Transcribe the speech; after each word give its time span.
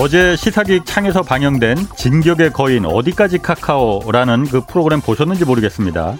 어제 0.00 0.36
시사기획 0.36 0.86
창에서 0.86 1.22
방영된 1.22 1.76
진격의 1.96 2.52
거인 2.52 2.86
어디까지 2.86 3.38
카카오라는 3.38 4.44
그 4.44 4.60
프로그램 4.64 5.00
보셨는지 5.00 5.44
모르겠습니다. 5.44 6.16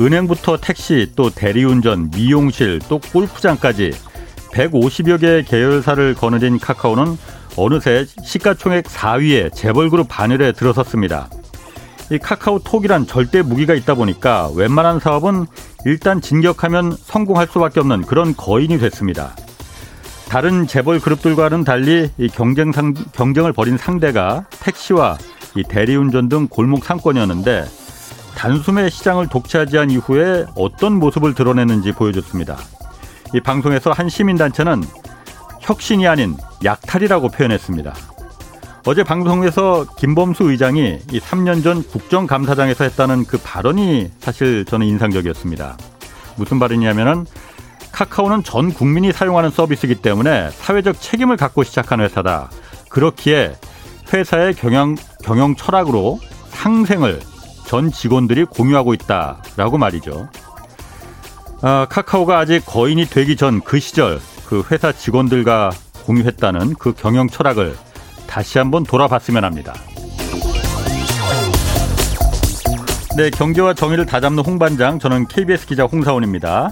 은행부터 0.00 0.58
택시 0.58 1.10
또 1.16 1.28
대리운전 1.28 2.12
미용실 2.12 2.78
또 2.88 3.00
골프장까지 3.00 3.90
150여 4.52 5.20
개의 5.20 5.44
계열사를 5.44 6.14
거느린 6.14 6.60
카카오는 6.60 7.18
어느새 7.56 8.06
시가총액 8.24 8.84
4위에 8.84 9.52
재벌 9.52 9.90
그룹 9.90 10.06
반열에 10.08 10.52
들어섰습니다. 10.52 11.28
이 12.12 12.18
카카오톡이란 12.18 13.08
절대 13.08 13.42
무기가 13.42 13.74
있다 13.74 13.94
보니까 13.94 14.48
웬만한 14.54 15.00
사업은 15.00 15.46
일단 15.86 16.20
진격하면 16.20 16.92
성공할 16.92 17.48
수밖에 17.48 17.80
없는 17.80 18.02
그런 18.02 18.36
거인이 18.36 18.78
됐습니다. 18.78 19.34
다른 20.28 20.66
재벌 20.66 21.00
그룹들과는 21.00 21.64
달리 21.64 22.10
이 22.18 22.28
경쟁 22.28 22.70
상, 22.70 22.92
경쟁을 22.92 23.54
벌인 23.54 23.78
상대가 23.78 24.44
택시와 24.60 25.16
이 25.56 25.62
대리운전 25.62 26.28
등 26.28 26.48
골목 26.48 26.84
상권이었는데 26.84 27.64
단숨에 28.36 28.90
시장을 28.90 29.28
독차지한 29.28 29.90
이후에 29.90 30.44
어떤 30.54 30.98
모습을 30.98 31.34
드러내는지 31.34 31.92
보여줬습니다. 31.92 32.58
이 33.34 33.40
방송에서 33.40 33.90
한 33.90 34.10
시민단체는 34.10 34.82
혁신이 35.60 36.06
아닌 36.06 36.36
약탈이라고 36.62 37.28
표현했습니다. 37.28 37.94
어제 38.86 39.02
방송에서 39.02 39.86
김범수 39.96 40.50
의장이 40.50 40.98
이 41.10 41.20
3년 41.20 41.62
전 41.62 41.82
국정감사장에서 41.82 42.84
했다는 42.84 43.24
그 43.24 43.38
발언이 43.38 44.10
사실 44.20 44.64
저는 44.66 44.86
인상적이었습니다. 44.86 45.76
무슨 46.36 46.58
발언이냐면은 46.58 47.26
카카오는 47.98 48.44
전 48.44 48.72
국민이 48.72 49.10
사용하는 49.12 49.50
서비스이기 49.50 49.96
때문에 49.96 50.50
사회적 50.52 51.00
책임을 51.00 51.36
갖고 51.36 51.64
시작한 51.64 52.00
회사다. 52.00 52.48
그렇기에 52.90 53.56
회사의 54.12 54.54
경영, 54.54 54.94
경영 55.24 55.56
철학으로 55.56 56.20
상생을 56.50 57.18
전 57.66 57.90
직원들이 57.90 58.44
공유하고 58.44 58.94
있다라고 58.94 59.78
말이죠. 59.78 60.28
아, 61.60 61.88
카카오가 61.90 62.38
아직 62.38 62.64
거인이 62.64 63.04
되기 63.06 63.34
전 63.34 63.60
그 63.64 63.80
시절 63.80 64.20
그 64.46 64.62
회사 64.70 64.92
직원들과 64.92 65.70
공유했다는 66.04 66.76
그 66.78 66.92
경영 66.92 67.28
철학을 67.28 67.76
다시 68.28 68.58
한번 68.58 68.84
돌아봤으면 68.84 69.42
합니다. 69.42 69.74
네, 73.16 73.28
경제와 73.30 73.74
정의를 73.74 74.06
다잡는 74.06 74.44
홍반장, 74.44 75.00
저는 75.00 75.26
KBS 75.26 75.66
기자 75.66 75.82
홍사원입니다. 75.82 76.70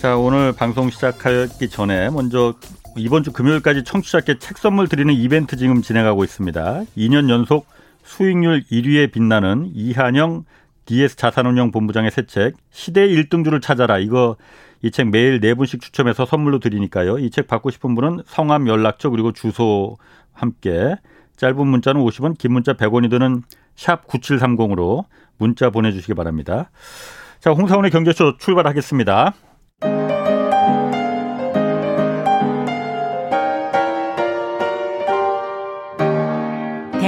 자, 0.00 0.16
오늘 0.16 0.52
방송 0.52 0.90
시작하기 0.90 1.68
전에 1.68 2.10
먼저 2.10 2.54
이번 2.96 3.22
주 3.22 3.32
금요일까지 3.32 3.84
청취자께 3.84 4.38
책 4.38 4.58
선물 4.58 4.88
드리는 4.88 5.12
이벤트 5.12 5.56
지금 5.56 5.82
진행하고 5.82 6.22
있습니다. 6.22 6.82
2년 6.96 7.28
연속 7.30 7.66
수익률 8.04 8.64
1위에 8.70 9.10
빛나는 9.12 9.70
이한영 9.74 10.44
DS 10.84 11.16
자산운용 11.16 11.72
본부장의 11.72 12.10
새 12.12 12.22
책 12.26 12.54
시대 12.70 13.06
1등주를 13.08 13.60
찾아라. 13.60 13.98
이거 13.98 14.36
이 14.82 14.90
책 14.90 15.08
매일 15.08 15.40
네 15.40 15.54
분씩 15.54 15.80
추첨해서 15.80 16.26
선물로 16.26 16.58
드리니까요. 16.60 17.18
이 17.18 17.30
책 17.30 17.48
받고 17.48 17.70
싶은 17.70 17.94
분은 17.94 18.20
성함, 18.26 18.68
연락처 18.68 19.10
그리고 19.10 19.32
주소 19.32 19.96
함께 20.32 20.94
짧은 21.36 21.66
문자는 21.66 22.00
50원, 22.02 22.38
긴 22.38 22.52
문자 22.52 22.74
100원이 22.74 23.10
드는 23.10 23.42
샵 23.74 24.06
9730으로 24.06 25.04
문자 25.38 25.70
보내 25.70 25.90
주시기 25.90 26.14
바랍니다. 26.14 26.70
자, 27.40 27.50
홍사원의 27.50 27.90
경제쇼 27.90 28.36
출발하겠습니다. 28.38 29.34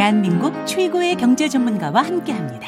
대한민국 0.08 0.66
최고의 0.66 1.16
경제 1.16 1.50
전문가와 1.50 2.00
함께 2.00 2.32
합니다. 2.32 2.66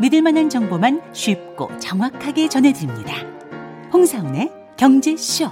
믿을 0.00 0.22
만한 0.22 0.48
정보만 0.48 1.02
쉽고 1.12 1.76
정확하게 1.78 2.48
전해드립니다. 2.48 3.16
홍사운의 3.92 4.50
경제쇼. 4.78 5.50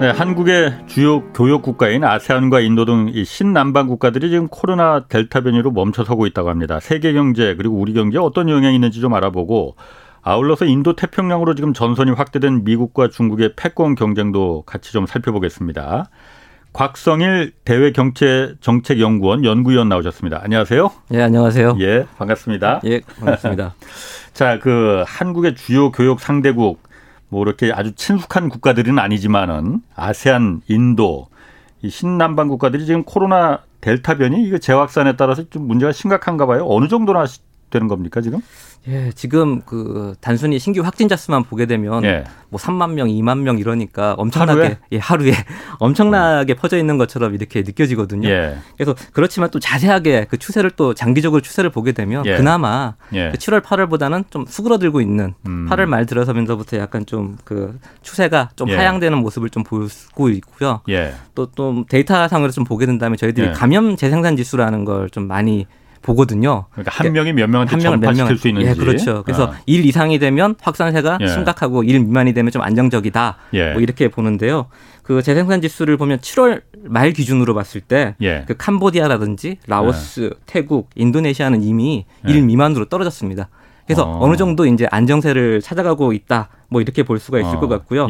네, 0.00 0.10
한국의 0.10 0.88
주요 0.88 1.22
교역 1.32 1.62
국가인 1.62 2.02
아세안과 2.02 2.58
인도 2.58 2.84
등 2.84 3.12
신남방 3.24 3.86
국가들이 3.86 4.28
지금 4.28 4.48
코로나 4.48 5.06
델타 5.06 5.42
변이로 5.42 5.70
멈춰서고 5.70 6.26
있다고 6.26 6.50
합니다. 6.50 6.80
세계 6.80 7.12
경제 7.12 7.54
그리고 7.54 7.76
우리 7.76 7.92
경제에 7.92 8.20
어떤 8.20 8.48
영향이 8.48 8.74
있는지 8.74 9.00
좀 9.00 9.14
알아보고 9.14 9.76
아울러서 10.22 10.64
인도 10.64 10.96
태평양으로 10.96 11.54
지금 11.54 11.72
전선이 11.74 12.10
확대된 12.10 12.64
미국과 12.64 13.06
중국의 13.06 13.52
패권 13.54 13.94
경쟁도 13.94 14.64
같이 14.66 14.92
좀 14.92 15.06
살펴보겠습니다. 15.06 16.10
곽성일 16.72 17.52
대외 17.64 17.92
경제 17.92 18.54
정책 18.60 19.00
연구원 19.00 19.44
연구위원 19.44 19.88
나오셨습니다. 19.88 20.40
안녕하세요. 20.42 20.90
예, 21.14 21.22
안녕하세요. 21.22 21.76
예, 21.80 22.06
반갑습니다. 22.16 22.80
예, 22.84 23.00
반갑습니다. 23.18 23.74
자, 24.32 24.58
그 24.60 25.02
한국의 25.06 25.56
주요 25.56 25.90
교역 25.90 26.20
상대국 26.20 26.82
뭐 27.28 27.42
이렇게 27.44 27.72
아주 27.72 27.92
친숙한 27.94 28.48
국가들은 28.48 28.98
아니지만은 28.98 29.80
아세안, 29.96 30.62
인도 30.68 31.28
이 31.82 31.90
신남방 31.90 32.48
국가들이 32.48 32.86
지금 32.86 33.04
코로나 33.04 33.60
델타 33.80 34.16
변이 34.16 34.42
이거 34.42 34.58
재확산에 34.58 35.16
따라서 35.16 35.48
좀 35.48 35.66
문제가 35.66 35.92
심각한가 35.92 36.46
봐요. 36.46 36.66
어느 36.68 36.88
정도나 36.88 37.24
되는 37.70 37.88
겁니까 37.88 38.20
지금? 38.20 38.40
예, 38.88 39.12
지금 39.14 39.60
그 39.62 40.14
단순히 40.20 40.58
신규 40.58 40.80
확진자 40.80 41.14
수만 41.14 41.44
보게 41.44 41.66
되면 41.66 42.02
예. 42.04 42.24
뭐 42.48 42.58
3만 42.58 42.92
명, 42.94 43.08
2만 43.08 43.40
명 43.40 43.58
이러니까 43.58 44.14
엄청나게 44.14 44.60
하루에, 44.60 44.78
예, 44.92 44.98
하루에 44.98 45.32
엄청나게 45.78 46.54
음. 46.54 46.56
퍼져 46.56 46.78
있는 46.78 46.96
것처럼 46.96 47.34
이렇게 47.34 47.60
느껴지거든요. 47.62 48.28
예. 48.28 48.56
그래서 48.76 48.94
그렇지만 49.12 49.50
또 49.50 49.58
자세하게 49.60 50.26
그 50.30 50.38
추세를 50.38 50.70
또 50.72 50.94
장기적으로 50.94 51.42
추세를 51.42 51.70
보게 51.70 51.92
되면 51.92 52.24
예. 52.26 52.36
그나마 52.36 52.94
예. 53.12 53.30
그 53.30 53.36
7월 53.38 53.62
8월보다는 53.62 54.30
좀 54.30 54.46
수그러들고 54.46 55.00
있는 55.02 55.34
음. 55.46 55.66
8월 55.68 55.84
말 55.86 56.06
들어서면서부터 56.06 56.78
약간 56.78 57.04
좀 57.06 57.36
그 57.44 57.78
추세가 58.02 58.48
좀 58.56 58.68
예. 58.70 58.76
하향되는 58.76 59.16
모습을 59.18 59.50
좀 59.50 59.62
보이고 59.62 60.28
있고요. 60.30 60.80
또또 61.34 61.52
또 61.54 61.84
데이터상으로 61.88 62.50
좀 62.50 62.64
보게 62.64 62.86
된다면 62.86 63.16
저희들이 63.18 63.52
감염 63.52 63.96
재생산 63.96 64.36
지수라는 64.36 64.84
걸 64.84 65.10
좀 65.10 65.26
많이 65.26 65.66
보거든요. 66.02 66.66
그러니까 66.72 66.92
한 66.92 67.12
명이 67.12 67.32
몇 67.32 67.48
명한테 67.48 67.72
한 67.72 67.82
명을 67.82 68.00
전파시킬 68.00 68.38
수 68.38 68.48
있는지. 68.48 68.70
예, 68.70 68.74
그렇죠. 68.74 69.22
그래서 69.24 69.44
어. 69.44 69.54
1 69.66 69.84
이상이 69.84 70.18
되면 70.18 70.54
확산세가 70.60 71.18
예. 71.20 71.26
심각하고 71.26 71.82
1 71.82 72.00
미만이 72.00 72.32
되면 72.32 72.50
좀 72.50 72.62
안정적이다. 72.62 73.36
예. 73.54 73.72
뭐 73.72 73.82
이렇게 73.82 74.08
보는데요. 74.08 74.66
그 75.02 75.22
재생산 75.22 75.60
지수를 75.60 75.96
보면 75.96 76.18
7월 76.18 76.62
말 76.84 77.12
기준으로 77.12 77.54
봤을 77.54 77.80
때그 77.80 78.14
예. 78.22 78.44
캄보디아라든지 78.56 79.58
라오스, 79.66 80.30
예. 80.32 80.40
태국, 80.46 80.90
인도네시아는 80.94 81.62
이미 81.62 82.06
1 82.26 82.36
예. 82.36 82.40
미만으로 82.40 82.86
떨어졌습니다. 82.86 83.48
그래서 83.86 84.04
어. 84.04 84.28
느 84.28 84.36
정도 84.36 84.66
이제 84.66 84.86
안정세를 84.90 85.60
찾아가고 85.62 86.12
있다. 86.12 86.48
뭐 86.68 86.80
이렇게 86.80 87.02
볼 87.02 87.18
수가 87.18 87.40
있을 87.40 87.56
어. 87.56 87.60
것 87.60 87.68
같고요. 87.68 88.06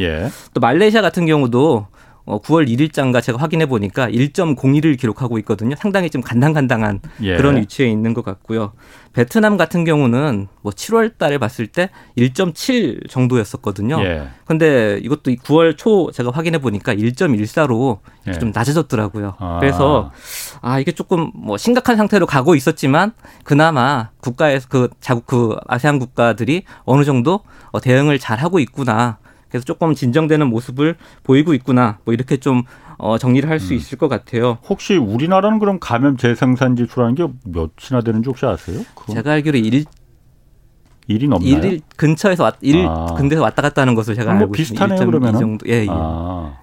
또 0.53 0.61
말레이시아 0.61 1.01
같은 1.01 1.25
경우도 1.25 1.87
어, 2.31 2.41
9월 2.41 2.69
1일자인가 2.69 3.21
제가 3.21 3.39
확인해 3.39 3.67
보니까 3.67 4.09
1.01을 4.09 4.97
기록하고 4.97 5.39
있거든요. 5.39 5.75
상당히 5.77 6.11
좀 6.11 6.23
간당간당한 6.23 7.01
예. 7.23 7.37
그런 7.37 7.57
위치에 7.57 7.89
있는 7.89 8.15
것 8.15 8.25
같고요. 8.25 8.73
베트남 9.13 9.57
같은 9.57 9.85
경우는 9.85 10.47
뭐 10.63 10.71
7월 10.71 11.19
달에 11.19 11.39
봤을 11.39 11.67
때 11.67 11.91
1.7 12.17 13.11
정도였었거든요. 13.11 14.01
예. 14.03 14.29
근데 14.45 15.01
이것도 15.03 15.33
9월 15.33 15.77
초 15.77 16.13
제가 16.13 16.31
확인해 16.31 16.59
보니까 16.59 16.95
1.14로 16.95 17.99
예. 18.29 18.33
좀 18.39 18.53
낮아졌더라고요. 18.55 19.35
아. 19.39 19.59
그래서 19.59 20.13
아, 20.61 20.79
이게 20.79 20.93
조금 20.93 21.33
뭐 21.35 21.57
심각한 21.57 21.97
상태로 21.97 22.27
가고 22.27 22.55
있었지만 22.55 23.13
그나마 23.43 24.11
국가에서 24.21 24.69
그 24.69 24.89
자국 25.01 25.27
그 25.27 25.57
아세안 25.67 25.99
국가들이 25.99 26.63
어느 26.85 27.05
정도 27.05 27.41
어, 27.73 27.81
대응을 27.81 28.21
잘 28.21 28.39
하고 28.39 28.61
있구나. 28.61 29.19
그래서 29.51 29.65
조금 29.65 29.95
진정되는 29.95 30.47
모습을 30.47 30.97
보이고 31.23 31.53
있구나. 31.55 31.99
뭐 32.05 32.15
이렇게 32.15 32.37
좀 32.39 32.63
어, 32.99 33.19
정리를 33.19 33.49
할수 33.49 33.73
음. 33.73 33.77
있을 33.77 33.99
것 33.99 34.09
같아요. 34.09 34.59
혹시 34.69 34.97
우리나라는 34.97 35.59
그럼 35.59 35.79
감염 35.81 36.17
재생산 36.17 36.77
지수라는 36.77 37.15
게 37.15 37.27
몇이나 37.45 38.03
되는지 38.05 38.29
혹시 38.29 38.47
아세요? 38.47 38.81
그건? 38.95 39.17
제가 39.17 39.33
알기로 39.33 39.59
일 39.59 39.85
일이 41.09 41.27
넘나요? 41.29 41.51
일 41.51 41.81
근처에서 41.97 42.45
왔, 42.45 42.55
일 42.61 42.87
아. 42.87 43.07
근처에서 43.17 43.43
왔다 43.43 43.63
갔다 43.63 43.83
하는 43.83 43.95
것으로 43.97 44.15
제가 44.15 44.33
뭐 44.33 44.41
알고 44.43 44.55
있습니다. 44.57 44.85
비슷하네요 44.87 45.07
그러면 45.11 45.39
정도. 45.39 45.67
예, 45.69 45.83
예. 45.83 45.87
아. 45.91 46.57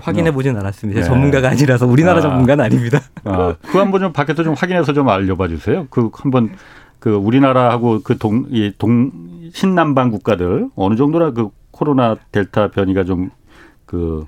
확인해 0.00 0.30
보진 0.30 0.56
않았습니다. 0.56 1.00
네. 1.00 1.06
전문가가 1.06 1.48
아니라서 1.50 1.86
우리나라 1.86 2.18
아. 2.18 2.22
전문가는 2.22 2.64
아닙니다. 2.64 3.00
아. 3.24 3.56
그 3.60 3.78
한번 3.78 4.00
좀 4.00 4.12
밖에서 4.12 4.44
좀 4.44 4.54
확인해서 4.54 4.92
좀 4.92 5.08
알려봐 5.08 5.48
주세요. 5.48 5.86
그 5.90 6.08
한번 6.14 6.54
그 7.00 7.10
우리나라하고 7.12 8.00
그 8.02 8.16
동 8.16 8.46
이 8.50 8.72
동 8.78 9.10
신남방 9.52 10.10
국가들 10.12 10.68
어느 10.76 10.94
정도나 10.94 11.32
그 11.32 11.50
코로나 11.82 12.14
델타 12.30 12.68
변이가 12.68 13.02
좀그 13.02 14.24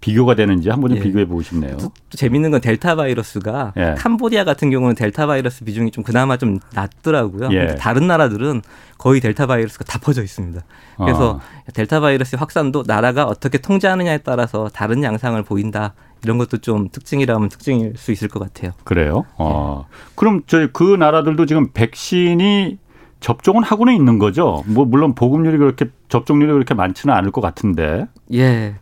비교가 0.00 0.34
되는지 0.34 0.70
한번 0.70 0.90
좀 0.90 0.98
예. 0.98 1.02
비교해 1.02 1.24
보고 1.24 1.40
싶네요. 1.40 1.76
또, 1.76 1.92
또 2.10 2.16
재밌는 2.16 2.50
건 2.50 2.60
델타 2.60 2.96
바이러스가 2.96 3.74
예. 3.76 3.94
캄보디아 3.96 4.42
같은 4.42 4.70
경우는 4.70 4.96
델타 4.96 5.26
바이러스 5.26 5.64
비중이 5.64 5.92
좀 5.92 6.02
그나마 6.02 6.36
좀 6.36 6.58
낮더라고요. 6.74 7.50
예. 7.52 7.76
다른 7.76 8.08
나라들은 8.08 8.62
거의 8.98 9.20
델타 9.20 9.46
바이러스가 9.46 9.84
다 9.84 10.00
퍼져 10.02 10.22
있습니다. 10.24 10.60
그래서 10.96 11.30
어. 11.32 11.40
델타 11.74 12.00
바이러스 12.00 12.34
확산도 12.34 12.84
나라가 12.86 13.24
어떻게 13.24 13.58
통제하느냐에 13.58 14.18
따라서 14.18 14.68
다른 14.72 15.04
양상을 15.04 15.40
보인다 15.44 15.94
이런 16.24 16.38
것도 16.38 16.58
좀 16.58 16.88
특징이라면 16.88 17.50
특징일 17.50 17.94
수 17.96 18.10
있을 18.10 18.26
것 18.26 18.40
같아요. 18.40 18.72
그래요? 18.82 19.24
어. 19.36 19.86
그럼 20.16 20.42
저희 20.46 20.68
그 20.72 20.96
나라들도 20.96 21.46
지금 21.46 21.70
백신이 21.72 22.78
접종은 23.20 23.62
하고는 23.62 23.94
있는 23.94 24.18
거죠. 24.18 24.64
뭐 24.66 24.84
물론 24.84 25.14
보급률이 25.14 25.58
그렇게 25.58 25.86
접종률이 26.08 26.52
그렇게 26.52 26.74
많지는 26.74 27.14
않을 27.14 27.30
것 27.30 27.40
같은데. 27.40 28.06
예. 28.32 28.74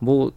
뭐 0.00 0.30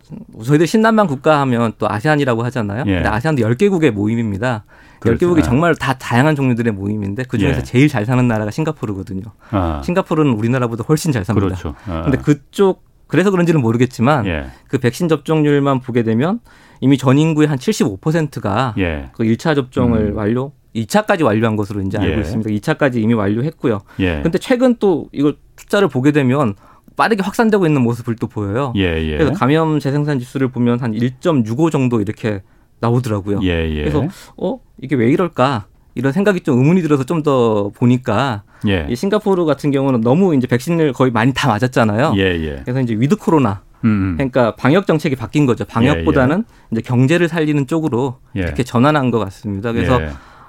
저희들 0.44 0.66
신남방 0.66 1.08
국가 1.08 1.40
하면 1.42 1.74
또 1.78 1.90
아세안이라고 1.90 2.44
하잖아요. 2.46 2.84
예. 2.88 2.96
근데 2.96 3.10
아세안도 3.10 3.44
10개국의 3.44 3.92
모임입니다. 3.92 4.64
그렇죠. 5.00 5.28
10개국이 5.28 5.44
정말 5.44 5.76
다 5.76 5.94
다양한 5.98 6.36
종류들의 6.36 6.74
모임인데 6.74 7.24
그 7.28 7.38
중에서 7.38 7.60
예. 7.60 7.64
제일 7.64 7.88
잘 7.88 8.06
사는 8.06 8.28
나라가 8.28 8.52
싱가포르거든요. 8.52 9.24
아. 9.50 9.82
싱가포르는 9.84 10.34
우리나라보다 10.34 10.84
훨씬 10.88 11.12
잘 11.12 11.26
삽니다. 11.26 11.48
그렇죠. 11.48 11.76
아. 11.88 12.04
근데 12.04 12.18
그쪽 12.18 12.84
그래서 13.08 13.30
그런지는 13.30 13.62
모르겠지만 13.62 14.26
예. 14.28 14.46
그 14.68 14.78
백신 14.78 15.10
접종률만 15.10 15.82
보게 15.82 16.04
되면 16.04 16.40
이미 16.80 16.98
전 16.98 17.18
인구의 17.18 17.48
한 17.48 17.58
75%가 17.58 18.74
예. 18.78 19.10
그 19.14 19.24
1차 19.24 19.56
접종을 19.56 20.12
음. 20.12 20.18
완료 20.18 20.54
2차까지 20.76 21.24
완료한 21.24 21.56
것으로 21.56 21.82
이제 21.82 21.98
알고 21.98 22.16
예. 22.18 22.22
있습니다. 22.22 22.50
2차까지 22.50 22.98
이미 22.98 23.14
완료했고요. 23.14 23.82
예. 24.00 24.22
근데 24.22 24.38
최근 24.38 24.76
또 24.80 25.08
이걸 25.12 25.36
숫자를 25.58 25.88
보게 25.88 26.12
되면 26.12 26.56
빠르게 26.96 27.24
확산되고 27.24 27.66
있는 27.66 27.82
모습을 27.82 28.16
또 28.16 28.28
보여요. 28.28 28.74
예, 28.76 29.02
예. 29.02 29.18
그래서 29.18 29.34
감염 29.34 29.80
재생산 29.80 30.20
지수를 30.20 30.50
보면 30.50 30.80
한 30.80 30.94
1.65 30.94 31.72
정도 31.72 32.02
이렇게 32.02 32.42
나오더라고요. 32.80 33.40
예, 33.44 33.70
예. 33.70 33.82
그래서 33.84 34.08
어 34.38 34.60
이게 34.82 34.96
왜 34.96 35.10
이럴까 35.12 35.66
이런 35.96 36.12
생각이 36.14 36.42
좀 36.42 36.58
의문이 36.58 36.82
들어서 36.82 37.04
좀 37.04 37.22
더 37.24 37.70
보니까 37.76 38.44
예. 38.68 38.88
이 38.90 38.96
싱가포르 38.96 39.46
같은 39.46 39.72
경우는 39.72 40.02
너무 40.02 40.36
이제 40.36 40.48
백신을 40.48 40.94
거의 40.94 41.12
많이 41.12 41.34
다 41.34 41.48
맞았잖아요. 41.50 42.14
예, 42.18 42.22
예. 42.22 42.62
그래서 42.64 42.82
이제 42.82 42.96
with 42.96 43.16
코로나 43.18 43.62
음. 43.84 44.14
그러니까 44.18 44.56
방역 44.56 44.88
정책이 44.88 45.16
바뀐 45.16 45.46
거죠. 45.46 45.66
방역보다는 45.66 46.38
예, 46.38 46.42
예. 46.42 46.68
이제 46.72 46.82
경제를 46.82 47.28
살리는 47.28 47.68
쪽으로 47.68 48.18
이렇게 48.34 48.64
전환한 48.64 49.12
것 49.12 49.20
같습니다. 49.20 49.72
그래서 49.72 50.00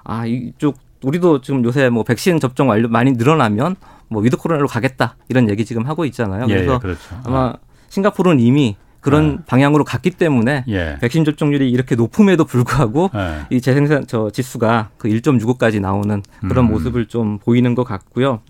아 0.04 0.26
이쪽 0.26 0.76
우리도 1.02 1.40
지금 1.40 1.64
요새 1.64 1.88
뭐 1.88 2.04
백신 2.04 2.40
접종 2.40 2.68
완료 2.68 2.88
많이 2.88 3.12
늘어나면 3.12 3.76
뭐 4.08 4.22
with 4.22 4.36
코로나로 4.36 4.68
가겠다 4.68 5.16
이런 5.28 5.48
얘기 5.48 5.64
지금 5.64 5.86
하고 5.86 6.04
있잖아요. 6.04 6.46
예, 6.48 6.54
그래서 6.54 6.74
예, 6.74 6.78
그렇죠. 6.78 7.20
아마 7.24 7.54
싱가포르는 7.88 8.40
이미 8.40 8.76
그런 9.00 9.36
네. 9.38 9.42
방향으로 9.46 9.82
갔기 9.84 10.10
때문에 10.10 10.64
예. 10.68 10.96
백신 11.00 11.24
접종률이 11.24 11.70
이렇게 11.70 11.96
높음에도 11.96 12.44
불구하고 12.44 13.10
예. 13.14 13.46
이 13.50 13.60
재생산 13.60 14.06
저 14.06 14.30
지수가 14.30 14.90
그 14.96 15.08
1.65까지 15.08 15.80
나오는 15.80 16.22
그런 16.40 16.66
음. 16.66 16.70
모습을 16.70 17.06
좀 17.06 17.38
보이는 17.38 17.74
것 17.74 17.82
같고요. 17.82 18.40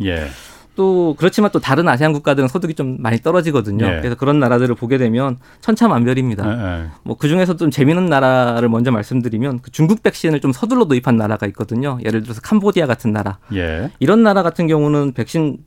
예. 0.73 0.77
또 0.77 1.15
그렇지만 1.19 1.51
또 1.51 1.59
다른 1.61 1.89
아세안 1.89 2.13
국가들은 2.13 2.49
소득이 2.49 2.75
좀 2.75 2.97
많이 3.01 3.19
떨어지거든요. 3.19 3.85
예. 3.87 3.97
그래서 3.99 4.15
그런 4.15 4.39
나라들을 4.39 4.75
보게 4.75 4.99
되면 4.99 5.39
천차만별입니다. 5.61 6.47
예, 6.47 6.83
예. 6.85 6.89
뭐그 7.05 7.29
중에서 7.29 7.57
좀 7.57 7.71
재미있는 7.71 8.07
나라를 8.07 8.69
먼저 8.69 8.91
말씀드리면 8.91 9.61
그 9.61 9.71
중국 9.71 10.03
백신을 10.03 10.41
좀 10.41 10.53
서둘러 10.53 10.87
도입한 10.87 11.17
나라가 11.17 11.47
있거든요. 11.49 11.99
예를 12.05 12.23
들어서 12.23 12.41
캄보디아 12.41 12.87
같은 12.87 13.13
나라. 13.13 13.39
예. 13.55 13.91
이런 14.01 14.23
나라 14.23 14.43
같은 14.43 14.67
경우는 14.67 15.13
백신 15.13 15.59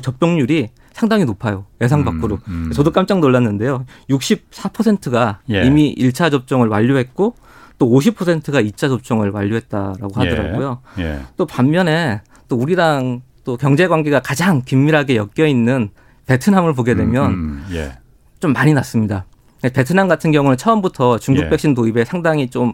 접종률이 0.00 0.70
상당히 0.92 1.24
높아요. 1.24 1.66
예상 1.80 2.00
음, 2.00 2.04
밖으로. 2.04 2.36
음, 2.48 2.68
음. 2.68 2.72
저도 2.72 2.92
깜짝 2.92 3.18
놀랐는데요. 3.20 3.84
64%가 4.08 5.40
예. 5.50 5.64
이미 5.64 5.94
1차 5.94 6.30
접종을 6.30 6.68
완료했고 6.68 7.34
또 7.78 7.90
50%가 7.90 8.62
2차 8.62 8.88
접종을 8.88 9.30
완료했다라고 9.30 10.10
하더라고요. 10.14 10.80
예. 10.98 11.20
또 11.36 11.46
반면에 11.46 12.20
또 12.48 12.56
우리랑 12.56 13.22
또 13.44 13.56
경제 13.56 13.88
관계가 13.88 14.20
가장 14.20 14.62
긴밀하게 14.62 15.16
엮여 15.16 15.46
있는 15.46 15.90
베트남을 16.26 16.74
보게 16.74 16.94
되면 16.94 17.26
음, 17.26 17.32
음, 17.34 17.66
예. 17.74 17.92
좀 18.40 18.52
많이 18.52 18.72
났습니다. 18.72 19.24
베트남 19.62 20.08
같은 20.08 20.32
경우는 20.32 20.56
처음부터 20.56 21.18
중국 21.18 21.44
예. 21.44 21.48
백신 21.48 21.74
도입에 21.74 22.04
상당히 22.04 22.48
좀 22.50 22.72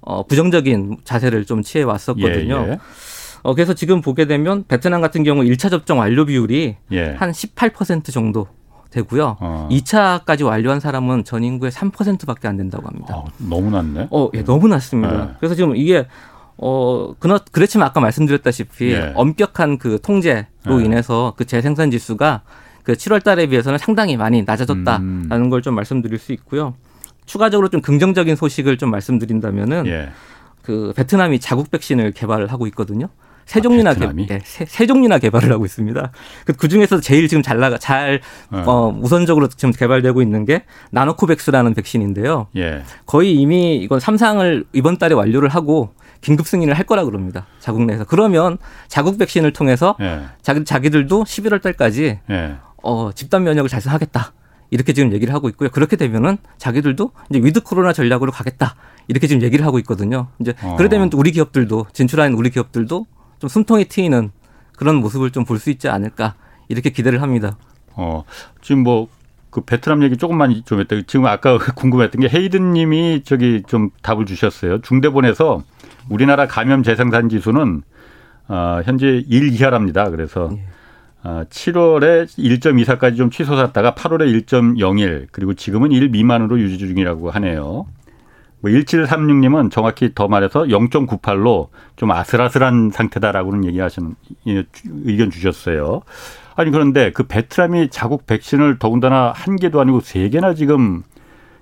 어, 0.00 0.24
부정적인 0.26 0.98
자세를 1.04 1.44
좀 1.44 1.62
취해 1.62 1.84
왔었거든요. 1.84 2.64
예, 2.66 2.72
예. 2.72 2.78
어, 3.42 3.54
그래서 3.54 3.74
지금 3.74 4.00
보게 4.00 4.26
되면 4.26 4.64
베트남 4.66 5.00
같은 5.00 5.24
경우 5.24 5.42
1차 5.42 5.70
접종 5.70 5.98
완료 5.98 6.24
비율이 6.24 6.76
예. 6.92 7.16
한18% 7.16 8.12
정도 8.12 8.46
되고요. 8.90 9.36
어. 9.40 9.68
2차까지 9.70 10.44
완료한 10.44 10.78
사람은 10.78 11.24
전 11.24 11.42
인구의 11.42 11.72
3%밖에 11.72 12.46
안 12.46 12.56
된다고 12.56 12.86
합니다. 12.86 13.16
어, 13.16 13.24
너무 13.38 13.70
낮네. 13.70 14.08
어, 14.10 14.28
예, 14.34 14.44
너무 14.44 14.68
낮습니다. 14.68 15.24
네. 15.24 15.32
그래서 15.40 15.54
지금 15.54 15.74
이게 15.74 16.06
어, 16.56 17.14
그렇, 17.18 17.38
그렇지만 17.50 17.88
아까 17.88 18.00
말씀드렸다시피 18.00 18.92
예. 18.92 19.12
엄격한 19.14 19.78
그 19.78 20.00
통제로 20.00 20.46
예. 20.80 20.84
인해서 20.84 21.34
그 21.36 21.44
재생산 21.44 21.90
지수가 21.90 22.42
그 22.82 22.92
7월 22.94 23.22
달에 23.22 23.46
비해서는 23.46 23.78
상당히 23.78 24.16
많이 24.16 24.42
낮아졌다라는 24.42 25.30
음. 25.30 25.50
걸좀 25.50 25.74
말씀드릴 25.74 26.18
수 26.18 26.32
있고요. 26.32 26.74
추가적으로 27.26 27.68
좀 27.68 27.80
긍정적인 27.80 28.36
소식을 28.36 28.78
좀 28.78 28.90
말씀드린다면은 28.90 29.86
예. 29.86 30.10
그 30.62 30.92
베트남이 30.96 31.40
자국 31.40 31.70
백신을 31.70 32.12
개발을 32.12 32.52
하고 32.52 32.66
있거든요. 32.68 33.08
세 33.44 33.60
종류나 33.60 33.90
아, 33.90 33.94
개, 33.94 34.06
네, 34.06 34.40
세, 34.44 34.64
세, 34.64 34.86
종류나 34.86 35.18
개발을 35.18 35.50
하고 35.50 35.64
있습니다. 35.64 36.12
그, 36.46 36.52
그 36.52 36.68
중에서 36.68 37.00
제일 37.00 37.26
지금 37.28 37.42
잘 37.42 37.58
나가 37.58 37.76
잘 37.76 38.20
네. 38.50 38.62
어, 38.64 38.96
우선적으로 39.00 39.48
지금 39.48 39.72
개발되고 39.72 40.22
있는 40.22 40.44
게 40.44 40.62
나노코백스라는 40.90 41.74
백신인데요. 41.74 42.46
예. 42.56 42.82
거의 43.04 43.34
이미 43.34 43.76
이건 43.76 44.00
삼상을 44.00 44.64
이번 44.72 44.98
달에 44.98 45.14
완료를 45.14 45.48
하고 45.48 45.90
긴급 46.22 46.46
승인을 46.46 46.72
할 46.74 46.84
거라 46.86 47.04
그럽니다. 47.04 47.46
자국 47.60 47.84
내에서. 47.84 48.04
그러면 48.04 48.56
자국 48.88 49.18
백신을 49.18 49.52
통해서 49.52 49.96
예. 50.00 50.22
자기, 50.40 50.64
자기들도 50.64 51.24
11월 51.24 51.60
달까지 51.60 52.20
예. 52.30 52.56
어, 52.82 53.10
집단 53.12 53.44
면역을 53.44 53.68
달성하겠다. 53.68 54.32
이렇게 54.70 54.94
지금 54.94 55.12
얘기를 55.12 55.34
하고 55.34 55.50
있고요. 55.50 55.68
그렇게 55.68 55.96
되면은 55.96 56.38
자기들도 56.56 57.10
이제 57.28 57.38
with 57.40 57.60
코로나 57.62 57.92
전략으로 57.92 58.32
가겠다. 58.32 58.74
이렇게 59.08 59.26
지금 59.26 59.42
얘기를 59.42 59.66
하고 59.66 59.78
있거든요. 59.80 60.28
이제 60.38 60.54
어. 60.62 60.76
그래 60.76 60.88
되면 60.88 61.10
또 61.10 61.18
우리 61.18 61.30
기업들도 61.32 61.86
진출하는 61.92 62.34
우리 62.38 62.48
기업들도 62.50 63.06
좀 63.38 63.48
숨통이 63.48 63.84
트이는 63.86 64.30
그런 64.76 64.96
모습을 64.96 65.30
좀 65.30 65.44
볼 65.44 65.58
수 65.58 65.68
있지 65.70 65.88
않을까 65.88 66.36
이렇게 66.68 66.88
기대를 66.90 67.20
합니다. 67.20 67.58
어, 67.94 68.24
지금 68.62 68.82
뭐 68.84 69.08
그 69.52 69.60
베트남 69.60 70.02
얘기 70.02 70.16
조금만 70.16 70.62
좀 70.64 70.80
했다. 70.80 70.96
지금 71.06 71.26
아까 71.26 71.58
궁금했던 71.76 72.22
게 72.22 72.28
헤이든 72.28 72.72
님이 72.72 73.22
저기 73.22 73.62
좀 73.66 73.90
답을 74.02 74.24
주셨어요. 74.24 74.80
중대본에서 74.80 75.62
우리나라 76.08 76.46
감염 76.46 76.82
재생산 76.82 77.28
지수는 77.28 77.82
어, 78.48 78.80
현재 78.84 79.22
1 79.28 79.52
이하랍니다. 79.52 80.10
그래서 80.10 80.48
예. 80.52 80.64
어, 81.22 81.44
7월에 81.50 82.26
1.24까지 82.26 83.18
좀 83.18 83.30
치솟았다가 83.30 83.94
8월에 83.94 84.44
1.01 84.46 85.28
그리고 85.30 85.52
지금은 85.54 85.92
1 85.92 86.08
미만으로 86.08 86.58
유지 86.58 86.78
중이라고 86.78 87.30
하네요. 87.30 87.86
뭐 88.60 88.70
1736님은 88.70 89.70
정확히 89.70 90.14
더 90.14 90.28
말해서 90.28 90.62
0.98로 90.62 91.68
좀 91.96 92.10
아슬아슬한 92.10 92.90
상태다라고는 92.90 93.66
얘기하시는 93.66 94.14
의견 94.46 95.30
주셨어요. 95.30 96.02
아니 96.56 96.70
그런데 96.70 97.10
그 97.12 97.24
베트남이 97.24 97.88
자국 97.90 98.26
백신을 98.26 98.78
더군다나 98.78 99.32
한 99.34 99.56
개도 99.56 99.80
아니고 99.80 100.00
세 100.00 100.28
개나 100.28 100.54
지금 100.54 101.02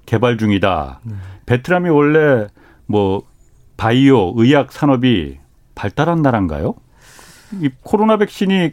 개발 0.07 0.37
중이다. 0.39 1.01
네. 1.05 1.15
베트남이 1.47 1.89
원래 1.91 2.47
뭐 2.87 3.23
바이오 3.77 4.35
의약 4.37 4.73
산업이 4.73 5.39
발달한 5.75 6.23
나라인가요? 6.23 6.75
이 7.61 7.71
코로나 7.83 8.17
백신이 8.17 8.73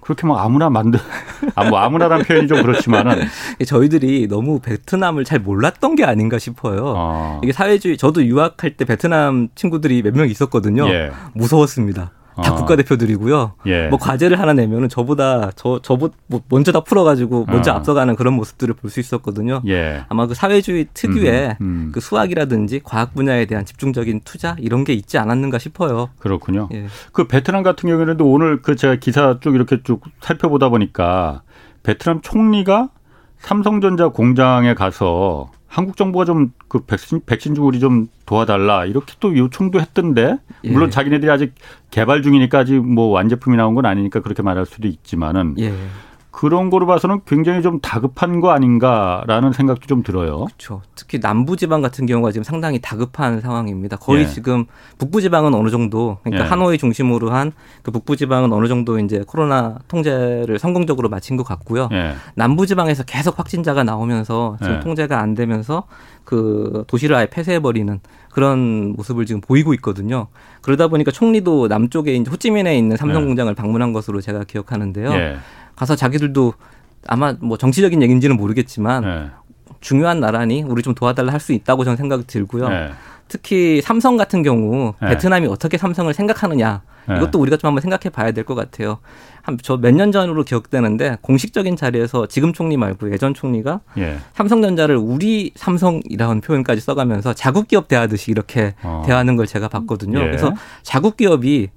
그렇게 0.00 0.26
막 0.26 0.38
아무나 0.44 0.68
만든 0.68 1.00
아, 1.56 1.64
뭐 1.68 1.78
아무나라는 1.78 2.24
표현이 2.26 2.46
좀 2.46 2.60
그렇지만은 2.62 3.22
저희들이 3.66 4.28
너무 4.28 4.60
베트남을 4.60 5.24
잘 5.24 5.38
몰랐던 5.38 5.94
게 5.94 6.04
아닌가 6.04 6.38
싶어요. 6.38 6.92
어. 6.96 7.40
이게 7.42 7.52
사회주의 7.52 7.96
저도 7.96 8.22
유학할 8.24 8.76
때 8.76 8.84
베트남 8.84 9.48
친구들이 9.54 10.02
몇 10.02 10.14
명 10.14 10.28
있었거든요. 10.28 10.86
예. 10.90 11.10
무서웠습니다. 11.32 12.12
다 12.42 12.52
어. 12.52 12.56
국가대표들이고요. 12.56 13.52
예. 13.66 13.88
뭐 13.88 13.98
과제를 13.98 14.40
하나 14.40 14.52
내면은 14.52 14.88
저보다 14.88 15.50
저 15.56 15.80
저보 15.82 16.10
뭐 16.26 16.40
먼저 16.48 16.72
다 16.72 16.80
풀어가지고 16.80 17.46
먼저 17.46 17.72
어. 17.72 17.74
앞서가는 17.76 18.16
그런 18.16 18.34
모습들을 18.34 18.74
볼 18.74 18.90
수 18.90 19.00
있었거든요. 19.00 19.60
예. 19.66 20.04
아마 20.08 20.26
그 20.26 20.34
사회주의 20.34 20.86
특유의 20.94 21.56
음, 21.60 21.66
음. 21.66 21.90
그 21.92 22.00
수학이라든지 22.00 22.80
과학 22.84 23.14
분야에 23.14 23.46
대한 23.46 23.64
집중적인 23.64 24.20
투자 24.24 24.56
이런 24.58 24.84
게 24.84 24.92
있지 24.92 25.18
않았는가 25.18 25.58
싶어요. 25.58 26.10
그렇군요. 26.18 26.68
예. 26.72 26.86
그 27.12 27.26
베트남 27.26 27.62
같은 27.62 27.88
경우에는 27.88 28.20
오늘 28.20 28.62
그 28.62 28.76
제가 28.76 28.96
기사 28.96 29.38
쭉 29.40 29.54
이렇게 29.54 29.82
쭉 29.82 30.00
살펴보다 30.20 30.68
보니까 30.68 31.42
베트남 31.82 32.20
총리가 32.20 32.90
삼성전자 33.38 34.08
공장에 34.08 34.74
가서 34.74 35.50
한국 35.74 35.96
정부가 35.96 36.24
좀 36.24 36.52
그 36.74 36.80
백신 36.80 37.20
백신 37.24 37.54
좀 37.54 37.66
우리 37.66 37.78
좀 37.78 38.08
도와달라 38.26 38.84
이렇게 38.84 39.14
또 39.20 39.36
요청도 39.36 39.80
했던데 39.80 40.38
예. 40.64 40.70
물론 40.70 40.90
자기네들이 40.90 41.30
아직 41.30 41.54
개발 41.92 42.20
중이니까 42.20 42.58
아직 42.58 42.80
뭐 42.80 43.10
완제품이 43.10 43.56
나온 43.56 43.76
건 43.76 43.86
아니니까 43.86 44.18
그렇게 44.18 44.42
말할 44.42 44.66
수도 44.66 44.88
있지만은 44.88 45.54
예. 45.60 45.72
그런 46.44 46.68
거로 46.68 46.84
봐서는 46.84 47.22
굉장히 47.26 47.62
좀 47.62 47.80
다급한 47.80 48.40
거 48.40 48.50
아닌가라는 48.50 49.52
생각도 49.52 49.86
좀 49.86 50.02
들어요. 50.02 50.44
그렇죠. 50.44 50.82
특히 50.94 51.18
남부 51.18 51.56
지방 51.56 51.80
같은 51.80 52.04
경우가 52.04 52.32
지금 52.32 52.44
상당히 52.44 52.82
다급한 52.82 53.40
상황입니다. 53.40 53.96
거의 53.96 54.24
예. 54.24 54.26
지금 54.26 54.66
북부 54.98 55.22
지방은 55.22 55.54
어느 55.54 55.70
정도 55.70 56.18
그러니까 56.22 56.44
예. 56.44 56.48
하노이 56.50 56.76
중심으로 56.76 57.30
한 57.30 57.52
그 57.84 57.90
북부 57.90 58.16
지방은 58.16 58.52
어느 58.52 58.66
정도 58.66 58.98
이제 58.98 59.22
코로나 59.26 59.76
통제를 59.88 60.58
성공적으로 60.58 61.10
마친 61.10 61.36
것 61.36 61.44
같고요. 61.44 61.90
예. 61.92 62.14
남부 62.34 62.66
지방에서 62.66 63.04
계속 63.04 63.38
확진자가 63.38 63.84
나오면서 63.84 64.56
지금 64.62 64.76
예. 64.76 64.80
통제가 64.80 65.20
안 65.20 65.34
되면서 65.34 65.84
그 66.24 66.84
도시를 66.86 67.14
아예 67.14 67.26
폐쇄해버리는 67.26 68.00
그런 68.30 68.94
모습을 68.96 69.26
지금 69.26 69.42
보이고 69.42 69.74
있거든요. 69.74 70.28
그러다 70.62 70.88
보니까 70.88 71.10
총리도 71.10 71.68
남쪽에 71.68 72.14
이제 72.14 72.30
호찌민에 72.30 72.76
있는 72.76 72.96
삼성 72.96 73.22
예. 73.22 73.26
공장을 73.26 73.54
방문한 73.54 73.92
것으로 73.92 74.22
제가 74.22 74.44
기억하는데요. 74.44 75.10
예. 75.74 75.76
가서 75.76 75.96
자기들도 75.96 76.54
아마 77.06 77.34
뭐 77.40 77.56
정치적인 77.58 78.02
얘기인지는 78.02 78.36
모르겠지만 78.36 79.02
네. 79.02 79.26
중요한 79.80 80.20
나라니 80.20 80.62
우리 80.62 80.82
좀 80.82 80.94
도와달라 80.94 81.32
할 81.32 81.40
수 81.40 81.52
있다고 81.52 81.84
저는 81.84 81.96
생각이 81.96 82.26
들고요. 82.26 82.68
네. 82.68 82.90
특히 83.28 83.80
삼성 83.82 84.16
같은 84.16 84.42
경우 84.42 84.94
네. 85.00 85.08
베트남이 85.08 85.46
어떻게 85.48 85.76
삼성을 85.78 86.12
생각하느냐 86.14 86.82
네. 87.08 87.16
이것도 87.16 87.38
우리가 87.40 87.56
좀 87.56 87.68
한번 87.68 87.80
생각해 87.82 88.10
봐야 88.10 88.32
될 88.32 88.44
것 88.44 88.54
같아요. 88.54 88.98
한 89.42 89.58
저 89.58 89.76
몇 89.76 89.92
년 89.94 90.10
전으로 90.12 90.42
기억되는데 90.44 91.18
공식적인 91.20 91.76
자리에서 91.76 92.26
지금 92.26 92.52
총리 92.54 92.78
말고 92.78 93.12
예전 93.12 93.34
총리가 93.34 93.80
예. 93.98 94.16
삼성전자를 94.34 94.96
우리 94.96 95.52
삼성이라는 95.56 96.40
표현까지 96.40 96.80
써가면서 96.80 97.34
자국 97.34 97.68
기업 97.68 97.88
대하듯이 97.88 98.30
이렇게 98.30 98.74
어. 98.82 99.02
대하는 99.06 99.36
걸 99.36 99.46
제가 99.46 99.68
봤거든요. 99.68 100.18
예. 100.20 100.24
그래서 100.24 100.54
자국 100.82 101.16
기업이 101.18 101.68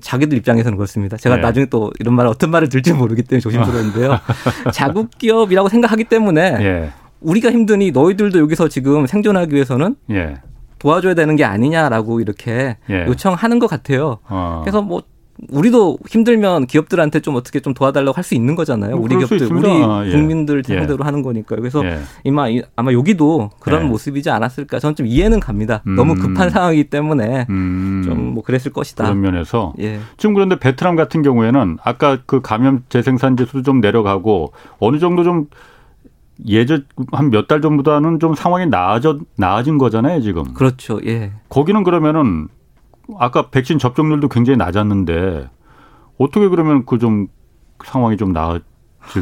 자기들 0.00 0.36
입장에서는 0.38 0.76
그렇습니다. 0.76 1.16
제가 1.16 1.36
네. 1.36 1.42
나중에 1.42 1.66
또 1.66 1.90
이런 2.00 2.14
말 2.14 2.26
어떤 2.26 2.50
말을 2.50 2.68
들지 2.68 2.92
모르기 2.92 3.22
때문에 3.22 3.40
조심스러운데요. 3.40 4.18
자국 4.72 5.10
기업이라고 5.18 5.68
생각하기 5.68 6.04
때문에 6.04 6.56
예. 6.60 6.90
우리가 7.20 7.50
힘드니 7.50 7.90
너희들도 7.90 8.38
여기서 8.38 8.68
지금 8.68 9.06
생존하기 9.06 9.54
위해서는 9.54 9.96
예. 10.10 10.36
도와줘야 10.78 11.14
되는 11.14 11.36
게 11.36 11.44
아니냐라고 11.44 12.20
이렇게 12.20 12.76
예. 12.90 13.06
요청하는 13.06 13.58
것 13.58 13.66
같아요. 13.66 14.18
어. 14.28 14.60
그래서 14.64 14.82
뭐 14.82 15.02
우리도 15.50 15.98
힘들면 16.08 16.66
기업들한테 16.66 17.20
좀 17.20 17.34
어떻게 17.34 17.58
좀 17.60 17.74
도와달라고 17.74 18.16
할 18.16 18.24
수 18.24 18.34
있는 18.34 18.54
거잖아요. 18.54 18.96
뭐 18.96 19.04
우리 19.04 19.16
기업들, 19.16 19.52
우리 19.52 19.68
아, 19.82 20.04
예. 20.06 20.12
국민들 20.12 20.62
예. 20.68 20.78
상대로 20.78 20.98
예. 21.00 21.04
하는 21.04 21.22
거니까요. 21.22 21.60
그래서 21.60 21.84
예. 21.84 21.98
이마 22.22 22.46
아마 22.76 22.92
여기도 22.92 23.50
그런 23.60 23.82
예. 23.84 23.88
모습이지 23.88 24.30
않았을까. 24.30 24.78
저는 24.78 24.94
좀 24.94 25.06
이해는 25.06 25.40
갑니다. 25.40 25.82
음. 25.86 25.96
너무 25.96 26.14
급한 26.14 26.48
상황이기 26.50 26.84
때문에 26.84 27.46
음. 27.50 28.02
좀뭐 28.06 28.42
그랬을 28.44 28.72
것이다. 28.72 29.04
그런 29.04 29.20
면에서 29.20 29.74
예. 29.80 29.98
지금 30.16 30.34
그런데 30.34 30.58
베트남 30.58 30.96
같은 30.96 31.22
경우에는 31.22 31.78
아까 31.82 32.18
그 32.24 32.40
감염 32.40 32.84
재생산 32.88 33.36
지수도 33.36 33.62
좀 33.62 33.80
내려가고 33.80 34.52
어느 34.78 34.98
정도 34.98 35.24
좀 35.24 35.48
예전 36.48 36.84
한 37.12 37.30
몇 37.30 37.46
달 37.46 37.60
전보다는 37.60 38.18
좀 38.20 38.34
상황이 38.34 38.66
나아져 38.66 39.18
나아진 39.36 39.78
거잖아요 39.78 40.20
지금. 40.20 40.54
그렇죠. 40.54 41.00
예. 41.06 41.32
거기는 41.48 41.82
그러면은 41.84 42.48
아까 43.18 43.50
백신 43.50 43.78
접종률도 43.78 44.28
굉장히 44.28 44.56
낮았는데 44.56 45.48
어떻게 46.18 46.48
그러면 46.48 46.84
그 46.86 46.98
좀 46.98 47.28
상황이 47.84 48.16
좀 48.16 48.32
나아질 48.32 48.62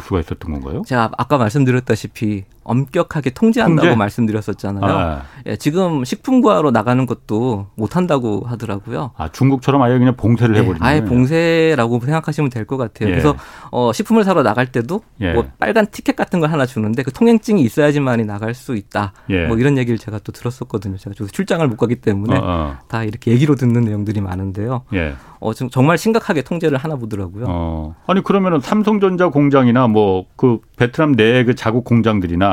수가 0.02 0.20
있었던 0.20 0.52
건가요? 0.52 0.82
제가 0.86 1.10
아까 1.16 1.38
말씀드렸다시피 1.38 2.44
엄격하게 2.64 3.30
통제한다고 3.30 3.88
통제? 3.88 3.96
말씀드렸었잖아요. 3.96 4.84
아. 4.84 5.22
예, 5.46 5.56
지금 5.56 6.04
식품구하러 6.04 6.70
나가는 6.70 7.04
것도 7.06 7.66
못 7.76 7.96
한다고 7.96 8.42
하더라고요. 8.46 9.10
아 9.16 9.28
중국처럼 9.28 9.82
아예 9.82 9.98
그냥 9.98 10.14
봉쇄를 10.16 10.54
해버리는 10.56 10.78
예, 10.80 10.88
아예 10.88 11.04
봉쇄라고 11.04 12.00
생각하시면 12.00 12.50
될 12.50 12.62
것 12.66 12.76
같아요. 12.76 13.08
예. 13.08 13.12
그래서 13.12 13.34
어, 13.72 13.92
식품을 13.92 14.22
사러 14.24 14.42
나갈 14.44 14.66
때도 14.70 15.02
예. 15.20 15.32
뭐 15.32 15.44
빨간 15.58 15.86
티켓 15.90 16.14
같은 16.14 16.38
걸 16.40 16.52
하나 16.52 16.64
주는데 16.64 17.02
그 17.02 17.12
통행증이 17.12 17.60
있어야지만이 17.62 18.24
나갈 18.24 18.54
수 18.54 18.76
있다. 18.76 19.12
예. 19.30 19.46
뭐 19.46 19.56
이런 19.58 19.76
얘기를 19.78 19.98
제가 19.98 20.20
또 20.22 20.30
들었었거든요. 20.32 20.96
제가 20.96 21.14
출장을 21.30 21.66
못 21.66 21.76
가기 21.76 21.96
때문에 21.96 22.36
어, 22.36 22.40
어. 22.42 22.78
다 22.88 23.02
이렇게 23.02 23.32
얘기로 23.32 23.56
듣는 23.56 23.82
내용들이 23.82 24.20
많은데요. 24.20 24.82
예. 24.94 25.14
어, 25.40 25.52
지금 25.54 25.70
정말 25.70 25.98
심각하게 25.98 26.42
통제를 26.42 26.78
하나 26.78 26.94
보더라고요. 26.94 27.46
어. 27.48 27.96
아니 28.06 28.22
그러면은 28.22 28.60
삼성전자 28.60 29.28
공장이나 29.28 29.88
뭐 29.88 30.26
그 30.36 30.58
베트남 30.76 31.12
내 31.16 31.44
그 31.44 31.54
자국 31.54 31.84
공장들이나 31.84 32.51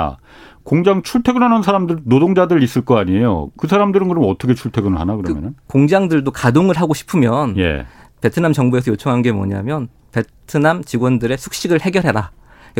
공장 0.63 1.01
출퇴근하는 1.01 1.63
사람들 1.63 2.01
노동자들 2.03 2.62
있을 2.62 2.84
거 2.84 2.98
아니에요. 2.98 3.50
그 3.58 3.68
사람들은 3.68 4.08
그럼 4.08 4.25
어떻게 4.27 4.53
출퇴근을 4.53 5.00
하나 5.00 5.15
그러면은? 5.15 5.56
그 5.56 5.68
공장들도 5.68 6.29
가동을 6.32 6.77
하고 6.77 6.94
싶으면 6.94 7.58
예. 7.58 7.86
베트남 8.22 8.53
정부에서 8.53 8.91
요청한 8.91 9.22
게 9.22 9.32
뭐냐면 9.32 9.88
베트남 10.12 10.84
직원들의 10.84 11.38
숙식을 11.38 11.82
해결해라. 11.82 12.32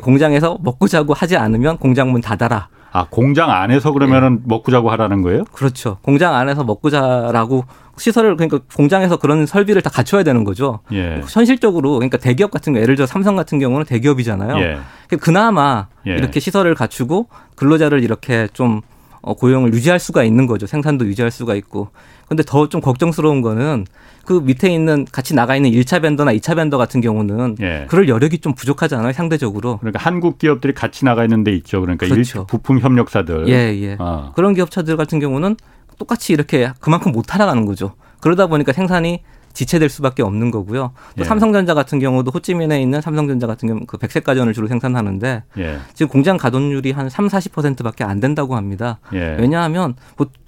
공장에서 0.04 0.60
먹고 0.62 0.88
자고 0.88 1.14
하지 1.14 1.36
않으면 1.38 1.78
공장 1.78 2.12
문 2.12 2.22
닫아라. 2.22 2.70
아 2.92 3.06
공장 3.10 3.52
안에서 3.52 3.92
그러면은 3.92 4.40
예. 4.42 4.48
먹고 4.48 4.72
자고 4.72 4.90
하라는 4.92 5.22
거예요? 5.22 5.44
그렇죠. 5.52 5.98
공장 6.02 6.36
안에서 6.36 6.64
먹고 6.64 6.90
자라고 6.90 7.66
시설을 7.98 8.36
그러니까 8.38 8.60
공장에서 8.76 9.18
그런 9.18 9.46
설비를 9.46 9.82
다 9.82 9.90
갖춰야 9.90 10.24
되는 10.24 10.44
거죠. 10.44 10.80
예. 10.92 11.22
현실적으로 11.28 11.94
그러니까 11.94 12.18
대기업 12.18 12.52
같은 12.52 12.74
거 12.74 12.80
예를 12.80 12.96
들어 12.96 13.06
삼성 13.06 13.36
같은 13.36 13.60
경우는 13.60 13.86
대기업이잖아요. 13.86 14.58
예. 14.60 14.78
그나마 15.18 15.88
예. 16.08 16.12
이렇게 16.14 16.40
시설을 16.40 16.76
갖추고 16.76 17.28
근로자를 17.56 18.04
이렇게 18.04 18.48
좀 18.54 18.78
어, 18.78 18.82
고용을 19.34 19.74
유지할 19.74 20.00
수가 20.00 20.24
있는 20.24 20.48
거죠. 20.48 20.68
생산도 20.68 21.06
유지할 21.06 21.32
수가 21.32 21.56
있고. 21.56 21.90
근데 22.28 22.44
더 22.44 22.68
좀 22.68 22.82
걱정스러운 22.82 23.42
거는 23.42 23.86
그 24.26 24.34
밑에 24.34 24.70
있는 24.72 25.06
같이 25.12 25.34
나가 25.34 25.56
있는 25.56 25.72
1차 25.72 26.02
벤더나 26.04 26.34
2차 26.36 26.56
벤더 26.56 26.78
같은 26.78 27.02
경우는 27.02 27.56
예. 27.62 27.86
그럴 27.90 28.08
여력이 28.08 28.40
좀 28.40 28.54
부족하잖아요, 28.54 29.12
상대적으로. 29.14 29.78
그러니까 29.80 30.00
한국 30.00 30.38
기업들이 30.38 30.74
같이 30.74 31.04
나가 31.06 31.24
있는 31.24 31.44
데 31.44 31.52
있죠. 31.54 31.82
그러니까 31.82 32.08
그렇죠. 32.08 32.46
부품 32.46 32.80
협력사들. 32.80 33.48
예, 33.48 33.54
예. 33.82 33.96
아. 34.00 34.32
그런 34.36 34.54
기업차들 34.54 34.98
같은 34.98 35.20
경우는 35.20 35.56
똑같이 35.98 36.34
이렇게 36.34 36.72
그만큼 36.80 37.12
못 37.12 37.26
살아가는 37.26 37.66
거죠. 37.66 37.94
그러다 38.22 38.48
보니까 38.48 38.72
생산이 38.72 39.22
지체될 39.54 39.90
수밖에 39.90 40.24
없는 40.24 40.52
거고요. 40.52 40.92
또 41.16 41.22
예. 41.22 41.24
삼성전자 41.24 41.74
같은 41.74 42.00
경우도 42.00 42.32
호찌민에 42.32 42.82
있는 42.82 43.02
삼성전자 43.02 43.48
같은 43.48 43.68
경우 43.68 43.82
그 43.86 43.98
백색 43.98 44.24
가전을 44.24 44.54
주로 44.54 44.68
생산하는데 44.68 45.44
예. 45.58 45.78
지금 45.94 46.10
공장 46.10 46.38
가동률이 46.38 46.92
한 46.92 47.10
3, 47.10 47.28
40%밖에 47.28 48.04
안 48.04 48.20
된다고 48.20 48.56
합니다. 48.56 49.00
예. 49.14 49.36
왜냐하면 49.40 49.96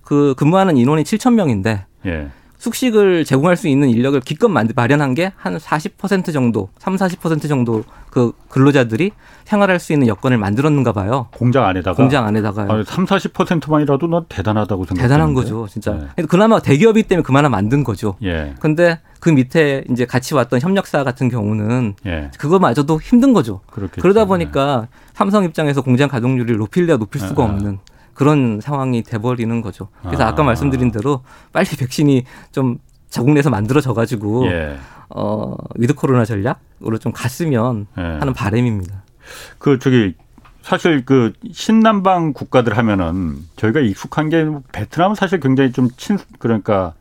그 0.04 0.34
근무하는 0.38 0.78
인원이 0.78 1.04
7천 1.04 1.34
명인데 1.34 1.86
예. 2.06 2.30
숙식을 2.62 3.26
제공할 3.26 3.58
수 3.58 3.68
있는 3.68 3.90
인력을 3.90 4.20
기껏 4.22 4.48
마련한 4.48 5.16
게 5.16 5.32
한 5.36 5.58
40% 5.58 6.32
정도, 6.32 6.70
3, 6.78 6.96
40% 6.96 7.50
정도 7.50 7.84
그 8.12 8.34
근로자들이 8.50 9.12
생활할 9.46 9.80
수 9.80 9.94
있는 9.94 10.08
여건을 10.08 10.38
만들었는가 10.38 10.92
봐요. 10.92 11.28
공장 11.36 11.66
안에다가. 11.66 11.96
공장 11.96 12.26
안에다가요. 12.28 12.72
아니, 12.72 12.84
3, 12.86 13.06
40%만이라도 13.06 14.08
넌 14.08 14.26
대단하다고 14.30 14.86
생각해. 14.86 15.08
대단한 15.08 15.34
거죠, 15.34 15.68
진짜. 15.68 16.12
네. 16.16 16.24
그나마 16.26 16.60
대기업이기 16.60 17.08
때문에 17.08 17.24
그만한 17.24 17.50
만든 17.50 17.84
거죠. 17.84 18.16
예. 18.22 18.54
근데 18.60 19.00
그 19.20 19.30
밑에 19.30 19.86
이제 19.90 20.06
같이 20.06 20.36
왔던 20.36 20.62
협력사 20.62 21.04
같은 21.04 21.30
경우는 21.30 21.96
예. 22.06 22.30
그거마저도 22.38 23.02
힘든 23.02 23.34
거죠. 23.34 23.62
그렇겠죠. 23.72 24.02
그러다 24.04 24.26
보니까 24.26 24.82
네. 24.82 24.88
삼성 25.14 25.44
입장에서 25.44 25.82
공장 25.82 26.10
가동률을 26.10 26.58
높일래야 26.58 26.98
높일 26.98 27.22
수가 27.22 27.48
네. 27.48 27.52
없는 27.52 27.80
그런 28.14 28.60
상황이 28.62 29.04
돼버리는 29.04 29.62
거죠. 29.62 29.88
그래서 30.04 30.24
아. 30.24 30.36
까 30.36 30.44
말씀드린 30.44 30.92
대로 30.92 31.24
빨리 31.54 31.68
백신이 31.78 32.26
좀 32.52 32.78
자국 33.10 33.32
내에서 33.32 33.50
만들어져 33.50 33.94
가지고 33.94 34.46
예. 34.48 34.78
어 35.10 35.56
with 35.76 35.94
코로나 35.94 36.24
전략으로 36.26 36.98
좀 37.00 37.12
갔으면 37.12 37.88
예. 37.98 38.02
하는 38.02 38.34
바람입니다. 38.34 39.04
그 39.58 39.80
저기 39.80 40.16
사실 40.62 41.06
그 41.06 41.34
신남방 41.52 42.34
국가들 42.34 42.78
하면은 42.78 43.38
저희가 43.56 43.80
익숙한 43.80 44.30
게 44.30 44.48
베트남은 44.72 45.16
사실 45.16 45.40
굉장히 45.40 45.72
좀 45.72 45.90
친 45.98 46.18
그러니까 46.40 46.94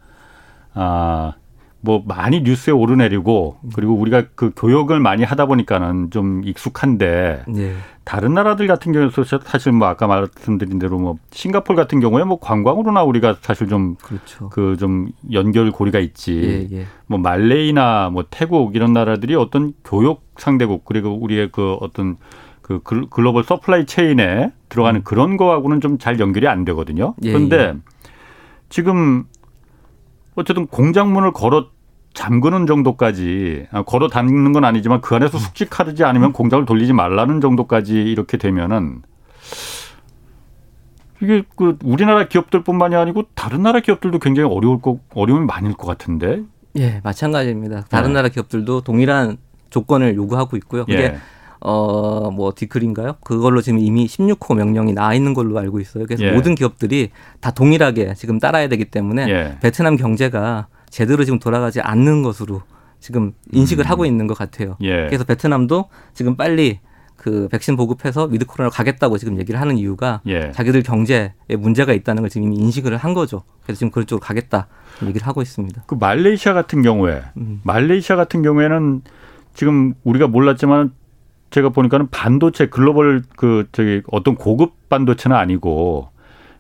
아 0.74 1.34
뭐 1.82 2.02
많이 2.06 2.42
뉴스에 2.42 2.72
오르내리고 2.72 3.58
그리고 3.75 3.94
우리가 3.94 4.25
그 4.34 4.52
교역을 4.54 5.00
많이 5.00 5.25
하다 5.25 5.46
보니까는 5.46 6.10
좀 6.10 6.42
익숙한데 6.44 7.44
네. 7.49 7.75
다른 8.04 8.34
나라들 8.34 8.66
같은 8.66 8.92
경우에서 8.92 9.25
사실 9.44 9.72
뭐 9.72 9.88
아까 9.88 10.06
말씀드린 10.06 10.78
대로 10.78 10.99
뭐 10.99 11.16
싱가폴 11.30 11.76
같은 11.76 12.00
경우에 12.00 12.25
뭐 12.25 12.38
관광으로나 12.38 13.02
우리가 13.04 13.37
사실 13.40 13.68
좀 13.68 13.94
그좀 13.96 14.18
그렇죠. 14.18 14.49
그 14.50 14.76
연결 15.32 15.70
고리가 15.70 15.99
있지 16.00 16.68
예, 16.72 16.76
예. 16.78 16.87
뭐 17.06 17.18
말레이나 17.18 18.10
뭐 18.10 18.25
태국 18.28 18.75
이런 18.76 18.92
나라들이 18.92 19.34
어떤 19.34 19.72
교역 19.84 20.22
상대국 20.37 20.84
그리고 20.84 21.16
우리의 21.20 21.50
그 21.52 21.75
어떤 21.80 22.16
그 22.62 22.80
global 22.82 23.42
supply 23.42 23.87
chain에 23.87 24.52
들어가는 24.68 25.00
음. 25.00 25.04
그런 25.04 25.37
거하고는 25.37 25.80
좀 25.80 25.99
잘 25.99 26.20
연결이 26.20 26.46
안 26.46 26.64
되거든요. 26.64 27.14
예, 27.22 27.32
그런데 27.32 27.56
예. 27.58 27.75
지금 28.68 29.25
어쨌든 30.40 30.66
공장문을 30.66 31.32
걸어 31.32 31.68
잠그는 32.14 32.66
정도까지 32.66 33.66
아, 33.70 33.82
걸어 33.82 34.09
닫는 34.09 34.52
건 34.52 34.64
아니지만 34.64 35.00
그 35.00 35.14
안에서 35.14 35.38
숙직하지 35.38 36.04
않으면 36.04 36.32
공장을 36.32 36.64
돌리지 36.66 36.92
말라는 36.92 37.40
정도까지 37.40 37.94
이렇게 37.94 38.37
되면은 38.37 39.02
이게 41.23 41.42
그 41.54 41.78
우리나라 41.85 42.26
기업들뿐만이 42.26 42.97
아니고 42.97 43.25
다른 43.35 43.62
나라 43.62 43.80
기업들도 43.80 44.18
굉장히 44.18 44.49
어려울 44.52 44.80
거 44.80 44.99
어려움이 45.14 45.47
많을 45.47 45.75
것 45.75 45.87
같은데. 45.87 46.42
예, 46.76 47.00
마찬가지입니다. 47.04 47.82
다른 47.90 48.09
네. 48.09 48.14
나라 48.14 48.28
기업들도 48.28 48.80
동일한 48.80 49.37
조건을 49.68 50.16
요구하고 50.16 50.56
있고요. 50.56 50.87
그게 50.87 50.99
예. 50.99 51.18
어, 51.60 52.30
뭐, 52.30 52.52
디클인가요? 52.54 53.16
그걸로 53.22 53.60
지금 53.60 53.78
이미 53.78 54.06
16호 54.06 54.56
명령이 54.56 54.94
나와 54.94 55.14
있는 55.14 55.34
걸로 55.34 55.58
알고 55.58 55.80
있어요. 55.80 56.06
그래서 56.06 56.24
예. 56.24 56.32
모든 56.32 56.54
기업들이 56.54 57.10
다 57.40 57.50
동일하게 57.50 58.14
지금 58.14 58.38
따라야 58.38 58.68
되기 58.68 58.86
때문에 58.86 59.28
예. 59.28 59.58
베트남 59.60 59.96
경제가 59.96 60.68
제대로 60.88 61.24
지금 61.24 61.38
돌아가지 61.38 61.80
않는 61.80 62.22
것으로 62.22 62.62
지금 62.98 63.32
인식을 63.52 63.84
음. 63.84 63.90
하고 63.90 64.06
있는 64.06 64.26
것 64.26 64.36
같아요. 64.36 64.76
예. 64.82 65.06
그래서 65.06 65.24
베트남도 65.24 65.88
지금 66.14 66.36
빨리 66.36 66.80
그 67.16 67.48
백신 67.50 67.76
보급해서 67.76 68.24
with 68.25 68.46
코로나로 68.46 68.70
가겠다고 68.70 69.18
지금 69.18 69.38
얘기를 69.38 69.60
하는 69.60 69.76
이유가 69.76 70.22
예. 70.26 70.52
자기들 70.52 70.82
경제에 70.82 71.32
문제가 71.58 71.92
있다는 71.92 72.22
걸 72.22 72.30
지금 72.30 72.46
이미 72.46 72.56
인식을 72.56 72.96
한 72.96 73.12
거죠. 73.12 73.42
그래서 73.62 73.80
지금 73.80 73.90
그런 73.90 74.06
쪽으로 74.06 74.24
가겠다 74.24 74.68
얘기를 75.02 75.26
하고 75.26 75.42
있습니다. 75.42 75.82
그 75.86 75.96
말레이시아 76.00 76.54
같은 76.54 76.80
경우에 76.80 77.22
음. 77.36 77.60
말레이시아 77.64 78.16
같은 78.16 78.42
경우에는 78.42 79.02
지금 79.52 79.92
우리가 80.04 80.28
몰랐지만 80.28 80.92
제가 81.50 81.71
보니까는 81.71 82.09
반도체 82.11 82.66
글로벌 82.66 83.23
그 83.37 83.66
저기 83.73 84.02
어떤 84.11 84.37
고급 84.37 84.88
반도체는 84.88 85.37
아니고 85.37 86.09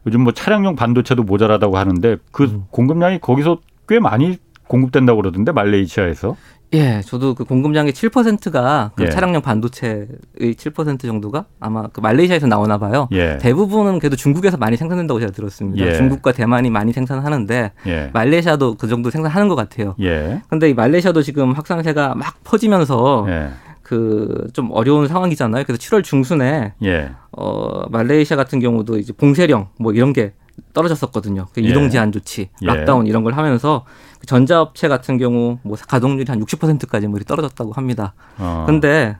요즘 0.06 0.22
뭐 0.22 0.32
차량용 0.32 0.76
반도체도 0.76 1.22
모자라다고 1.22 1.78
하는데 1.78 2.16
그 2.32 2.44
음. 2.44 2.64
공급량이 2.70 3.20
거기서 3.20 3.58
꽤 3.88 3.98
많이 3.98 4.38
공급된다고 4.66 5.20
그러던데 5.20 5.52
말레이시아에서. 5.52 6.36
예, 6.72 7.00
저도 7.04 7.34
그 7.34 7.42
공급량의 7.42 7.92
7%가 7.92 8.92
그 8.94 9.02
예. 9.02 9.08
차량용 9.08 9.42
반도체의 9.42 10.06
7% 10.38 11.00
정도가 11.00 11.46
아마 11.58 11.88
그 11.88 11.98
말레이시아에서 12.00 12.46
나오나 12.46 12.78
봐요. 12.78 13.08
예. 13.10 13.38
대부분은 13.38 13.98
그래도 13.98 14.14
중국에서 14.14 14.56
많이 14.56 14.76
생산된다고 14.76 15.18
제가 15.18 15.32
들었습니다. 15.32 15.84
예. 15.84 15.94
중국과 15.94 16.30
대만이 16.30 16.70
많이 16.70 16.92
생산하는데 16.92 17.72
예. 17.86 18.10
말레이시아도 18.12 18.76
그 18.76 18.86
정도 18.86 19.10
생산하는 19.10 19.48
것 19.48 19.56
같아요. 19.56 19.96
예. 20.00 20.42
근데 20.48 20.70
이 20.70 20.74
말레이시아도 20.74 21.22
지금 21.22 21.52
확산세가 21.52 22.14
막 22.14 22.36
퍼지면서 22.44 23.26
예. 23.28 23.50
그 23.90 24.46
좀 24.52 24.70
어려운 24.70 25.08
상황이잖아요. 25.08 25.64
그래서 25.64 25.80
7월 25.80 26.04
중순에 26.04 26.74
예. 26.84 27.10
어 27.32 27.88
말레이시아 27.90 28.36
같은 28.36 28.60
경우도 28.60 28.98
이제 28.98 29.12
봉쇄령 29.12 29.68
뭐 29.80 29.92
이런 29.92 30.12
게 30.12 30.32
떨어졌었거든요. 30.72 31.48
그 31.52 31.60
이동 31.60 31.90
제한 31.90 32.12
조치, 32.12 32.50
락다운 32.62 33.08
이런 33.08 33.24
걸 33.24 33.32
하면서 33.32 33.84
그 34.20 34.26
전자업체 34.26 34.86
같은 34.86 35.18
경우 35.18 35.58
뭐 35.62 35.76
가동률이 35.76 36.30
한 36.30 36.38
60%까지 36.44 37.08
뭐 37.08 37.18
떨어졌다고 37.18 37.72
합니다. 37.72 38.14
어. 38.38 38.64
근데 38.66 39.16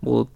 뭐 0.00 0.26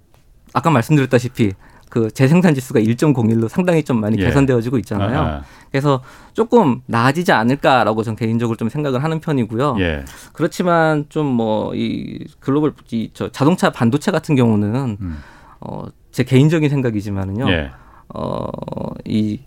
아까 0.53 0.71
말씀드렸다시피 0.71 1.53
그 1.95 2.11
재생산 2.11 2.57
지수가 2.57 2.81
1.01로 2.81 3.47
상당히 3.49 3.85
좀 3.85 4.01
많이 4.01 4.19
예. 4.19 4.25
개선되어지고 4.25 4.79
있잖아요. 4.79 5.17
아하. 5.17 5.43
그래서 5.71 6.03
조금 6.33 6.83
나아지지 6.87 7.31
않을까라고 7.31 8.03
전 8.03 8.17
개인적으로 8.17 8.57
좀 8.57 8.69
생각을 8.69 9.05
하는 9.05 9.21
편이고요. 9.21 9.77
예. 9.79 10.05
그렇지만 10.33 11.05
좀 11.09 11.37
뭐 11.37 11.73
이 11.73 12.19
글로벌 12.41 12.73
이 12.91 13.11
저 13.15 13.29
자동차 13.31 13.71
반도체 13.71 14.11
같은 14.11 14.35
경우는 14.35 14.97
음. 15.01 15.19
어제 15.61 16.25
개인적인 16.25 16.69
생각이지만은요. 16.69 17.49
예. 17.53 17.71
어이 18.09 19.39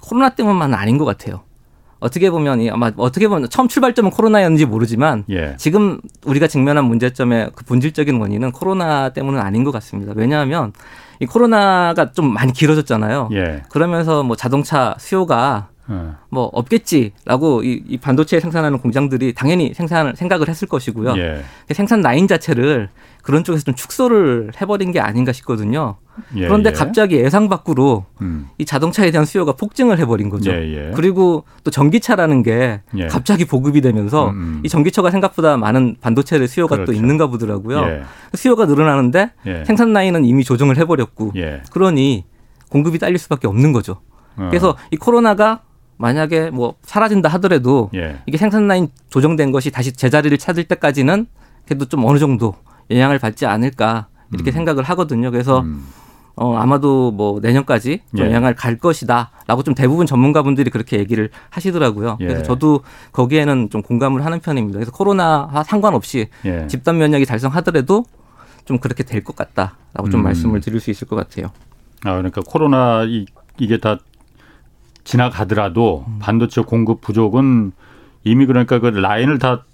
코로나 0.00 0.28
때문만은 0.30 0.76
아닌 0.78 0.96
것 0.96 1.04
같아요. 1.04 1.42
어떻게 2.00 2.30
보면 2.30 2.68
아마 2.70 2.90
어떻게 2.96 3.28
보면 3.28 3.48
처음 3.50 3.68
출발점은 3.68 4.10
코로나였는지 4.10 4.66
모르지만 4.66 5.24
예. 5.30 5.54
지금 5.58 6.00
우리가 6.24 6.46
직면한 6.46 6.84
문제점의 6.86 7.50
그 7.54 7.64
본질적인 7.64 8.20
원인은 8.20 8.52
코로나 8.52 9.10
때문은 9.10 9.40
아닌 9.40 9.64
것 9.64 9.70
같습니다. 9.70 10.12
왜냐하면 10.16 10.72
이 11.20 11.26
코로나가 11.26 12.12
좀 12.12 12.32
많이 12.32 12.52
길어졌잖아요. 12.52 13.28
예. 13.32 13.62
그러면서 13.68 14.22
뭐 14.22 14.34
자동차 14.34 14.96
수요가 14.98 15.68
어. 15.86 16.16
뭐 16.30 16.48
없겠지라고 16.52 17.62
이, 17.64 17.82
이 17.86 17.98
반도체 17.98 18.40
생산하는 18.40 18.78
공장들이 18.78 19.34
당연히 19.34 19.74
생산을 19.74 20.16
생각을 20.16 20.48
했을 20.48 20.68
것이고요. 20.68 21.16
예. 21.18 21.42
생산 21.72 22.00
라인 22.00 22.26
자체를 22.26 22.88
그런 23.22 23.44
쪽에서 23.44 23.64
좀 23.64 23.74
축소를 23.74 24.52
해버린 24.60 24.92
게 24.92 25.00
아닌가 25.00 25.32
싶거든요. 25.32 25.96
예, 26.36 26.46
그런데 26.46 26.70
예. 26.70 26.72
갑자기 26.72 27.16
예상 27.16 27.48
밖으로 27.48 28.04
음. 28.20 28.48
이 28.58 28.64
자동차에 28.64 29.10
대한 29.10 29.24
수요가 29.24 29.52
폭증을 29.52 29.98
해버린 29.98 30.28
거죠. 30.28 30.50
예, 30.50 30.88
예. 30.88 30.92
그리고 30.94 31.44
또 31.64 31.70
전기차라는 31.70 32.42
게 32.42 32.80
예. 32.96 33.06
갑자기 33.06 33.44
보급이 33.44 33.80
되면서 33.80 34.30
음, 34.30 34.34
음. 34.34 34.60
이 34.64 34.68
전기차가 34.68 35.10
생각보다 35.10 35.56
많은 35.56 35.96
반도체의 36.00 36.48
수요가 36.48 36.76
그렇죠. 36.76 36.92
또 36.92 36.96
있는가 36.96 37.28
보더라고요. 37.28 37.80
예. 37.80 38.02
수요가 38.34 38.66
늘어나는데 38.66 39.32
생산 39.64 39.92
라인은 39.92 40.24
이미 40.24 40.44
조정을 40.44 40.76
해버렸고 40.78 41.32
그러니 41.72 42.24
공급이 42.68 42.98
딸릴 42.98 43.18
수밖에 43.18 43.46
없는 43.48 43.72
거죠. 43.72 44.00
어. 44.36 44.48
그래서 44.50 44.76
이 44.90 44.96
코로나가 44.96 45.62
만약에 45.96 46.50
뭐 46.50 46.74
사라진다 46.82 47.28
하더라도 47.30 47.90
이게 48.26 48.38
생산 48.38 48.66
라인 48.68 48.88
조정된 49.10 49.52
것이 49.52 49.70
다시 49.70 49.92
제자리를 49.92 50.36
찾을 50.38 50.64
때까지는 50.64 51.26
그래도 51.66 51.84
좀 51.84 52.04
어느 52.04 52.18
정도 52.18 52.54
영향을 52.90 53.18
받지 53.18 53.46
않을까 53.46 54.08
이렇게 54.32 54.50
음. 54.50 54.52
생각을 54.52 54.84
하거든요. 54.84 55.30
그래서 55.30 55.60
음. 55.60 55.86
어, 56.36 56.56
아마도 56.56 57.10
뭐 57.10 57.38
내년까지 57.40 58.00
좀 58.16 58.24
예. 58.24 58.30
영향을 58.30 58.54
갈 58.54 58.78
것이다라고 58.78 59.62
좀 59.62 59.74
대부분 59.74 60.06
전문가분들이 60.06 60.70
그렇게 60.70 60.98
얘기를 60.98 61.28
하시더라고요. 61.50 62.16
예. 62.20 62.26
그래서 62.26 62.42
저도 62.44 62.80
거기에는 63.12 63.68
좀 63.70 63.82
공감을 63.82 64.24
하는 64.24 64.40
편입니다. 64.40 64.78
그래서 64.78 64.90
코로나와 64.92 65.62
상관없이 65.64 66.28
예. 66.46 66.66
집단 66.66 66.96
면역이 66.98 67.26
달성하더라도 67.26 68.04
좀 68.64 68.78
그렇게 68.78 69.02
될 69.02 69.22
것 69.22 69.36
같다라고 69.36 70.08
좀 70.10 70.20
음. 70.20 70.24
말씀을 70.24 70.60
드릴 70.60 70.80
수 70.80 70.90
있을 70.90 71.06
것 71.08 71.16
같아요. 71.16 71.46
아 72.04 72.12
그러니까 72.16 72.40
코로나 72.46 73.04
이, 73.04 73.26
이게 73.58 73.78
다 73.78 73.98
지나가더라도 75.04 76.04
음. 76.06 76.18
반도체 76.20 76.62
공급 76.62 77.00
부족은 77.00 77.72
이미 78.24 78.46
그러니까 78.46 78.78
그 78.78 78.86
라인을 78.86 79.38
다 79.38 79.64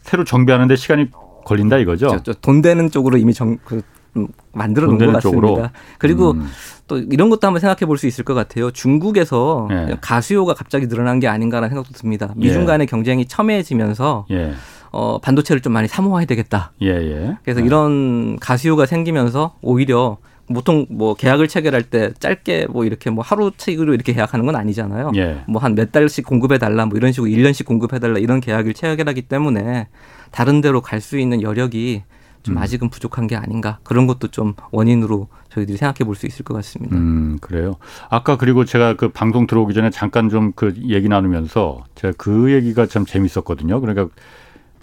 새로 0.00 0.24
정비하는데 0.24 0.76
시간이 0.76 1.08
걸린다 1.44 1.78
이거죠. 1.78 2.08
저, 2.08 2.22
저돈 2.22 2.62
되는 2.62 2.90
쪽으로 2.90 3.16
이미 3.18 3.32
정, 3.34 3.58
그, 3.64 3.82
음, 4.16 4.28
만들어 4.52 4.86
놓은 4.86 4.98
것 4.98 5.06
같습니다. 5.12 5.20
쪽으로. 5.20 5.68
그리고 5.98 6.32
음. 6.32 6.48
또 6.86 6.98
이런 6.98 7.30
것도 7.30 7.46
한번 7.46 7.60
생각해 7.60 7.86
볼 7.86 7.96
수 7.98 8.06
있을 8.06 8.24
것 8.24 8.34
같아요. 8.34 8.70
중국에서 8.70 9.68
예. 9.70 9.96
가수요가 10.00 10.54
갑자기 10.54 10.86
늘어난 10.88 11.18
게 11.20 11.26
아닌가라는 11.28 11.70
생각도 11.70 11.92
듭니다. 11.92 12.32
미중 12.36 12.62
예. 12.62 12.66
간의 12.66 12.86
경쟁이 12.86 13.26
첨예해지면서 13.26 14.26
예. 14.30 14.52
어, 14.92 15.18
반도체를 15.18 15.60
좀 15.62 15.72
많이 15.72 15.88
사모해야 15.88 16.26
되겠다. 16.26 16.72
예, 16.82 16.88
예. 16.88 17.36
그래서 17.42 17.60
예. 17.60 17.64
이런 17.64 18.38
가수요가 18.38 18.86
생기면서 18.86 19.56
오히려 19.62 20.18
보통 20.52 20.86
뭐 20.90 21.14
계약을 21.14 21.48
체결할 21.48 21.84
때 21.84 22.12
짧게 22.18 22.66
뭐 22.68 22.84
이렇게 22.84 23.08
뭐 23.10 23.24
하루치기로 23.24 23.94
이렇게 23.94 24.12
계약하는 24.12 24.44
건 24.44 24.54
아니잖아요. 24.56 25.12
예. 25.16 25.42
뭐한 25.48 25.74
몇 25.74 25.90
달씩 25.90 26.26
공급해 26.26 26.58
달라 26.58 26.84
뭐 26.86 26.96
이런 26.98 27.12
식으로 27.12 27.30
1년씩 27.30 27.64
공급해 27.64 27.98
달라 27.98 28.18
이런 28.18 28.40
계약을 28.40 28.74
체결하기 28.74 29.22
때문에 29.22 29.88
다른 30.34 30.60
데로 30.60 30.80
갈 30.80 31.00
수 31.00 31.16
있는 31.16 31.42
여력이 31.42 32.02
좀 32.42 32.56
음. 32.56 32.62
아직은 32.62 32.90
부족한 32.90 33.28
게 33.28 33.36
아닌가 33.36 33.78
그런 33.84 34.08
것도 34.08 34.28
좀 34.28 34.54
원인으로 34.72 35.28
저희들이 35.50 35.78
생각해 35.78 36.04
볼 36.04 36.16
수 36.16 36.26
있을 36.26 36.44
것 36.44 36.54
같습니다. 36.54 36.96
음 36.96 37.38
그래요. 37.40 37.76
아까 38.10 38.36
그리고 38.36 38.64
제가 38.64 38.96
그 38.96 39.08
방송 39.10 39.46
들어오기 39.46 39.74
전에 39.74 39.90
잠깐 39.90 40.28
좀 40.28 40.52
그 40.56 40.74
얘기 40.88 41.08
나누면서 41.08 41.84
제가 41.94 42.14
그 42.18 42.52
얘기가 42.52 42.86
참 42.86 43.06
재밌었거든요. 43.06 43.80
그러니까 43.80 44.08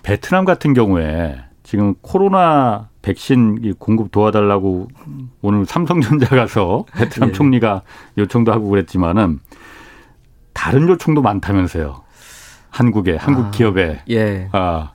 베트남 0.04 0.46
같은 0.46 0.74
경우에 0.74 1.38
지금 1.64 1.96
코로나 2.02 2.88
백신 3.02 3.76
공급 3.78 4.12
도와달라고 4.12 4.88
오늘 5.42 5.66
삼성전자 5.66 6.28
가서 6.28 6.86
베트남 6.98 7.30
예. 7.30 7.34
총리가 7.34 7.82
요청도 8.18 8.54
하고 8.54 8.70
그랬지만은 8.70 9.40
다른 10.54 10.88
요청도 10.88 11.22
많다면서요. 11.22 12.02
한국에 12.70 13.18
한국 13.18 13.48
아, 13.48 13.52
기업에. 13.52 14.02
예. 14.10 14.48
아. 14.54 14.92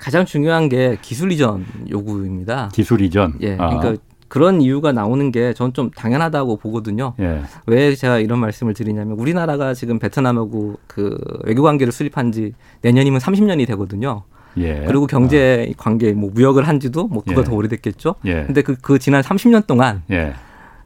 가장 0.00 0.24
중요한 0.24 0.68
게 0.68 0.96
기술 1.02 1.30
이전 1.30 1.64
요구입니다. 1.90 2.70
기술 2.72 3.02
이전. 3.02 3.34
예. 3.42 3.56
아. 3.58 3.68
그러니까 3.68 4.02
그런 4.28 4.62
이유가 4.62 4.92
나오는 4.92 5.30
게 5.30 5.52
저는 5.52 5.74
좀 5.74 5.90
당연하다고 5.90 6.56
보거든요. 6.56 7.14
예. 7.20 7.42
왜 7.66 7.94
제가 7.94 8.18
이런 8.18 8.38
말씀을 8.38 8.74
드리냐면 8.74 9.18
우리나라가 9.18 9.74
지금 9.74 9.98
베트남하고 9.98 10.78
그 10.86 11.18
외교 11.44 11.62
관계를 11.62 11.92
수립한 11.92 12.32
지 12.32 12.54
내년이면 12.80 13.20
30년이 13.20 13.66
되거든요. 13.68 14.22
예. 14.56 14.84
그리고 14.86 15.06
경제 15.06 15.68
아. 15.70 15.74
관계 15.76 16.12
뭐 16.12 16.30
무역을 16.32 16.66
한 16.66 16.80
지도 16.80 17.06
뭐 17.06 17.22
그거 17.22 17.42
예. 17.42 17.44
더 17.44 17.54
오래됐겠죠. 17.54 18.14
예. 18.24 18.44
근데 18.44 18.62
그, 18.62 18.76
그 18.80 18.98
지난 18.98 19.22
30년 19.22 19.66
동안 19.66 20.02
예. 20.10 20.32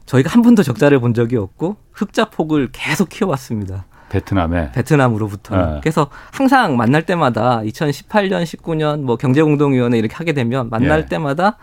저희가 0.05 0.29
한 0.29 0.41
번도 0.41 0.61
적자를 0.61 0.99
본 0.99 1.13
적이 1.13 1.37
없고 1.37 1.77
흑자 1.93 2.25
폭을 2.25 2.69
계속 2.73 3.09
키워왔습니다. 3.09 3.85
베트남에 4.09 4.71
베트남으로부터. 4.71 5.55
네. 5.55 5.79
그래서 5.81 6.07
항상 6.31 6.77
만날 6.77 7.03
때마다 7.03 7.61
2018년, 7.61 8.43
19년 8.43 9.01
뭐 9.01 9.15
경제공동위원회 9.17 9.97
이렇게 9.97 10.15
하게 10.15 10.33
되면 10.33 10.69
만날 10.69 11.01
예. 11.01 11.05
때마다 11.05 11.57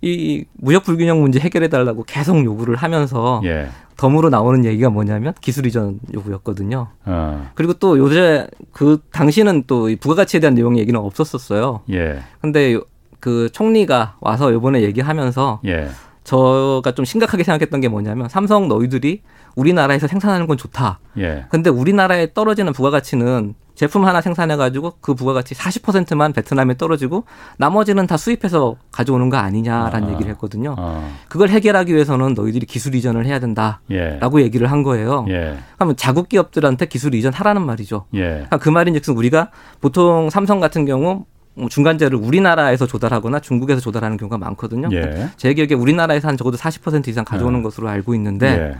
이 0.00 0.44
무역 0.54 0.84
불균형 0.84 1.20
문제 1.20 1.40
해결해 1.40 1.68
달라고 1.68 2.04
계속 2.04 2.44
요구를 2.44 2.76
하면서 2.76 3.40
예. 3.44 3.68
덤으로 3.96 4.30
나오는 4.30 4.64
얘기가 4.64 4.90
뭐냐면 4.90 5.34
기술 5.40 5.66
이전 5.66 5.98
요구였거든요. 6.14 6.86
어. 7.04 7.50
그리고 7.54 7.72
또 7.74 7.98
요새 7.98 8.46
그 8.72 9.00
당시는 9.10 9.64
또 9.66 9.88
부가가치에 10.00 10.38
대한 10.40 10.54
내용 10.54 10.78
얘기는 10.78 10.98
없었었어요. 10.98 11.80
예. 11.90 12.20
근데 12.40 12.78
그 13.18 13.48
총리가 13.52 14.16
와서 14.20 14.52
요번에 14.52 14.82
얘기하면서 14.82 15.60
예. 15.66 15.88
저가 16.22 16.92
좀 16.92 17.04
심각하게 17.04 17.42
생각했던 17.42 17.80
게 17.80 17.88
뭐냐면 17.88 18.28
삼성 18.28 18.68
너희들이 18.68 19.22
우리나라에서 19.58 20.06
생산하는 20.06 20.46
건 20.46 20.56
좋다. 20.56 21.00
예. 21.18 21.46
근데 21.48 21.68
우리나라에 21.68 22.32
떨어지는 22.32 22.72
부가가치는 22.72 23.54
제품 23.74 24.04
하나 24.04 24.20
생산해가지고 24.20 24.94
그 25.00 25.14
부가가치 25.14 25.54
40%만 25.54 26.32
베트남에 26.32 26.76
떨어지고 26.76 27.24
나머지는 27.58 28.08
다 28.08 28.16
수입해서 28.16 28.76
가져오는 28.90 29.30
거 29.30 29.36
아니냐라는 29.36 30.08
아, 30.08 30.12
얘기를 30.12 30.32
했거든요. 30.32 30.74
아. 30.76 31.08
그걸 31.28 31.48
해결하기 31.48 31.94
위해서는 31.94 32.34
너희들이 32.34 32.66
기술 32.66 32.96
이전을 32.96 33.24
해야 33.26 33.38
된다라고 33.38 34.40
예. 34.40 34.44
얘기를 34.44 34.70
한 34.70 34.82
거예요. 34.82 35.26
예. 35.28 35.58
그러면 35.76 35.96
자국 35.96 36.28
기업들한테 36.28 36.86
기술 36.86 37.14
이전하라는 37.14 37.62
말이죠. 37.62 38.06
예. 38.14 38.28
그러니까 38.28 38.58
그 38.58 38.68
말인즉슨 38.68 39.16
우리가 39.16 39.50
보통 39.80 40.28
삼성 40.28 40.58
같은 40.58 40.84
경우 40.84 41.24
뭐 41.54 41.68
중간재를 41.68 42.18
우리나라에서 42.18 42.86
조달하거나 42.86 43.40
중국에서 43.40 43.80
조달하는 43.80 44.16
경우가 44.16 44.38
많거든요. 44.38 44.88
예. 44.92 45.28
제 45.36 45.54
기억에 45.54 45.74
우리나라에서 45.74 46.28
한 46.28 46.36
적어도 46.36 46.56
40% 46.56 47.06
이상 47.08 47.24
가져오는 47.24 47.58
예. 47.58 47.62
것으로 47.62 47.88
알고 47.88 48.14
있는데 48.14 48.46
예. 48.74 48.78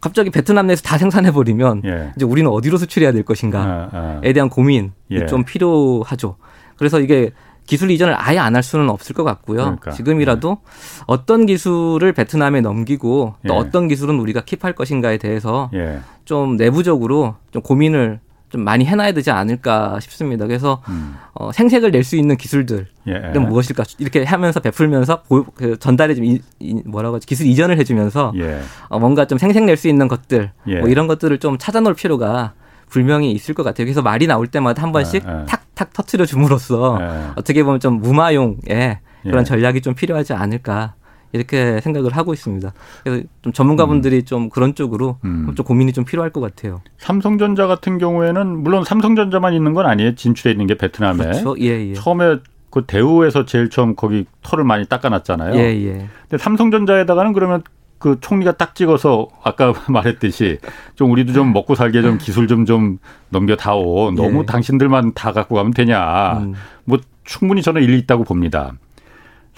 갑자기 0.00 0.30
베트남 0.30 0.66
내에서 0.66 0.82
다 0.82 0.96
생산해 0.98 1.32
버리면 1.32 1.82
예. 1.84 2.12
이제 2.16 2.24
우리는 2.24 2.50
어디로 2.50 2.78
수출해야 2.78 3.12
될 3.12 3.22
것인가에 3.24 3.62
아, 3.66 4.20
아. 4.24 4.32
대한 4.32 4.48
고민이 4.48 4.90
예. 5.10 5.26
좀 5.26 5.44
필요하죠. 5.44 6.36
그래서 6.76 7.00
이게 7.00 7.32
기술 7.66 7.90
이전을 7.90 8.14
아예 8.16 8.38
안 8.38 8.54
할 8.54 8.62
수는 8.62 8.88
없을 8.88 9.14
것 9.14 9.24
같고요. 9.24 9.58
그러니까. 9.58 9.90
지금이라도 9.90 10.58
예. 10.60 11.02
어떤 11.06 11.46
기술을 11.46 12.12
베트남에 12.12 12.60
넘기고 12.60 13.34
또 13.46 13.54
예. 13.54 13.58
어떤 13.58 13.88
기술은 13.88 14.18
우리가 14.20 14.40
킵할 14.42 14.74
것인가에 14.74 15.18
대해서 15.18 15.70
예. 15.74 15.98
좀 16.24 16.56
내부적으로 16.56 17.34
좀 17.50 17.60
고민을 17.62 18.20
좀 18.48 18.62
많이 18.62 18.84
해놔야 18.84 19.12
되지 19.12 19.30
않을까 19.30 20.00
싶습니다. 20.00 20.46
그래서 20.46 20.82
음. 20.88 21.16
어, 21.34 21.52
생색을 21.52 21.90
낼 21.90 22.04
수 22.04 22.16
있는 22.16 22.36
기술들은 22.36 22.86
예. 23.08 23.38
무엇일까 23.38 23.84
이렇게 23.98 24.24
하면서 24.24 24.60
베풀면서 24.60 25.22
보, 25.22 25.44
그 25.54 25.78
전달해 25.78 26.14
좀 26.14 26.24
이, 26.24 26.40
이, 26.58 26.80
뭐라고 26.86 27.16
하지 27.16 27.26
기술 27.26 27.46
이전을 27.46 27.78
해주면서 27.78 28.32
예. 28.36 28.60
어, 28.88 28.98
뭔가 28.98 29.26
좀 29.26 29.36
생색 29.38 29.64
낼 29.64 29.76
수 29.76 29.88
있는 29.88 30.08
것들 30.08 30.50
예. 30.68 30.80
뭐 30.80 30.88
이런 30.88 31.06
것들을 31.06 31.36
좀 31.38 31.58
찾아놓을 31.58 31.94
필요가 31.94 32.52
분명히 32.88 33.30
있을 33.32 33.54
것 33.54 33.62
같아요. 33.62 33.84
그래서 33.84 34.00
말이 34.00 34.26
나올 34.26 34.46
때마다 34.46 34.82
한 34.82 34.92
번씩 34.92 35.24
예, 35.26 35.30
예. 35.42 35.44
탁탁 35.46 35.92
터트려 35.92 36.24
줌으로써 36.26 36.98
예. 37.00 37.30
어떻게 37.36 37.62
보면 37.62 37.80
좀 37.80 38.00
무마용의 38.00 38.98
그런 39.24 39.44
전략이 39.44 39.82
좀 39.82 39.94
필요하지 39.94 40.32
않을까 40.32 40.94
이렇게 41.32 41.80
생각을 41.80 42.16
하고 42.16 42.32
있습니다. 42.32 42.72
그래서 43.04 43.24
좀 43.42 43.52
전문가분들이 43.52 44.18
음. 44.18 44.24
좀 44.24 44.48
그런 44.50 44.74
쪽으로 44.74 45.18
음. 45.24 45.52
좀 45.54 45.64
고민이 45.64 45.92
좀 45.92 46.04
필요할 46.04 46.30
것 46.30 46.40
같아요. 46.40 46.80
삼성전자 46.98 47.66
같은 47.66 47.98
경우에는 47.98 48.62
물론 48.62 48.84
삼성전자만 48.84 49.54
있는 49.54 49.74
건 49.74 49.86
아니에요. 49.86 50.14
진출해 50.14 50.52
있는 50.52 50.66
게 50.66 50.76
베트남에. 50.76 51.24
그렇죠. 51.24 51.54
예, 51.60 51.90
예. 51.90 51.92
처음에 51.94 52.38
그 52.70 52.84
대우에서 52.86 53.44
제일 53.44 53.70
처음 53.70 53.94
거기 53.94 54.26
털을 54.42 54.64
많이 54.64 54.86
닦아놨잖아요. 54.86 55.54
예, 55.54 55.86
예. 55.86 56.08
근데 56.28 56.42
삼성전자에다가는 56.42 57.32
그러면 57.32 57.62
그 57.98 58.18
총리가 58.20 58.52
딱 58.52 58.74
찍어서 58.74 59.28
아까 59.42 59.72
말했듯이 59.88 60.58
좀 60.94 61.10
우리도 61.10 61.32
좀 61.32 61.52
먹고 61.52 61.74
살게 61.74 62.02
좀 62.02 62.18
기술 62.18 62.46
좀좀 62.46 62.98
넘겨다오. 63.30 64.12
너무 64.12 64.40
예. 64.40 64.46
당신들만 64.46 65.14
다 65.14 65.32
갖고 65.32 65.56
가면 65.56 65.72
되냐. 65.72 66.38
음. 66.38 66.54
뭐 66.84 66.98
충분히 67.24 67.62
저는 67.62 67.82
일리 67.82 67.98
있다고 67.98 68.24
봅니다. 68.24 68.72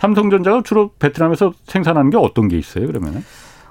삼성전자가 0.00 0.62
주로 0.64 0.90
베트남에서 0.98 1.52
생산하는 1.66 2.10
게 2.10 2.16
어떤 2.16 2.48
게 2.48 2.58
있어요, 2.58 2.86
그러면은? 2.86 3.22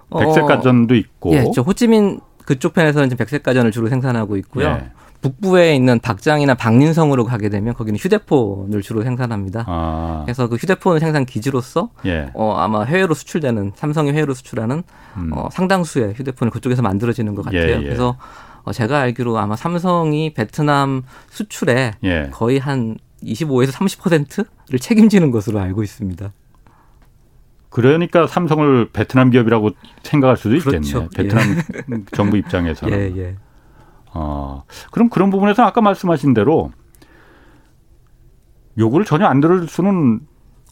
어, 0.10 0.20
백색 0.20 0.46
가전도 0.46 0.96
있고. 0.96 1.34
예, 1.34 1.46
저 1.54 1.62
호찌민 1.62 2.20
그쪽 2.46 2.74
편에서는 2.74 3.10
지금 3.10 3.18
백색 3.18 3.44
가전을 3.44 3.72
주로 3.72 3.90
생산하고 3.90 4.38
있고요. 4.38 4.68
예. 4.68 4.92
북부에 5.22 5.76
있는 5.76 6.00
박장이나 6.00 6.54
박린성으로 6.54 7.26
가게 7.26 7.50
되면 7.50 7.74
거기는 7.74 8.00
휴대폰을 8.00 8.82
주로 8.82 9.04
생산합니다. 9.04 9.66
아. 9.68 10.22
그래서 10.24 10.48
그 10.48 10.56
휴대폰 10.56 11.00
생산 11.00 11.26
기지로서 11.26 11.90
예. 12.06 12.30
어, 12.34 12.56
아마 12.58 12.84
해외로 12.84 13.14
수출되는 13.14 13.74
삼성이 13.76 14.14
해외로 14.14 14.34
수출하는 14.34 14.84
음. 15.18 15.32
어, 15.34 15.50
상당수의 15.52 16.14
휴대폰을 16.14 16.52
그쪽에서 16.52 16.82
만들어지는 16.82 17.36
것 17.36 17.44
같아요. 17.44 17.62
예, 17.62 17.80
예. 17.80 17.84
그래서 17.84 18.16
어, 18.64 18.72
제가 18.72 19.00
알기로 19.00 19.38
아마 19.38 19.56
삼성이 19.56 20.34
베트남 20.34 21.04
수출에 21.30 21.96
예. 22.04 22.30
거의 22.32 22.60
한 22.60 22.98
25에서 23.24 23.72
30%를 23.72 24.80
책임지는 24.80 25.32
것으로 25.32 25.60
알고 25.60 25.84
있습니다. 25.84 26.32
그러니까 27.70 28.26
삼성을 28.28 28.90
베트남 28.92 29.30
기업이라고 29.30 29.72
생각할 30.04 30.38
수도 30.38 30.56
있겠네요. 30.56 30.82
그렇죠. 30.82 31.10
베트남 31.16 31.44
예. 31.52 32.04
정부 32.14 32.38
입장에서는. 32.38 32.98
예, 32.98 33.22
예. 33.22 33.36
어, 34.14 34.64
그럼 34.92 35.10
그런 35.10 35.30
부분에서 35.30 35.64
아까 35.64 35.82
말씀하신 35.82 36.34
대로 36.34 36.72
요구를 38.78 39.06
전혀 39.06 39.26
안 39.28 39.40
들을 39.40 39.68
수는 39.68 40.22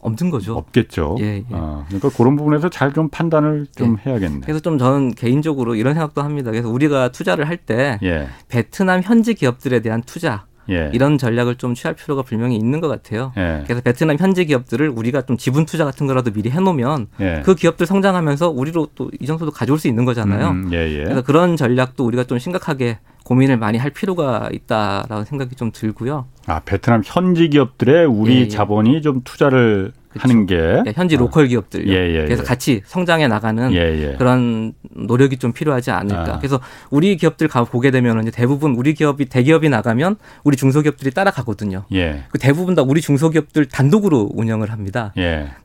없는 0.00 0.30
거죠. 0.30 0.56
없겠죠. 0.56 1.16
예, 1.20 1.24
예. 1.38 1.44
어, 1.50 1.84
그러니까 1.86 2.08
그런 2.16 2.34
부분에서 2.36 2.68
잘 2.68 2.92
좀 2.92 3.08
판단을 3.10 3.66
좀 3.76 3.96
예. 4.04 4.10
해야겠네요. 4.10 4.40
그래서 4.40 4.58
좀 4.60 4.78
저는 4.78 5.12
개인적으로 5.12 5.76
이런 5.76 5.94
생각도 5.94 6.22
합니다. 6.22 6.50
그래서 6.50 6.68
우리가 6.68 7.12
투자를 7.12 7.46
할때 7.48 7.98
예. 8.02 8.28
베트남 8.48 9.02
현지 9.02 9.34
기업들에 9.34 9.80
대한 9.80 10.02
투자 10.02 10.46
예. 10.70 10.90
이런 10.92 11.18
전략을 11.18 11.56
좀 11.56 11.74
취할 11.74 11.94
필요가 11.94 12.22
분명히 12.22 12.56
있는 12.56 12.80
것 12.80 12.88
같아요. 12.88 13.32
예. 13.36 13.62
그래서 13.64 13.80
베트남 13.80 14.16
현지 14.18 14.44
기업들을 14.44 14.88
우리가 14.88 15.22
좀 15.22 15.36
지분 15.36 15.66
투자 15.66 15.84
같은 15.84 16.06
거라도 16.06 16.30
미리 16.30 16.50
해놓으면 16.50 17.08
예. 17.20 17.42
그 17.44 17.54
기업들 17.54 17.86
성장하면서 17.86 18.50
우리로 18.50 18.88
또 18.94 19.10
이정도도 19.20 19.52
가져올 19.52 19.78
수 19.78 19.88
있는 19.88 20.04
거잖아요. 20.04 20.50
음, 20.50 20.70
예, 20.72 20.90
예. 20.90 21.04
그래서 21.04 21.22
그런 21.22 21.56
전략도 21.56 22.04
우리가 22.04 22.24
좀 22.24 22.38
심각하게 22.38 22.98
고민을 23.24 23.58
많이 23.58 23.76
할 23.76 23.90
필요가 23.90 24.48
있다라는 24.52 25.24
생각이 25.24 25.54
좀 25.54 25.70
들고요. 25.70 26.26
아 26.46 26.60
베트남 26.60 27.02
현지 27.04 27.48
기업들의 27.48 28.06
우리 28.06 28.42
예, 28.42 28.48
자본이 28.48 29.02
좀 29.02 29.20
투자를 29.22 29.92
그렇죠. 30.08 30.28
하는 30.28 30.46
게 30.46 30.56
예, 30.86 30.92
현지 30.94 31.16
아. 31.16 31.18
local 31.18 31.46
기업들 31.46 31.88
예, 31.88 32.14
예, 32.14 32.24
그래서 32.24 32.42
예. 32.42 32.46
같이 32.46 32.82
성장해 32.84 33.28
나가는 33.28 33.72
예, 33.72 34.14
그런 34.18 34.72
노력이 34.90 35.36
좀 35.36 35.52
필요하지 35.52 35.90
않을까. 35.90 36.34
아. 36.34 36.38
그래서 36.38 36.60
우리 36.90 37.16
기업들 37.16 37.48
가 37.48 37.64
보게 37.64 37.90
되면 37.90 38.20
이제 38.22 38.30
대부분 38.30 38.74
우리 38.74 38.94
기업이 38.94 39.26
대기업이 39.26 39.68
나가면 39.68 40.16
우리 40.44 40.56
중소기업들이 40.56 41.10
따라가거든요. 41.10 41.84
그 42.30 42.38
대부분 42.38 42.74
다 42.74 42.82
우리 42.82 43.00
중소기업들 43.00 43.66
단독으로 43.66 44.30
운영을 44.34 44.72
합니다. 44.72 45.12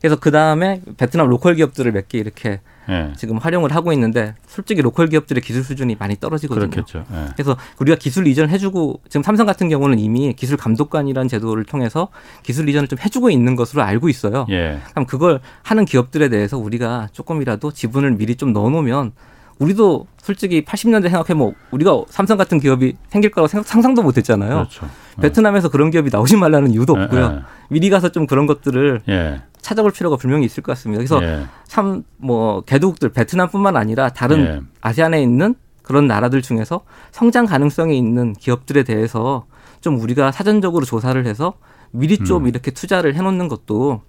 그래서 0.00 0.16
그 0.20 0.30
다음에 0.30 0.80
베트남 0.96 1.28
local 1.28 1.54
기업들을 1.54 1.90
몇 1.92 2.04
개 2.08 2.18
이렇게 2.18 2.60
예. 2.88 3.12
지금 3.16 3.38
활용을 3.38 3.74
하고 3.74 3.92
있는데 3.92 4.34
솔직히 4.46 4.82
local 4.82 5.08
기업들의 5.08 5.42
기술 5.42 5.64
수준이 5.64 5.96
많이 5.98 6.16
떨어지거든요. 6.18 6.70
그렇겠죠. 6.70 7.04
예. 7.12 7.28
그래서 7.34 7.56
우리가 7.78 7.96
기술 7.96 8.26
이전을 8.26 8.50
해주고 8.50 9.00
지금 9.08 9.22
삼성 9.22 9.46
같은 9.46 9.68
경우는 9.68 9.98
이미 9.98 10.32
기술 10.34 10.56
감독관이라는 10.56 11.28
제도를 11.28 11.64
통해서 11.64 12.08
기술 12.42 12.68
이전을 12.68 12.88
좀 12.88 12.98
해주고 12.98 13.30
있는 13.30 13.56
것으로 13.56 13.82
알고 13.82 14.08
있어요. 14.08 14.46
예. 14.50 14.80
그럼 14.90 15.06
그걸 15.06 15.40
하는 15.62 15.84
기업들에 15.84 16.28
대해서 16.28 16.58
우리가 16.58 17.08
조금이라도 17.12 17.72
지분을 17.72 18.12
미리 18.12 18.36
좀 18.36 18.52
넣어놓으면 18.52 19.12
우리도 19.58 20.06
솔직히 20.18 20.64
80년대 20.64 21.10
생각해 21.10 21.34
뭐 21.34 21.52
우리가 21.70 22.02
삼성 22.08 22.36
같은 22.36 22.58
기업이 22.58 22.96
생길 23.08 23.30
거라고 23.30 23.46
생각, 23.46 23.66
상상도 23.66 24.02
못 24.02 24.16
했잖아요. 24.16 24.54
그렇죠. 24.54 24.88
베트남에서 25.20 25.68
그런 25.68 25.90
기업이 25.90 26.10
나오지 26.12 26.36
말라는 26.36 26.72
이유도 26.72 26.98
예, 26.98 27.02
없고요. 27.02 27.24
예. 27.24 27.42
미리 27.68 27.88
가서 27.90 28.08
좀 28.10 28.26
그런 28.26 28.46
것들을 28.46 29.02
예. 29.08 29.42
찾아볼 29.64 29.90
필요가 29.90 30.16
분명히 30.16 30.44
있을 30.44 30.62
것 30.62 30.72
같습니다. 30.72 30.98
그래서 30.98 31.20
예. 31.24 31.46
참뭐 31.66 32.62
개도국들 32.66 33.08
베트남뿐만 33.08 33.76
아니라 33.76 34.10
다른 34.10 34.40
예. 34.40 34.60
아시안에 34.82 35.22
있는 35.22 35.54
그런 35.82 36.06
나라들 36.06 36.42
중에서 36.42 36.82
성장 37.10 37.46
가능성이 37.46 37.98
있는 37.98 38.34
기업들에 38.34 38.84
대해서 38.84 39.46
좀 39.80 39.98
우리가 39.98 40.32
사전적으로 40.32 40.84
조사를 40.84 41.26
해서 41.26 41.54
미리 41.90 42.18
좀 42.18 42.44
음. 42.44 42.48
이렇게 42.48 42.70
투자를 42.70 43.14
해놓는 43.14 43.48
것도 43.48 44.02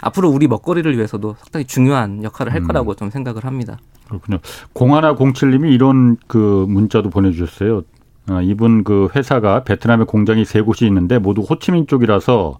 앞으로 0.00 0.30
우리 0.30 0.48
먹거리를 0.48 0.96
위해서도 0.96 1.36
상당히 1.38 1.66
중요한 1.66 2.24
역할을 2.24 2.52
할 2.52 2.62
음. 2.62 2.66
거라고 2.66 2.94
좀 2.94 3.10
생각을 3.10 3.44
합니다. 3.44 3.78
그렇군요. 4.08 4.38
공하나 4.72 5.14
공칠님이 5.14 5.72
이런 5.72 6.16
그 6.26 6.64
문자도 6.68 7.10
보내주셨어요. 7.10 7.82
아, 8.28 8.40
이분 8.40 8.84
그 8.84 9.08
회사가 9.14 9.64
베트남에 9.64 10.04
공장이 10.04 10.44
세 10.44 10.62
곳이 10.62 10.86
있는데 10.86 11.18
모두 11.18 11.42
호치민 11.42 11.86
쪽이라서 11.86 12.58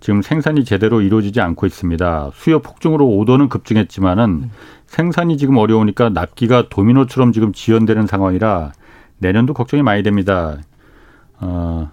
지금 0.00 0.22
생산이 0.22 0.64
제대로 0.64 1.00
이루어지지 1.00 1.40
않고 1.40 1.66
있습니다. 1.66 2.30
수요 2.34 2.60
폭증으로 2.60 3.06
오더는 3.06 3.48
급증했지만은 3.48 4.24
음. 4.24 4.50
생산이 4.86 5.36
지금 5.36 5.56
어려우니까 5.56 6.10
납기가 6.10 6.68
도미노처럼 6.68 7.32
지금 7.32 7.52
지연되는 7.52 8.06
상황이라 8.06 8.72
내년도 9.18 9.54
걱정이 9.54 9.82
많이 9.82 10.02
됩니다. 10.02 10.58
어, 11.40 11.90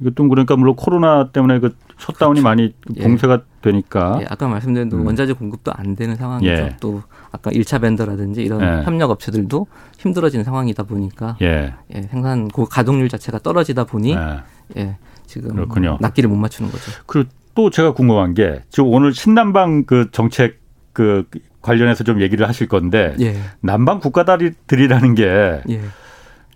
이것도 0.00 0.28
그러니까 0.28 0.56
물론 0.56 0.74
코로나 0.76 1.28
때문에 1.30 1.60
그 1.60 1.76
셧다운이 1.98 2.40
그렇죠. 2.40 2.42
많이 2.42 2.74
예. 2.96 3.02
봉쇄가 3.02 3.34
예. 3.34 3.38
되니까. 3.60 4.18
예, 4.20 4.26
아까 4.28 4.48
말씀드린 4.48 4.90
음. 4.92 5.06
원자재 5.06 5.34
공급도 5.34 5.72
안 5.74 5.94
되는 5.94 6.16
상황이죠. 6.16 6.50
예. 6.50 6.76
또 6.80 7.02
아까 7.30 7.50
1차 7.50 7.80
벤더라든지 7.80 8.42
이런 8.42 8.60
예. 8.60 8.82
협력 8.84 9.10
업체들도 9.10 9.66
힘들어지는 9.98 10.44
상황이다 10.44 10.82
보니까 10.82 11.36
예. 11.42 11.74
예 11.94 12.02
생산 12.02 12.48
가동률 12.48 13.08
자체가 13.08 13.38
떨어지다 13.38 13.84
보니 13.84 14.14
예, 14.14 14.42
예 14.78 14.96
지금 15.26 15.54
그렇군요. 15.54 15.98
납기를 16.00 16.28
못 16.28 16.36
맞추는 16.36 16.72
거죠. 16.72 16.90
그리고 17.06 17.30
또 17.54 17.70
제가 17.70 17.92
궁금한 17.92 18.34
게 18.34 18.60
지금 18.70 18.88
오늘 18.92 19.12
신남방 19.12 19.84
그 19.84 20.10
정책 20.10 20.60
그 20.92 21.24
관련해서 21.60 22.04
좀 22.04 22.20
얘기를 22.20 22.48
하실 22.48 22.68
건데 22.68 23.14
예. 23.20 23.36
남방 23.60 24.00
국가들이라는 24.00 25.14
게 25.14 25.62
예. 25.70 25.80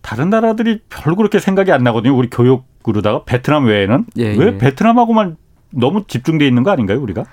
다른 0.02 0.30
나라들이 0.30 0.80
별로 0.88 1.16
그렇게 1.16 1.38
생각이 1.38 1.72
안 1.72 1.82
나거든요. 1.82 2.16
우리 2.16 2.28
교육으로다가 2.30 3.24
베트남 3.24 3.66
외에는 3.66 4.06
예, 4.18 4.36
왜 4.36 4.46
예. 4.46 4.58
베트남하고만 4.58 5.36
너무 5.70 6.04
집중돼 6.06 6.46
있는 6.46 6.62
거 6.62 6.70
아닌가요, 6.70 7.00
우리가? 7.00 7.24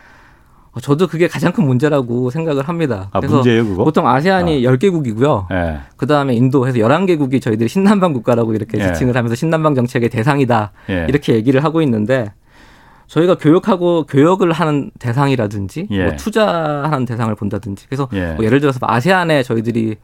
어, 0.71 0.79
저도 0.79 1.07
그게 1.07 1.27
가장 1.27 1.51
큰 1.51 1.65
문제라고 1.65 2.31
생각을 2.31 2.67
합니다. 2.67 3.09
아, 3.11 3.19
그래서 3.19 3.35
문제예요, 3.35 3.65
그거? 3.65 3.83
보통 3.83 4.07
아세안이 4.07 4.65
아. 4.67 4.71
10개국이고요. 4.71 5.45
네. 5.51 5.79
그다음에 5.97 6.33
인도 6.33 6.67
해서 6.67 6.79
11개국이 6.79 7.39
저희들이 7.39 7.69
신남방 7.69 8.13
국가라고 8.13 8.55
이렇게 8.55 8.77
네. 8.77 8.87
지칭을 8.87 9.15
하면서 9.15 9.35
신남방 9.35 9.75
정책의 9.75 10.09
대상이다. 10.09 10.71
네. 10.87 11.05
이렇게 11.09 11.35
얘기를 11.35 11.63
하고 11.63 11.81
있는데 11.83 12.31
저희가 13.07 13.35
교육하고 13.35 14.05
교역을 14.05 14.51
하는 14.51 14.91
대상이라든지 14.99 15.87
예. 15.91 16.05
뭐 16.05 16.15
투자하는 16.15 17.05
대상을 17.05 17.33
본다든지 17.35 17.87
그래서 17.87 18.07
예. 18.13 18.33
뭐 18.33 18.45
예를 18.45 18.59
들어서 18.59 18.79
아세안에 18.81 19.43
저희들이 19.43 19.97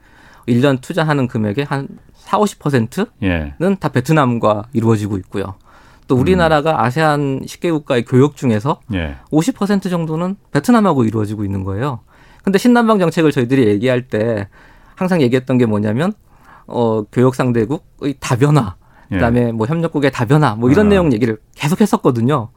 1년 0.47 0.81
투자하는 0.81 1.27
금액의 1.27 1.65
한 1.65 1.88
4, 2.13 2.38
50%는 2.38 3.05
예. 3.23 3.53
다 3.79 3.89
베트남과 3.89 4.65
이루어지고 4.73 5.17
있고요. 5.17 5.55
또 6.07 6.15
우리나라가 6.15 6.71
음. 6.71 6.79
아세안 6.79 7.41
10개 7.45 7.71
국가의 7.71 8.03
교역 8.03 8.35
중에서 8.35 8.79
예. 8.93 9.15
50% 9.31 9.89
정도는 9.89 10.35
베트남하고 10.51 11.05
이루어지고 11.05 11.45
있는 11.45 11.63
거예요. 11.63 11.99
근데 12.43 12.57
신남방 12.57 12.99
정책을 12.99 13.31
저희들이 13.31 13.67
얘기할 13.67 14.07
때 14.07 14.47
항상 14.95 15.21
얘기했던 15.21 15.57
게 15.57 15.65
뭐냐면 15.65 16.13
어 16.65 17.03
교역 17.12 17.35
상대국의 17.35 18.15
다변화, 18.19 18.75
예. 19.12 19.15
그다음에 19.15 19.51
뭐 19.51 19.67
협력국의 19.67 20.12
다변화 20.12 20.55
뭐 20.55 20.71
이런 20.71 20.88
아. 20.88 20.89
내용 20.89 21.13
얘기를 21.13 21.38
계속 21.55 21.79
했었거든요. 21.81 22.49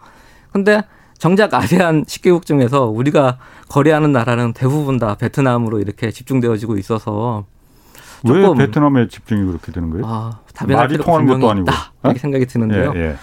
근데 0.53 0.83
정작 1.19 1.55
아세안 1.55 2.05
10개국 2.05 2.45
중에서 2.45 2.87
우리가 2.87 3.39
거래하는 3.69 4.13
나라는 4.13 4.53
대부분 4.53 4.99
다 4.99 5.15
베트남으로 5.15 5.79
이렇게 5.81 6.11
집중되어지고 6.11 6.77
있어서 6.79 7.45
왜 8.29 8.55
베트남에 8.55 9.09
집중이 9.09 9.47
그렇게 9.47 9.73
되는 9.73 9.91
거예요? 9.91 10.05
아, 10.07 10.41
말이 10.67 10.99
통하는 10.99 11.27
것도 11.27 11.51
아니고 11.51 11.67
이렇게 12.05 12.19
생각이 12.19 12.47
드는데요. 12.47 12.93
예, 12.97 13.01
예. 13.01 13.17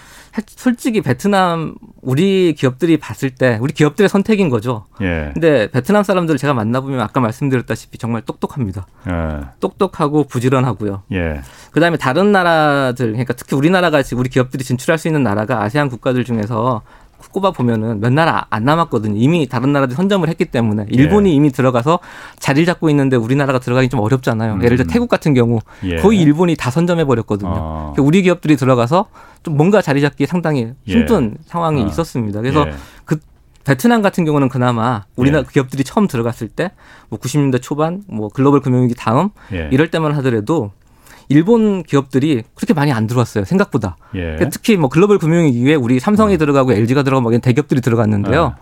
솔직히 0.46 1.00
베트남 1.00 1.74
우리 2.02 2.54
기업들이 2.56 2.96
봤을 2.96 3.30
때 3.30 3.58
우리 3.60 3.72
기업들의 3.72 4.08
선택인 4.08 4.48
거죠. 4.48 4.86
예. 5.00 5.30
근데 5.34 5.70
베트남 5.70 6.02
사람들을 6.02 6.38
제가 6.38 6.54
만나보면 6.54 7.00
아까 7.00 7.20
말씀드렸다시피 7.20 7.98
정말 7.98 8.22
똑똑합니다. 8.22 8.86
예. 9.08 9.40
똑똑하고 9.58 10.24
부지런하고요. 10.24 11.02
예. 11.12 11.42
그다음에 11.72 11.96
다른 11.96 12.32
나라들 12.32 13.08
그러니까 13.08 13.34
특히 13.34 13.56
우리나라가 13.56 14.02
우리 14.14 14.28
기업들이 14.28 14.62
진출할 14.64 14.98
수 14.98 15.08
있는 15.08 15.22
나라가 15.22 15.62
아세안 15.62 15.88
국가들 15.88 16.24
중에서 16.24 16.82
꼽아 17.28 17.50
보면은 17.52 18.00
몇 18.00 18.12
나라 18.12 18.46
안 18.50 18.64
남았거든요. 18.64 19.14
이미 19.16 19.46
다른 19.46 19.72
나라들이 19.72 19.96
선점을 19.96 20.28
했기 20.28 20.44
때문에 20.46 20.86
일본이 20.88 21.30
예. 21.30 21.34
이미 21.34 21.50
들어가서 21.50 22.00
자리를 22.38 22.66
잡고 22.66 22.90
있는데 22.90 23.16
우리나라가 23.16 23.58
들어가기 23.58 23.88
좀 23.88 24.00
어렵잖아요. 24.00 24.54
음. 24.54 24.64
예를 24.64 24.76
들어 24.76 24.88
태국 24.88 25.08
같은 25.08 25.34
경우 25.34 25.60
예. 25.84 25.96
거의 25.96 26.20
일본이 26.20 26.56
다 26.56 26.70
선점해 26.70 27.04
버렸거든요. 27.04 27.52
어. 27.54 27.94
우리 27.98 28.22
기업들이 28.22 28.56
들어가서 28.56 29.06
좀 29.42 29.56
뭔가 29.56 29.82
자리 29.82 30.00
잡기 30.00 30.26
상당히 30.26 30.72
예. 30.88 30.92
힘든 30.92 31.36
예. 31.38 31.42
상황이 31.46 31.82
어. 31.82 31.86
있었습니다. 31.86 32.40
그래서 32.40 32.66
예. 32.66 32.72
그 33.04 33.18
베트남 33.64 34.00
같은 34.02 34.24
경우는 34.24 34.48
그나마 34.48 35.04
우리나라 35.16 35.44
예. 35.46 35.52
기업들이 35.52 35.84
처음 35.84 36.06
들어갔을 36.06 36.48
때 36.48 36.70
뭐 37.10 37.18
90년대 37.18 37.60
초반 37.60 38.02
뭐 38.06 38.28
글로벌 38.28 38.60
금융위기 38.60 38.94
다음 38.94 39.30
이럴 39.70 39.90
때만 39.90 40.12
하더라도 40.16 40.70
일본 41.30 41.84
기업들이 41.84 42.42
그렇게 42.54 42.74
많이 42.74 42.92
안 42.92 43.06
들어왔어요. 43.06 43.44
생각보다. 43.44 43.96
예. 44.14 44.20
그러니까 44.20 44.48
특히 44.50 44.76
뭐 44.76 44.90
글로벌 44.90 45.18
금융위기에 45.18 45.76
우리 45.76 46.00
삼성이 46.00 46.34
어. 46.34 46.36
들어가고 46.36 46.72
LG가 46.72 47.04
들어가고 47.04 47.30
막 47.30 47.40
대기업들이 47.40 47.80
들어갔는데요. 47.80 48.42
어. 48.42 48.56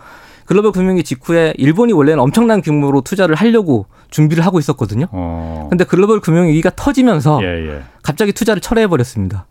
글로벌 0.45 0.71
금융위기 0.71 1.03
직후에 1.03 1.53
일본이 1.57 1.93
원래는 1.93 2.19
엄청난 2.19 2.61
규모로 2.61 3.01
투자를 3.01 3.35
하려고 3.35 3.87
준비를 4.11 4.45
하고 4.45 4.59
있었거든요. 4.59 5.07
어. 5.11 5.67
근데 5.69 5.83
글로벌 5.83 6.21
금융위기가 6.21 6.71
터지면서 6.75 7.39
예, 7.43 7.47
예. 7.47 7.81
갑자기 8.03 8.33
투자를 8.33 8.61
철회해 8.61 8.87
버렸습니다. 8.87 9.45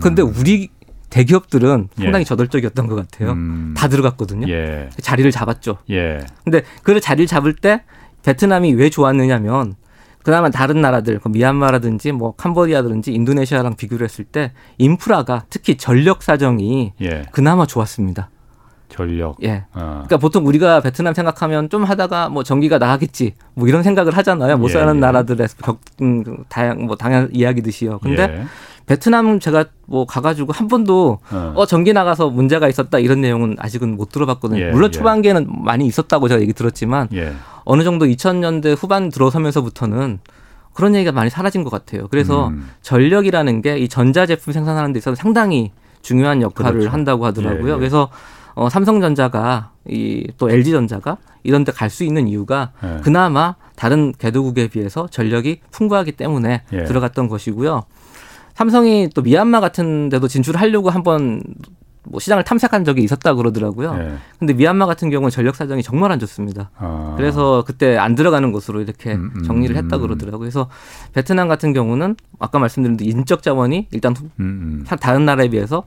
그런데 0.00 0.22
음. 0.22 0.32
우리 0.36 0.68
대기업들은 1.10 1.88
상당히 1.96 2.22
예. 2.22 2.24
저돌적이었던 2.24 2.86
것 2.86 2.94
같아요. 2.96 3.32
음. 3.32 3.74
다 3.76 3.88
들어갔거든요. 3.88 4.48
예. 4.48 4.90
자리를 5.00 5.30
잡았죠. 5.30 5.78
예. 5.90 6.18
근데 6.44 6.62
그 6.82 7.00
자리를 7.00 7.26
잡을 7.26 7.54
때 7.54 7.82
베트남이 8.24 8.74
왜 8.74 8.90
좋았느냐면 8.90 9.74
그나마 10.22 10.50
다른 10.50 10.80
나라들, 10.80 11.18
그 11.18 11.28
미얀마라든지 11.28 12.12
뭐 12.12 12.34
캄보디아라든지 12.36 13.12
인도네시아랑 13.12 13.76
비교를 13.76 14.04
했을 14.04 14.24
때 14.24 14.52
인프라가 14.78 15.44
특히 15.50 15.76
전력 15.76 16.22
사정이 16.22 16.92
예. 17.00 17.22
그나마 17.32 17.66
좋았습니다. 17.66 18.30
전력. 18.90 19.36
예. 19.42 19.64
어. 19.72 20.02
그러니까 20.04 20.18
보통 20.18 20.46
우리가 20.46 20.80
베트남 20.80 21.14
생각하면 21.14 21.70
좀 21.70 21.84
하다가 21.84 22.28
뭐 22.28 22.42
전기가 22.42 22.78
나가겠지 22.78 23.34
뭐 23.54 23.68
이런 23.68 23.82
생각을 23.82 24.16
하잖아요. 24.16 24.58
못 24.58 24.68
사는 24.68 24.92
예, 24.92 24.96
예. 24.96 25.00
나라들에서 25.00 25.56
겪 25.62 25.80
음, 26.02 26.24
다양 26.48 26.84
뭐 26.84 26.96
당연 26.96 27.30
이야기듯이요. 27.32 28.00
근데 28.00 28.22
예. 28.22 28.44
베트남 28.94 29.38
제가 29.38 29.66
뭐 29.86 30.04
가가지고 30.04 30.52
한 30.52 30.66
번도 30.66 31.20
어. 31.30 31.52
어. 31.54 31.64
전기 31.64 31.92
나가서 31.92 32.30
문제가 32.30 32.68
있었다 32.68 32.98
이런 32.98 33.20
내용은 33.20 33.54
아직은 33.56 33.94
못 33.96 34.10
들어봤거든요. 34.10 34.60
예, 34.60 34.70
물론 34.72 34.88
예. 34.88 34.90
초반기에는 34.90 35.46
많이 35.62 35.86
있었다고 35.86 36.26
제가 36.26 36.40
얘기 36.40 36.52
들었지만 36.52 37.06
예. 37.12 37.32
어느 37.64 37.84
정도 37.84 38.04
2000년대 38.06 38.74
후반 38.76 39.08
들어서면서부터는 39.10 40.18
그런 40.74 40.96
얘기가 40.96 41.12
많이 41.12 41.30
사라진 41.30 41.62
것 41.62 41.70
같아요. 41.70 42.08
그래서 42.08 42.48
음. 42.48 42.68
전력이라는 42.82 43.62
게 43.62 43.78
이 43.78 43.86
전자 43.88 44.26
제품 44.26 44.52
생산하는 44.52 44.92
데 44.92 44.98
있어서 44.98 45.14
상당히 45.14 45.70
중요한 46.02 46.42
역할을 46.42 46.72
그렇죠. 46.80 46.90
한다고 46.92 47.26
하더라고요. 47.26 47.68
예, 47.68 47.74
예. 47.74 47.78
그래서 47.78 48.08
어, 48.56 48.68
삼성전자가 48.68 49.70
이 49.88 50.26
또 50.36 50.50
LG전자가 50.50 51.16
이런 51.44 51.62
데 51.62 51.70
갈 51.70 51.90
수 51.90 52.02
있는 52.02 52.26
이유가 52.26 52.72
예. 52.82 52.98
그나마 53.02 53.54
다른 53.76 54.12
개도국에 54.18 54.66
비해서 54.66 55.06
전력이 55.08 55.60
풍부하기 55.70 56.10
때문에 56.12 56.62
예. 56.72 56.84
들어갔던 56.84 57.28
것이고요. 57.28 57.84
삼성이 58.60 59.08
또 59.14 59.22
미얀마 59.22 59.58
같은 59.60 60.10
데도 60.10 60.28
진출하려고 60.28 60.90
한번 60.90 61.42
뭐 62.02 62.20
시장을 62.20 62.44
탐색한 62.44 62.84
적이 62.84 63.02
있었다 63.04 63.32
그러더라고요. 63.32 63.94
네. 63.94 64.16
근데 64.38 64.52
미얀마 64.52 64.84
같은 64.84 65.08
경우는 65.08 65.30
전력 65.30 65.56
사정이 65.56 65.82
정말 65.82 66.12
안 66.12 66.18
좋습니다. 66.18 66.68
아. 66.76 67.14
그래서 67.16 67.64
그때 67.66 67.96
안 67.96 68.14
들어가는 68.14 68.52
곳으로 68.52 68.82
이렇게 68.82 69.14
음, 69.14 69.30
음, 69.34 69.42
정리를 69.44 69.74
했다 69.76 69.96
음. 69.96 70.02
그러더라고요. 70.02 70.40
그래서 70.40 70.68
베트남 71.14 71.48
같은 71.48 71.72
경우는 71.72 72.16
아까 72.38 72.58
말씀드린 72.58 72.98
인적 73.00 73.42
자원이 73.42 73.88
일단 73.92 74.14
음, 74.40 74.84
음. 74.90 74.96
다른 75.00 75.24
나라에 75.24 75.48
비해서 75.48 75.84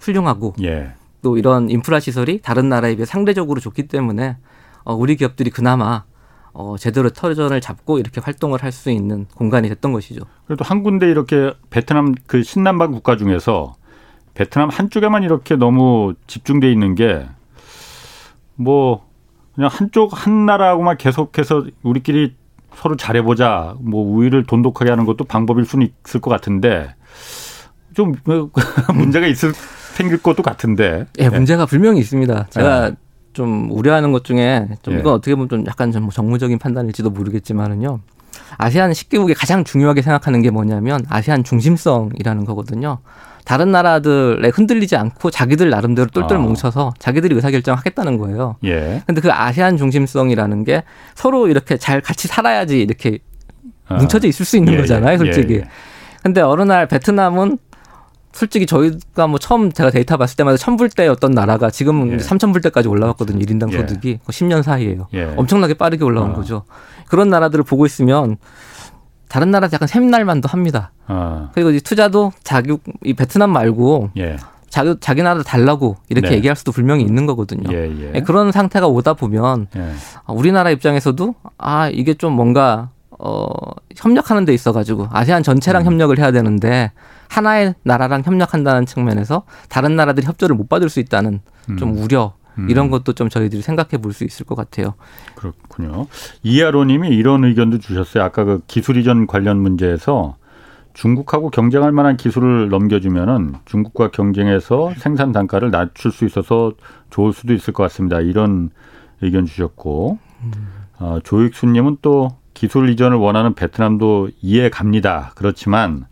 훌륭하고 0.00 0.56
예. 0.64 0.94
또 1.22 1.38
이런 1.38 1.70
인프라 1.70 2.00
시설이 2.00 2.40
다른 2.42 2.68
나라에 2.68 2.96
비해 2.96 3.06
상대적으로 3.06 3.60
좋기 3.60 3.86
때문에 3.86 4.36
어, 4.82 4.94
우리 4.96 5.14
기업들이 5.14 5.50
그나마 5.50 6.02
어, 6.58 6.76
제대로 6.78 7.10
터전을 7.10 7.60
잡고 7.60 7.98
이렇게 7.98 8.20
활동을 8.20 8.62
할 8.62 8.72
수 8.72 8.90
있는 8.90 9.26
공간이 9.34 9.68
됐던 9.68 9.92
것이죠. 9.92 10.22
그래도 10.46 10.64
한 10.64 10.82
군데 10.82 11.10
이렇게 11.10 11.52
베트남 11.70 12.14
그 12.26 12.42
신남방 12.42 12.92
국가 12.92 13.16
중에서 13.16 13.74
베트남 14.34 14.68
한쪽에만 14.70 15.22
이렇게 15.22 15.56
너무 15.56 16.14
집중돼 16.26 16.70
있는 16.72 16.94
게 16.94 17.26
뭐 18.56 19.06
그냥 19.54 19.70
한쪽 19.72 20.10
한 20.12 20.46
나라하고만 20.46 20.96
계속해서 20.98 21.66
우리끼리 21.82 22.34
서로 22.74 22.96
잘해보자 22.96 23.74
뭐 23.80 24.02
우위를 24.04 24.44
돈독하게 24.44 24.90
하는 24.90 25.06
것도 25.06 25.24
방법일 25.24 25.64
수는 25.64 25.88
있을 26.06 26.20
것 26.20 26.30
같은데 26.30 26.94
좀 27.94 28.14
문제가 28.94 29.26
있을 29.26 29.52
생길 29.94 30.22
것도 30.22 30.42
같은데. 30.42 31.06
예, 31.18 31.30
문제가 31.30 31.64
분명히 31.64 32.00
있습니다. 32.00 32.48
제가 32.50 32.90
네. 32.90 32.96
좀 33.36 33.68
우려하는 33.70 34.12
것 34.12 34.24
중에 34.24 34.66
좀 34.80 34.94
예. 34.94 34.98
이건 34.98 35.12
어떻게 35.12 35.34
보면 35.34 35.50
좀 35.50 35.64
약간 35.66 35.92
좀 35.92 36.08
정무적인 36.08 36.58
판단일지도 36.58 37.10
모르겠지만은요. 37.10 38.00
아세안 38.56 38.92
10개국이 38.92 39.34
가장 39.36 39.62
중요하게 39.62 40.00
생각하는 40.00 40.40
게 40.40 40.50
뭐냐면 40.50 41.04
아세안 41.10 41.44
중심성이라는 41.44 42.46
거거든요. 42.46 42.98
다른 43.44 43.70
나라들에 43.70 44.48
흔들리지 44.48 44.96
않고 44.96 45.30
자기들 45.30 45.68
나름대로 45.68 46.08
똘똘 46.08 46.38
아. 46.38 46.40
뭉쳐서 46.40 46.94
자기들이 46.98 47.34
의사결정 47.34 47.76
하겠다는 47.76 48.16
거예요. 48.16 48.56
예. 48.64 49.02
근데 49.06 49.20
그 49.20 49.30
아세안 49.30 49.76
중심성이라는 49.76 50.64
게 50.64 50.82
서로 51.14 51.46
이렇게 51.48 51.76
잘 51.76 52.00
같이 52.00 52.28
살아야지 52.28 52.80
이렇게 52.80 53.18
아. 53.86 53.96
뭉쳐져 53.96 54.28
있을 54.28 54.46
수 54.46 54.56
있는 54.56 54.72
예, 54.72 54.78
거잖아요, 54.78 55.12
예, 55.12 55.18
솔직히. 55.18 55.54
예, 55.54 55.58
예. 55.58 55.68
근데 56.22 56.40
어느 56.40 56.62
날 56.62 56.88
베트남은 56.88 57.58
솔직히 58.36 58.66
저희가 58.66 59.26
뭐 59.26 59.38
처음 59.38 59.72
제가 59.72 59.90
데이터 59.90 60.18
봤을 60.18 60.36
때마다 60.36 60.58
천불대였던 60.58 61.30
나라가 61.32 61.70
지금 61.70 62.12
예. 62.12 62.18
삼천불대까지 62.18 62.86
올라왔거든요. 62.86 63.38
1인당 63.38 63.72
예. 63.72 63.78
소득이. 63.78 64.20
10년 64.26 64.62
사이에요. 64.62 65.08
예. 65.14 65.32
엄청나게 65.36 65.74
빠르게 65.74 66.04
올라온 66.04 66.32
어. 66.32 66.34
거죠. 66.34 66.64
그런 67.08 67.30
나라들을 67.30 67.64
보고 67.64 67.86
있으면 67.86 68.36
다른 69.28 69.50
나라 69.50 69.68
약간 69.72 69.88
샘날만도 69.88 70.48
합니다. 70.50 70.92
어. 71.08 71.48
그리고 71.54 71.70
이 71.70 71.80
투자도 71.80 72.32
자기 72.44 72.76
이 73.04 73.14
베트남 73.14 73.50
말고 73.50 74.10
예. 74.18 74.36
자기 74.68 74.94
자기 75.00 75.22
나라 75.22 75.42
달라고 75.42 75.96
이렇게 76.10 76.28
네. 76.28 76.36
얘기할 76.36 76.56
수도 76.56 76.72
분명히 76.72 77.04
있는 77.04 77.24
거거든요. 77.24 77.72
그런 78.20 78.52
상태가 78.52 78.86
오다 78.86 79.14
보면 79.14 79.68
예. 79.76 79.92
우리나라 80.28 80.68
입장에서도 80.70 81.34
아 81.56 81.88
이게 81.88 82.12
좀 82.12 82.34
뭔가 82.34 82.90
어 83.18 83.48
협력하는 83.96 84.44
데 84.44 84.52
있어 84.52 84.72
가지고 84.72 85.08
아세안 85.10 85.42
전체랑 85.42 85.84
음. 85.84 85.86
협력을 85.86 86.18
해야 86.18 86.32
되는데 86.32 86.92
하나의 87.28 87.74
나라랑 87.82 88.22
협력한다는 88.24 88.86
측면에서 88.86 89.44
다른 89.68 89.96
나라들이 89.96 90.26
협조를 90.26 90.56
못 90.56 90.68
받을 90.68 90.88
수 90.88 91.00
있다는 91.00 91.40
음. 91.70 91.76
좀 91.76 91.96
우려 91.98 92.34
음. 92.58 92.70
이런 92.70 92.90
것도 92.90 93.12
좀 93.12 93.28
저희들이 93.28 93.62
생각해 93.62 93.98
볼 94.00 94.12
수 94.12 94.24
있을 94.24 94.46
것 94.46 94.54
같아요. 94.54 94.94
그렇군요. 95.34 96.06
이하로님이 96.42 97.08
이런 97.10 97.44
의견도 97.44 97.78
주셨어요. 97.78 98.24
아까 98.24 98.44
그 98.44 98.60
기술 98.66 98.96
이전 98.96 99.26
관련 99.26 99.58
문제에서 99.58 100.36
중국하고 100.94 101.50
경쟁할 101.50 101.92
만한 101.92 102.16
기술을 102.16 102.70
넘겨주면은 102.70 103.56
중국과 103.66 104.10
경쟁해서 104.10 104.94
생산 104.96 105.32
단가를 105.32 105.70
낮출 105.70 106.10
수 106.10 106.24
있어서 106.24 106.72
좋을 107.10 107.34
수도 107.34 107.52
있을 107.52 107.74
것 107.74 107.82
같습니다. 107.82 108.20
이런 108.20 108.70
의견 109.20 109.44
주셨고 109.44 110.18
어, 110.98 111.18
조익수님은 111.22 111.98
또 112.00 112.30
기술 112.54 112.88
이전을 112.88 113.18
원하는 113.18 113.52
베트남도 113.52 114.30
이해 114.40 114.70
갑니다. 114.70 115.32
그렇지만 115.34 116.06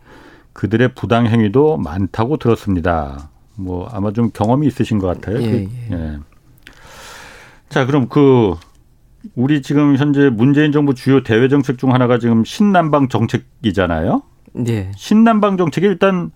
그들의 0.55 0.95
부당 0.95 1.27
행위도 1.27 1.77
많다고 1.77 2.37
들었습니다. 2.37 3.29
뭐 3.55 3.87
아마 3.91 4.11
좀 4.13 4.31
경험이 4.33 4.67
있으신 4.67 4.99
것 4.99 5.07
같아요. 5.07 5.41
예, 5.41 5.51
그, 5.51 5.57
예. 5.91 5.95
예. 5.95 6.19
자, 7.67 7.85
그럼 7.85 8.07
그 8.07 8.55
우리 9.35 9.61
지금 9.61 9.97
현재 9.97 10.29
문재인 10.29 10.71
정부 10.71 10.93
주요 10.93 11.23
대외 11.23 11.49
정책 11.49 11.77
중 11.77 11.93
하나가 11.93 12.19
지금 12.19 12.45
신남방 12.45 13.09
정책이잖아요. 13.09 14.23
네. 14.53 14.91
신남방 14.95 15.57
정책이 15.57 15.85
일단 15.85 16.31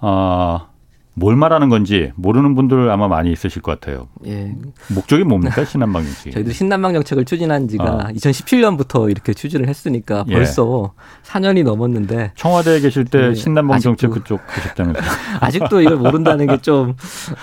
어 0.00 0.66
뭘 1.14 1.36
말하는 1.36 1.68
건지 1.68 2.10
모르는 2.16 2.54
분들 2.54 2.90
아마 2.90 3.06
많이 3.06 3.30
있으실 3.32 3.60
것 3.60 3.78
같아요. 3.78 4.08
예. 4.26 4.54
목적이 4.88 5.24
뭡니까 5.24 5.64
신남방 5.66 6.04
정책? 6.04 6.32
저희도 6.32 6.52
신남방 6.52 6.94
정책을 6.94 7.24
추진한 7.26 7.68
지가 7.68 7.84
어. 7.84 7.98
2017년부터 8.14 9.10
이렇게 9.10 9.34
추진을 9.34 9.68
했으니까 9.68 10.24
예. 10.28 10.32
벌써 10.32 10.94
4년이 11.24 11.64
넘었는데 11.64 12.32
청와대에 12.36 12.80
계실 12.80 13.04
때 13.04 13.28
예. 13.28 13.34
신남방 13.34 13.80
정책 13.80 14.10
그쪽 14.10 14.40
하셨다면서요? 14.46 15.04
아직도 15.40 15.82
이걸 15.82 15.96
모른다는 15.96 16.46
게좀 16.46 16.94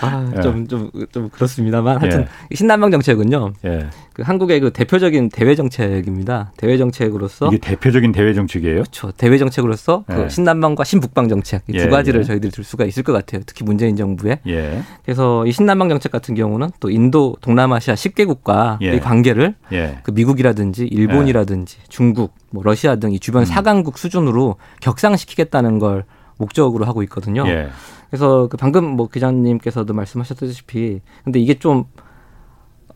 아, 0.02 0.32
예. 0.38 0.42
좀, 0.42 0.68
좀, 0.68 0.90
좀 1.12 1.30
그렇습니다만 1.30 2.02
하여튼 2.02 2.22
예. 2.52 2.56
신남방 2.56 2.90
정책은요. 2.90 3.54
예. 3.66 3.88
그 4.14 4.24
한국의 4.24 4.60
그 4.60 4.72
대표적인 4.72 5.30
대외 5.30 5.56
정책입니다. 5.56 6.52
대외 6.58 6.78
정책으로서 6.78 7.48
이게 7.48 7.58
대표적인 7.58 8.12
대외 8.12 8.34
정책이에요? 8.34 8.82
그렇죠. 8.82 9.12
대외 9.12 9.38
정책으로서 9.38 10.04
그 10.08 10.28
신남방과 10.28 10.84
신북방 10.84 11.30
정책 11.30 11.66
두 11.68 11.90
가지를 11.90 12.24
저희들이 12.26 12.52
들 12.52 12.66
수가 12.66 12.84
있을 12.84 13.04
것 13.04 13.14
같아요. 13.14 13.42
특히 13.46 13.59
특히 13.60 13.65
문재인 13.65 13.95
정부에. 13.95 14.39
예. 14.48 14.82
그래서 15.04 15.45
이 15.45 15.52
신남방 15.52 15.89
정책 15.89 16.12
같은 16.12 16.34
경우는 16.36 16.69
또 16.80 16.89
인도 16.89 17.36
동남아시아 17.41 17.93
10개국과 17.95 18.82
예. 18.82 18.95
이 18.95 19.00
관계를 19.00 19.56
예. 19.74 20.00
그 20.04 20.12
미국이라든지 20.12 20.86
일본이라든지 20.86 21.78
예. 21.82 21.86
중국, 21.89 22.34
뭐 22.52 22.63
러시아 22.63 22.95
등 22.95 23.10
이 23.10 23.19
주변 23.19 23.41
음. 23.41 23.45
사강국 23.45 23.98
수준으로 23.98 24.56
격상시키겠다는 24.82 25.80
걸 25.80 26.06
목적으로 26.38 26.86
하고 26.86 27.04
있거든요. 27.04 27.43
예. 27.48 27.69
그래서 28.10 28.48
그 28.48 28.56
방금 28.58 28.86
뭐 28.86 29.08
기자님께서도 29.10 29.93
말씀하셨다시피 29.93 31.02
근데 31.24 31.39
이게 31.39 31.56
좀 31.56 31.86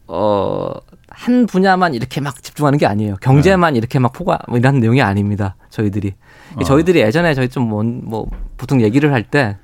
어, 0.08 0.70
한 1.10 1.46
분야만 1.46 1.94
이렇게 1.94 2.22
막 2.22 2.42
집중하는 2.44 2.78
게 2.78 2.86
아니에요. 2.86 3.16
경제만 3.22 3.74
네. 3.74 3.78
이렇게 3.80 4.00
막 4.00 4.12
포괄, 4.14 4.38
뭐 4.48 4.58
이런 4.58 4.80
내용이 4.80 5.02
아닙니다. 5.02 5.56
저희들이. 5.70 6.14
어. 6.56 6.64
저희들이 6.64 7.00
예전에 7.02 7.34
저희 7.34 7.48
좀 7.50 7.68
뭐, 7.70 7.84
뭐 7.84 8.28
보통 8.58 8.82
얘기를 8.82 9.12
할 9.12 9.24
때 9.24 9.58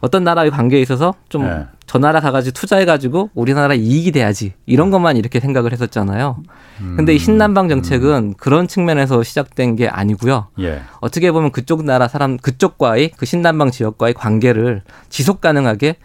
어떤 0.00 0.24
나라의 0.24 0.50
관계에 0.50 0.80
있어서 0.80 1.14
좀저 1.28 1.48
네. 1.48 1.98
나라 2.00 2.20
가가지고 2.20 2.52
투자해가지고 2.52 3.30
우리나라 3.34 3.74
이익이 3.74 4.12
돼야지 4.12 4.54
이런 4.66 4.90
것만 4.90 5.16
이렇게 5.16 5.40
생각을 5.40 5.72
했었잖아요. 5.72 6.42
음. 6.80 6.94
근데 6.96 7.14
이 7.14 7.18
신남방 7.18 7.68
정책은 7.68 8.10
음. 8.10 8.34
그런 8.36 8.68
측면에서 8.68 9.22
시작된 9.22 9.76
게 9.76 9.88
아니고요. 9.88 10.48
예. 10.60 10.82
어떻게 11.00 11.32
보면 11.32 11.52
그쪽 11.52 11.84
나라 11.84 12.08
사람 12.08 12.36
그쪽과의 12.36 13.12
그 13.16 13.26
신남방 13.26 13.70
지역과의 13.70 14.14
관계를 14.14 14.82
지속 15.08 15.40
가능하게 15.40 15.96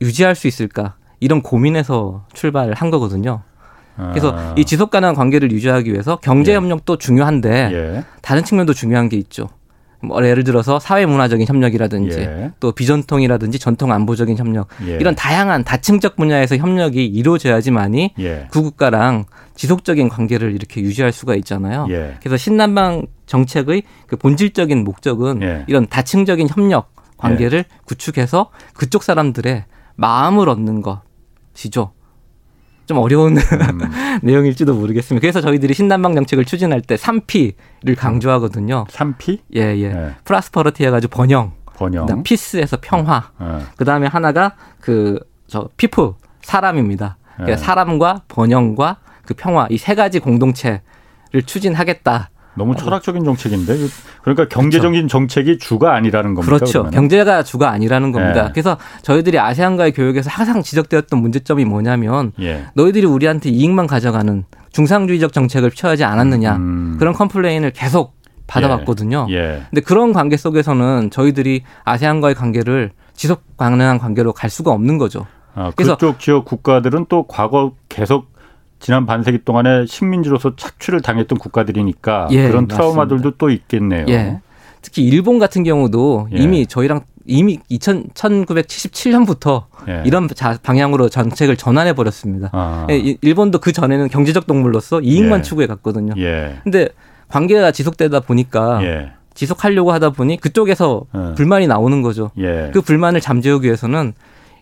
유지할 0.00 0.34
수 0.34 0.48
있을까 0.48 0.94
이런 1.20 1.42
고민에서 1.42 2.24
출발을 2.32 2.74
한 2.74 2.90
거거든요. 2.90 3.42
그래서 3.96 4.34
아. 4.34 4.54
이 4.56 4.64
지속 4.64 4.90
가능한 4.90 5.14
관계를 5.14 5.52
유지하기 5.52 5.92
위해서 5.92 6.16
경제 6.16 6.54
협력도 6.54 6.94
예. 6.94 6.98
중요한데 6.98 7.70
예. 7.72 8.04
다른 8.22 8.44
측면도 8.44 8.72
중요한 8.72 9.10
게 9.10 9.16
있죠. 9.18 9.48
뭐 10.02 10.24
예를 10.24 10.44
들어서 10.44 10.78
사회 10.78 11.04
문화적인 11.04 11.46
협력이라든지 11.46 12.18
예. 12.18 12.52
또 12.58 12.72
비전통이라든지 12.72 13.58
전통 13.58 13.92
안보적인 13.92 14.36
협력 14.38 14.68
예. 14.86 14.96
이런 14.96 15.14
다양한 15.14 15.64
다층적 15.64 16.16
분야에서 16.16 16.56
협력이 16.56 17.04
이루어져야지만이 17.04 18.14
예. 18.18 18.46
그 18.50 18.62
국가랑 18.62 19.26
지속적인 19.54 20.08
관계를 20.08 20.54
이렇게 20.54 20.80
유지할 20.80 21.12
수가 21.12 21.34
있잖아요. 21.36 21.86
예. 21.90 22.16
그래서 22.20 22.36
신남방 22.36 23.06
정책의 23.26 23.82
그 24.06 24.16
본질적인 24.16 24.84
목적은 24.84 25.42
예. 25.42 25.64
이런 25.68 25.86
다층적인 25.86 26.48
협력 26.48 26.94
관계를 27.18 27.58
예. 27.58 27.78
구축해서 27.84 28.50
그쪽 28.74 29.02
사람들의 29.02 29.64
마음을 29.96 30.48
얻는 30.48 30.82
것이죠. 30.82 31.92
좀 32.90 32.98
어려운 32.98 33.36
음. 33.36 33.40
내용일지도 34.22 34.74
모르겠습니다. 34.74 35.20
그래서 35.20 35.40
저희들이 35.40 35.74
신남방 35.74 36.16
정책을 36.16 36.44
추진할 36.44 36.80
때 36.80 36.96
3P를 36.96 37.96
강조하거든요. 37.96 38.86
3P? 38.90 39.38
예, 39.54 39.60
예. 39.78 39.88
네. 39.92 40.10
prosperity 40.24 40.84
해가지고 40.84 41.16
번영. 41.16 41.52
번영. 41.76 42.24
peace 42.24 42.48
해서 42.48 42.78
평화. 42.80 43.30
네. 43.40 43.60
그 43.76 43.84
다음에 43.84 44.08
하나가 44.08 44.56
그, 44.80 45.20
저, 45.46 45.68
people, 45.76 46.14
사람입니다. 46.42 47.16
그러니까 47.36 47.56
네. 47.58 47.62
사람과 47.62 48.22
번영과 48.26 48.96
그 49.24 49.34
평화, 49.34 49.68
이 49.70 49.78
세 49.78 49.94
가지 49.94 50.18
공동체를 50.18 50.80
추진하겠다. 51.46 52.30
너무 52.54 52.74
철학적인 52.74 53.24
정책인데 53.24 53.76
그러니까 54.22 54.48
경제적인 54.48 54.92
그렇죠. 54.92 55.08
정책이 55.08 55.58
주가 55.58 55.94
아니라는 55.94 56.34
겁니다. 56.34 56.56
그렇죠. 56.56 56.72
그러면? 56.72 56.90
경제가 56.92 57.42
주가 57.42 57.70
아니라는 57.70 58.12
겁니다. 58.12 58.46
예. 58.46 58.50
그래서 58.52 58.76
저희들이 59.02 59.38
아세안과의 59.38 59.92
교역에서 59.92 60.30
항상 60.30 60.62
지적되었던 60.62 61.20
문제점이 61.20 61.64
뭐냐면 61.64 62.32
예. 62.40 62.66
너희들이 62.74 63.06
우리한테 63.06 63.50
이익만 63.50 63.86
가져가는 63.86 64.44
중상주의적 64.72 65.32
정책을 65.32 65.70
취하지 65.70 66.04
않았느냐 66.04 66.56
음. 66.56 66.96
그런 66.98 67.14
complain을 67.14 67.70
계속 67.70 68.14
받아봤거든요. 68.46 69.28
예. 69.30 69.34
예. 69.34 69.62
근데 69.70 69.80
그런 69.80 70.12
관계 70.12 70.36
속에서는 70.36 71.10
저희들이 71.10 71.62
아세안과의 71.84 72.34
관계를 72.34 72.90
지속 73.14 73.56
가능한 73.56 73.98
관계로 73.98 74.32
갈 74.32 74.50
수가 74.50 74.72
없는 74.72 74.98
거죠. 74.98 75.26
아, 75.54 75.72
그래서 75.76 75.96
그쪽 75.96 76.18
지역 76.18 76.44
국가들은 76.44 77.06
또 77.08 77.24
과거 77.24 77.72
계속 77.88 78.30
지난 78.80 79.06
반세기 79.06 79.44
동안에 79.44 79.86
식민지로서 79.86 80.56
착취를 80.56 81.02
당했던 81.02 81.38
국가들이니까 81.38 82.28
예, 82.32 82.48
그런 82.48 82.66
트라우마들도 82.66 83.14
맞습니다. 83.14 83.36
또 83.38 83.50
있겠네요. 83.50 84.06
예. 84.08 84.40
특히 84.82 85.04
일본 85.04 85.38
같은 85.38 85.62
경우도 85.62 86.28
예. 86.32 86.38
이미 86.38 86.66
저희랑 86.66 87.02
이미 87.26 87.60
2000, 87.68 88.08
1977년부터 88.14 89.64
예. 89.88 90.02
이런 90.06 90.28
방향으로 90.62 91.10
정책을 91.10 91.56
전환해 91.56 91.92
버렸습니다. 91.92 92.48
아. 92.52 92.86
예, 92.90 93.16
일본도 93.20 93.58
그 93.58 93.72
전에는 93.72 94.08
경제적 94.08 94.46
동물로서 94.46 95.02
이익만 95.02 95.40
예. 95.40 95.42
추구해 95.42 95.66
갔거든요. 95.66 96.14
예. 96.16 96.56
근데 96.64 96.88
관계가 97.28 97.72
지속되다 97.72 98.20
보니까 98.20 98.80
지속하려고 99.34 99.92
하다 99.92 100.10
보니 100.10 100.38
그쪽에서 100.38 101.04
불만이 101.36 101.66
나오는 101.66 102.02
거죠. 102.02 102.30
그 102.72 102.80
불만을 102.80 103.20
잠재우기 103.20 103.66
위해서는 103.66 104.14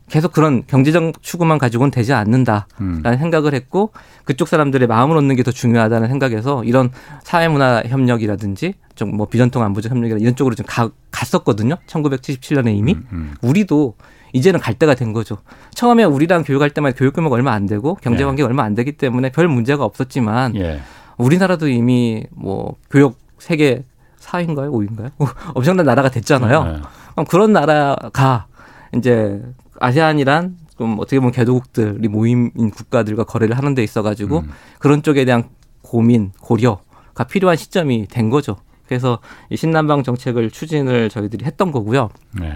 계속 0.09 0.33
그런 0.33 0.65
경제적 0.67 1.23
추구만 1.23 1.59
가지고는 1.59 1.91
되지 1.91 2.13
않는다라는 2.13 2.67
음. 2.81 3.03
생각을 3.03 3.55
했고 3.55 3.93
그쪽 4.25 4.49
사람들의 4.49 4.87
마음을 4.89 5.17
얻는 5.17 5.37
게 5.37 5.43
더 5.43 5.51
중요하다는 5.51 6.09
생각에서 6.09 6.65
이런 6.65 6.91
사회문화 7.25 7.83
협력이라든지 7.87 8.75
좀 8.95 9.11
뭐 9.13 9.27
비전통 9.27 9.63
안보적 9.63 9.93
협력이라 9.93 10.19
이런 10.19 10.35
쪽으로 10.37 10.55
좀 10.55 10.67
가, 10.67 10.91
갔었거든요. 11.11 11.77
1977년에 11.87 12.77
이미 12.77 12.95
음, 12.95 13.07
음. 13.13 13.35
우리도 13.43 13.95
이제는 14.33 14.61
갈 14.61 14.75
때가 14.75 14.95
된 14.95 15.13
거죠. 15.13 15.39
처음에 15.75 16.05
우리랑 16.05 16.43
교육할 16.45 16.71
때만 16.71 16.93
교육 16.95 17.15
규모가 17.15 17.35
얼마 17.37 17.53
안 17.53 17.67
되고 17.67 17.95
경제 18.03 18.25
관계가 18.25 18.47
예. 18.47 18.49
얼마 18.49 18.65
안 18.65 18.75
되기 18.75 18.93
때문에 18.93 19.31
별 19.31 19.49
문제가 19.49 19.85
없었지만 19.85 20.57
예. 20.57 20.81
우리나라도 21.17 21.69
이미 21.69 22.25
뭐 22.31 22.75
교육 22.91 23.19
세계 23.39 23.85
4위인가요? 24.21 24.71
5위인가요? 24.71 25.11
엄청난 25.55 25.87
나라가 25.87 26.11
됐잖아요. 26.11 26.65
예. 26.67 26.83
그럼 27.13 27.27
그런 27.27 27.53
나라가 27.53 28.47
이제 28.95 29.41
아세안이란 29.81 30.57
좀 30.77 30.97
어떻게 30.99 31.19
보면 31.19 31.33
개도국들이 31.33 32.09
모임인 32.09 32.71
국가들과 32.71 33.25
거래를 33.25 33.57
하는 33.57 33.75
데 33.75 33.83
있어가지고 33.83 34.39
음. 34.41 34.51
그런 34.79 35.03
쪽에 35.03 35.25
대한 35.25 35.45
고민, 35.83 36.33
고려가 36.41 37.25
필요한 37.29 37.57
시점이 37.57 38.07
된 38.09 38.31
거죠. 38.31 38.57
그래서 38.87 39.19
이 39.51 39.57
신남방 39.57 40.03
정책을 40.03 40.51
추진을 40.51 41.11
저희들이 41.11 41.45
했던 41.45 41.73
거고요. 41.73 42.11
네. 42.39 42.55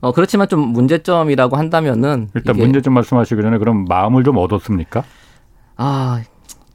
어, 0.00 0.12
그렇지만 0.12 0.48
좀 0.48 0.60
문제점이라고 0.60 1.56
한다면은 1.56 2.28
일단 2.34 2.56
문제점 2.56 2.92
말씀하시기 2.92 3.40
전에 3.40 3.58
그럼 3.58 3.84
마음을 3.84 4.24
좀 4.24 4.36
얻었습니까? 4.36 5.04
아, 5.76 6.22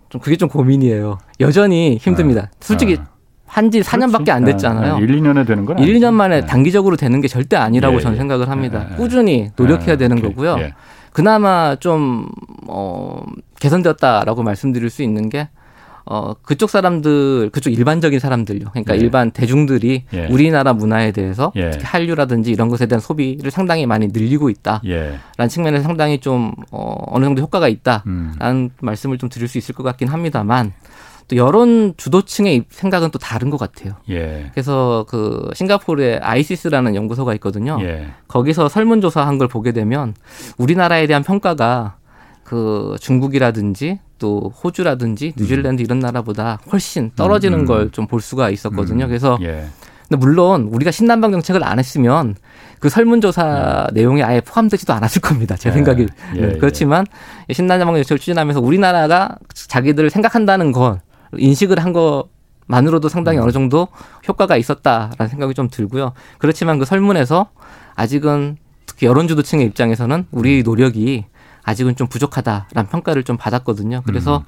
좀 0.09 0.21
그게 0.21 0.37
좀 0.37 0.47
고민이에요. 0.47 1.17
여전히 1.41 1.97
힘듭니다. 1.97 2.43
네. 2.43 2.47
솔직히 2.61 2.97
네. 2.97 3.03
한지 3.47 3.81
4년밖에 3.81 4.29
안 4.29 4.43
됐잖아요. 4.43 4.99
1, 4.99 5.07
2년에 5.07 5.47
되는 5.47 5.65
건 5.65 5.79
1, 5.79 5.93
2년 5.95 6.13
만에 6.13 6.41
네. 6.41 6.45
단기적으로 6.45 6.95
되는 6.97 7.21
게 7.21 7.27
절대 7.27 7.55
아니라고 7.55 7.95
예, 7.95 7.99
저는 8.01 8.15
예. 8.15 8.19
생각을 8.19 8.49
합니다. 8.49 8.85
예, 8.89 8.93
예. 8.93 8.97
꾸준히 8.97 9.51
노력해야 9.55 9.93
예, 9.93 9.97
되는 9.97 10.17
오케이. 10.17 10.29
거고요. 10.29 10.57
예. 10.59 10.73
그나마 11.13 11.75
좀, 11.79 12.27
어, 12.67 13.23
개선되었다라고 13.59 14.43
말씀드릴 14.43 14.89
수 14.89 15.01
있는 15.01 15.29
게 15.29 15.49
어, 16.09 16.33
그쪽 16.41 16.69
사람들, 16.69 17.49
그쪽 17.51 17.73
일반적인 17.73 18.19
사람들요. 18.19 18.69
그러니까 18.69 18.95
예. 18.95 18.99
일반 18.99 19.31
대중들이 19.31 20.03
예. 20.13 20.27
우리나라 20.27 20.73
문화에 20.73 21.11
대해서 21.11 21.51
예. 21.55 21.71
특히 21.71 21.83
한류라든지 21.85 22.51
이런 22.51 22.69
것에 22.69 22.85
대한 22.85 23.01
소비를 23.01 23.51
상당히 23.51 23.85
많이 23.85 24.07
늘리고 24.07 24.49
있다. 24.49 24.81
라는 25.37 25.49
측면에서 25.49 25.83
상당히 25.83 26.19
좀, 26.19 26.53
어, 26.71 26.95
어느 27.07 27.25
정도 27.25 27.41
효과가 27.41 27.67
있다라는 27.67 28.01
음. 28.07 28.69
말씀을 28.81 29.17
좀 29.17 29.29
드릴 29.29 29.47
수 29.47 29.57
있을 29.57 29.75
것 29.75 29.83
같긴 29.83 30.07
합니다만 30.07 30.71
또 31.27 31.35
여론 31.35 31.93
주도층의 31.97 32.65
생각은 32.69 33.11
또 33.11 33.19
다른 33.19 33.49
것 33.49 33.57
같아요. 33.57 33.95
예. 34.09 34.49
그래서 34.53 35.05
그 35.09 35.49
싱가포르에 35.53 36.19
아이시스라는 36.19 36.95
연구소가 36.95 37.33
있거든요. 37.35 37.77
예. 37.81 38.07
거기서 38.27 38.69
설문조사한 38.69 39.37
걸 39.37 39.47
보게 39.47 39.73
되면 39.73 40.13
우리나라에 40.57 41.05
대한 41.07 41.23
평가가 41.23 41.97
그 42.43 42.95
중국이라든지 43.01 43.99
또 44.19 44.53
호주라든지 44.63 45.33
뉴질랜드 45.35 45.81
이런 45.81 45.99
나라보다 45.99 46.59
훨씬 46.71 47.11
떨어지는 47.15 47.59
음, 47.59 47.63
음. 47.63 47.65
걸좀 47.65 48.07
볼 48.07 48.21
수가 48.21 48.49
있었거든요. 48.49 49.05
음. 49.05 49.07
그래서 49.07 49.37
예. 49.41 49.65
근데 50.07 50.17
물론 50.19 50.69
우리가 50.71 50.91
신남방 50.91 51.33
정책을 51.33 51.65
안 51.65 51.79
했으면 51.79 52.35
그 52.79 52.87
설문조사 52.89 53.89
네. 53.91 53.99
내용이 53.99 54.23
아예 54.23 54.39
포함되지도 54.39 54.93
않았을 54.93 55.21
겁니다. 55.21 55.57
제 55.57 55.69
예. 55.69 55.73
생각이 55.73 56.07
예. 56.37 56.41
네. 56.41 56.57
그렇지만 56.57 57.05
신남방 57.51 57.95
정책을 57.95 58.17
추진하면서 58.17 58.61
우리나라가 58.61 59.35
자기들을 59.53 60.09
생각한다는 60.09 60.71
걸 60.71 61.01
인식을 61.37 61.79
한 61.79 61.93
것만으로도 61.93 63.09
상당히 63.09 63.37
음. 63.39 63.43
어느 63.43 63.51
정도 63.51 63.87
효과가 64.27 64.57
있었다라는 64.57 65.27
생각이 65.27 65.53
좀 65.53 65.69
들고요. 65.69 66.13
그렇지만 66.37 66.79
그 66.79 66.85
설문에서 66.85 67.49
아직은 67.95 68.57
특히 68.85 69.07
여론주도층의 69.07 69.65
입장에서는 69.67 70.25
우리 70.31 70.63
노력이 70.63 71.25
아직은 71.63 71.95
좀 71.95 72.07
부족하다라는 72.07 72.89
평가를 72.89 73.23
좀 73.23 73.37
받았거든요. 73.37 74.03
그래서 74.05 74.37
음. 74.37 74.43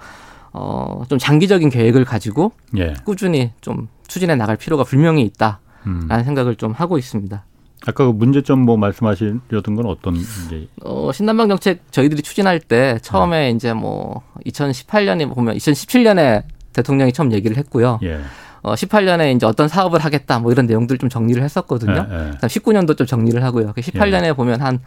어, 0.54 1.04
좀 1.10 1.20
장기적인 1.20 1.70
계획을 1.70 2.06
가지고 2.06 2.54
예. 2.78 2.94
꾸준히 3.04 3.52
좀 3.62 3.88
추진해 4.08 4.36
나갈 4.36 4.56
필요가 4.56 4.84
분명히 4.84 5.24
있다라는 5.24 5.60
음. 5.86 6.08
생각을 6.24 6.56
좀 6.56 6.72
하고 6.72 6.98
있습니다. 6.98 7.44
아까 7.88 8.06
그 8.06 8.12
문제점 8.12 8.60
뭐 8.60 8.76
말씀하시려던 8.78 9.76
건 9.76 9.86
어떤 9.86 10.14
문제? 10.14 10.68
어, 10.84 11.12
신남방 11.14 11.48
정책 11.48 11.92
저희들이 11.92 12.22
추진할 12.22 12.60
때 12.60 13.00
처음에 13.02 13.50
네. 13.50 13.52
이제 13.52 13.74
뭐 13.74 14.22
2018년에 14.46 15.34
보면 15.34 15.56
2017년에 15.56 16.44
대통령이 16.74 17.14
처음 17.14 17.32
얘기를 17.32 17.58
했고요. 17.58 18.00
예. 18.04 18.20
어, 18.62 18.74
18년에 18.74 19.36
이제 19.36 19.46
어떤 19.46 19.68
사업을 19.68 20.00
하겠다 20.00 20.40
뭐 20.40 20.52
이런 20.52 20.66
내용들 20.66 20.98
좀 20.98 21.10
정리를 21.10 21.42
했었거든요. 21.42 22.08
예, 22.10 22.30
예. 22.30 22.32
19년도 22.48 22.98
좀 22.98 23.08
정리를 23.08 23.42
하고요. 23.44 23.74
18년에 23.74 24.26
예. 24.26 24.34
보면 24.34 24.62
한한 24.62 24.80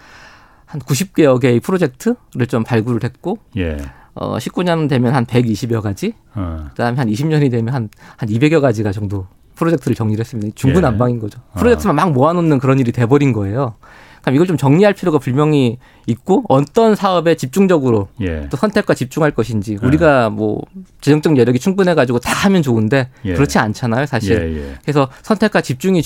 90개여 0.81 1.41
개의 1.41 1.61
프로젝트를 1.61 2.47
좀 2.49 2.65
발굴을 2.65 3.03
했고 3.05 3.39
예. 3.57 3.79
어 4.15 4.37
19년 4.37 4.89
되면 4.89 5.15
한 5.15 5.25
120여 5.25 5.81
가지. 5.81 6.15
어. 6.35 6.67
그다음에 6.71 6.99
한 6.99 7.09
20년이 7.09 7.51
되면 7.51 7.69
한한 7.69 7.89
한 8.17 8.29
200여 8.29 8.61
가지가 8.61 8.93
정도 8.93 9.27
프로젝트를 9.55 9.95
정리를 9.95 10.21
했습니다. 10.21 10.53
중구난방인 10.55 11.17
예. 11.17 11.21
거죠. 11.21 11.41
어. 11.53 11.59
프로젝트만 11.59 11.97
막 11.97 12.13
모아놓는 12.13 12.59
그런 12.59 12.79
일이 12.79 12.93
돼버린 12.93 13.33
거예요. 13.33 13.75
그럼 14.23 14.37
이걸 14.37 14.47
좀 14.47 14.57
정리할 14.57 14.95
필요가 14.95 15.19
분명히 15.19 15.79
있고 16.07 16.45
어떤 16.49 16.95
사업에 16.95 17.35
집중적으로 17.35 18.09
예. 18.21 18.49
또 18.49 18.57
선택과 18.57 18.95
집중할 18.95 19.33
것인지 19.33 19.79
예. 19.81 19.87
우리가 19.87 20.31
뭐 20.31 20.63
재정적 21.01 21.37
여력이 21.37 21.59
충분해 21.59 21.95
가지고 21.95 22.19
다 22.19 22.33
하면 22.33 22.63
좋은데 22.63 23.09
예. 23.25 23.35
그렇지 23.35 23.59
않잖아요 23.59 24.07
사실 24.07 24.37
예, 24.41 24.57
예. 24.57 24.75
그래서 24.83 25.09
선택과 25.23 25.61
집중이 25.61 26.03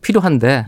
필요한데 0.00 0.64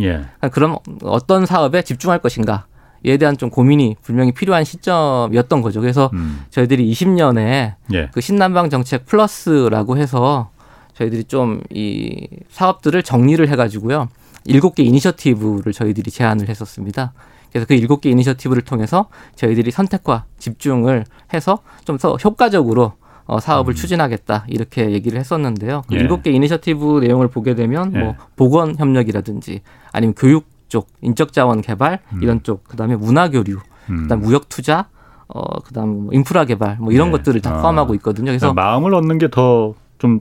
그럼 0.53 0.76
어떤 1.03 1.47
사업에 1.47 1.83
집중할 1.83 2.18
것인가 2.18 2.66
에 3.03 3.16
대한 3.16 3.39
좀 3.39 3.49
고민이 3.49 3.97
분명히 4.03 4.31
필요한 4.31 4.62
시점이었던 4.62 5.62
거죠. 5.62 5.81
그래서 5.81 6.11
음. 6.12 6.45
저희들이 6.51 6.93
20년에 6.93 7.74
예. 7.95 8.11
그 8.12 8.20
신남방 8.20 8.68
정책 8.68 9.07
플러스라고 9.07 9.97
해서 9.97 10.51
저희들이 10.93 11.24
좀 11.24 11.62
이 11.70 12.28
사업들을 12.51 13.03
정리를 13.03 13.49
해가지고요. 13.49 14.09
일곱 14.51 14.75
개 14.75 14.83
이니셔티브를 14.83 15.73
저희들이 15.73 16.11
제안을 16.11 16.49
했었습니다. 16.49 17.13
그래서 17.51 17.67
그 17.67 17.75
일곱 17.75 18.01
개 18.01 18.11
이니셔티브를 18.11 18.63
통해서 18.63 19.09
저희들이 19.37 19.71
선택과 19.71 20.25
집중을 20.39 21.05
해서 21.35 21.59
좀 21.85 21.99
더 21.99 22.17
효과적으로 22.17 22.93
어, 23.27 23.39
사업을 23.41 23.73
음. 23.73 23.77
추진하겠다 23.77 24.45
이렇게 24.49 24.91
얘기를 24.91 25.19
했었는데요. 25.21 25.83
그 25.89 25.95
예. 25.95 26.01
일곱 26.01 26.23
개 26.23 26.31
이니셔티브 26.31 27.01
내용을 27.01 27.29
보게 27.29 27.55
되면 27.55 27.91
뭐 27.93 28.01
예. 28.01 28.05
뭐 28.05 28.15
보건 28.37 28.77
협력이라든지 28.79 29.61
아니면 29.93 30.15
교육 30.17 30.47
쪽, 30.69 30.89
인적 31.01 31.33
자원 31.33 31.61
개발 31.63 31.99
음. 32.13 32.23
이런 32.23 32.43
쪽, 32.45 32.65
그다음에 32.65 32.95
문화 32.97 33.29
교류, 33.29 33.59
음. 33.91 34.03
그다음 34.03 34.21
무역 34.21 34.49
투자, 34.49 34.89
어 35.27 35.61
그다음 35.61 36.05
뭐 36.05 36.13
인프라 36.13 36.45
개발 36.45 36.77
뭐 36.79 36.93
이런 36.93 37.11
네. 37.11 37.19
것들을 37.19 37.41
다 37.41 37.57
아. 37.59 37.61
포함하고 37.61 37.95
있거든요. 37.97 38.27
그래서 38.27 38.53
마음을 38.55 38.95
얻는 38.95 39.19
게 39.19 39.29
더 39.29 39.75
좀 39.99 40.21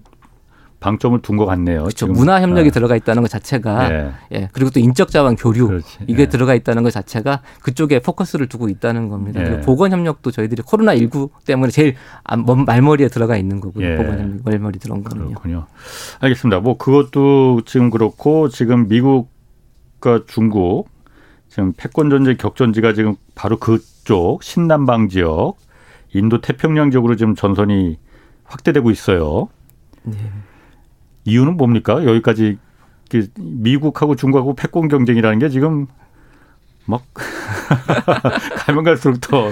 방점을 0.79 1.21
둔 1.21 1.37
것 1.37 1.45
같네요. 1.45 1.83
그렇죠. 1.83 2.07
문화 2.07 2.41
협력이 2.41 2.69
네. 2.69 2.71
들어가 2.71 2.95
있다는 2.95 3.21
것 3.21 3.29
자체가 3.29 3.89
네. 3.89 4.11
예 4.31 4.49
그리고 4.53 4.69
또 4.69 4.79
인적 4.79 5.09
자원 5.09 5.35
교류 5.35 5.67
그렇지. 5.67 5.99
이게 6.07 6.23
네. 6.23 6.29
들어가 6.29 6.55
있다는 6.55 6.83
것 6.83 6.91
자체가 6.91 7.41
그쪽에 7.61 7.99
포커스를 7.99 8.47
두고 8.47 8.69
있다는 8.69 9.09
겁니다. 9.09 9.43
그리고 9.43 9.61
보건 9.61 9.91
협력도 9.91 10.31
저희들이 10.31 10.61
코로나 10.65 10.95
19 10.95 11.29
때문에 11.45 11.71
제일 11.71 11.95
말머리에 12.65 13.09
들어가 13.09 13.35
있는 13.37 13.59
거고요. 13.59 13.85
예. 13.85 13.95
보건 13.97 14.19
협력 14.19 14.45
말머리 14.45 14.79
들어온 14.79 15.03
거는요. 15.03 15.29
그렇군요. 15.29 15.65
알겠습니다. 16.19 16.61
뭐 16.61 16.77
그것도 16.77 17.63
지금 17.65 17.89
그렇고 17.89 18.49
지금 18.49 18.87
미국 18.87 19.29
미국과 19.99 20.25
중국 20.27 20.89
지금 21.49 21.73
패권 21.75 22.09
전쟁 22.09 22.37
격전지가 22.37 22.93
지금 22.93 23.15
바로 23.35 23.57
그쪽 23.57 24.43
신남방 24.43 25.09
지역 25.09 25.57
인도 26.13 26.41
태평양 26.41 26.91
지역으로 26.91 27.15
지금 27.15 27.35
전선이 27.35 27.97
확대되고 28.45 28.89
있어요. 28.89 29.49
네. 30.03 30.17
이유는 31.25 31.57
뭡니까? 31.57 32.05
여기까지 32.05 32.57
미국하고 33.37 34.15
중국하고 34.15 34.55
패권 34.55 34.87
경쟁이라는 34.87 35.39
게 35.39 35.49
지금 35.49 35.87
막 36.85 37.03
가면 38.65 38.83
갈수록 38.83 39.19
더 39.21 39.49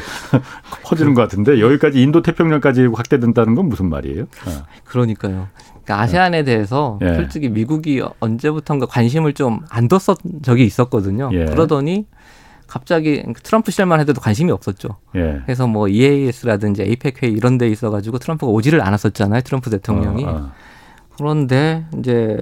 퍼지는 0.84 1.14
것 1.14 1.22
같은데 1.22 1.60
여기까지 1.60 2.02
인도 2.02 2.22
태평양까지 2.22 2.88
확대된다는 2.94 3.56
건 3.56 3.70
무슨 3.70 3.90
말이에요? 3.90 4.24
어. 4.24 4.66
그러니까요. 4.86 5.48
그러니까 5.84 6.02
아세안에 6.02 6.44
대해서 6.44 7.00
예. 7.02 7.14
솔직히 7.14 7.50
미국이 7.50 8.02
언제부턴가 8.20 8.88
관심을 8.88 9.34
좀 9.34 9.60
안 9.70 9.88
뒀었 9.88 10.18
적이 10.42 10.66
있었거든요. 10.66 11.30
예. 11.34 11.46
그러더니 11.46 12.08
갑자기 12.66 13.24
트럼프 13.44 13.72
시절만 13.72 14.00
해도 14.00 14.14
관심이 14.14 14.52
없었죠. 14.52 14.90
예. 15.16 15.42
그래서 15.46 15.68
뭐 15.68 15.88
EAS라든지 15.88 16.82
APEC 16.84 17.16
회의 17.24 17.34
이런 17.34 17.58
데 17.58 17.68
있어가지고 17.70 18.18
트럼프가 18.20 18.52
오지를 18.52 18.82
않았었잖아요. 18.82 19.42
트럼프 19.42 19.70
대통령이. 19.70 20.26
어, 20.26 20.30
어. 20.30 20.52
그런데 21.18 21.86
이제 22.00 22.38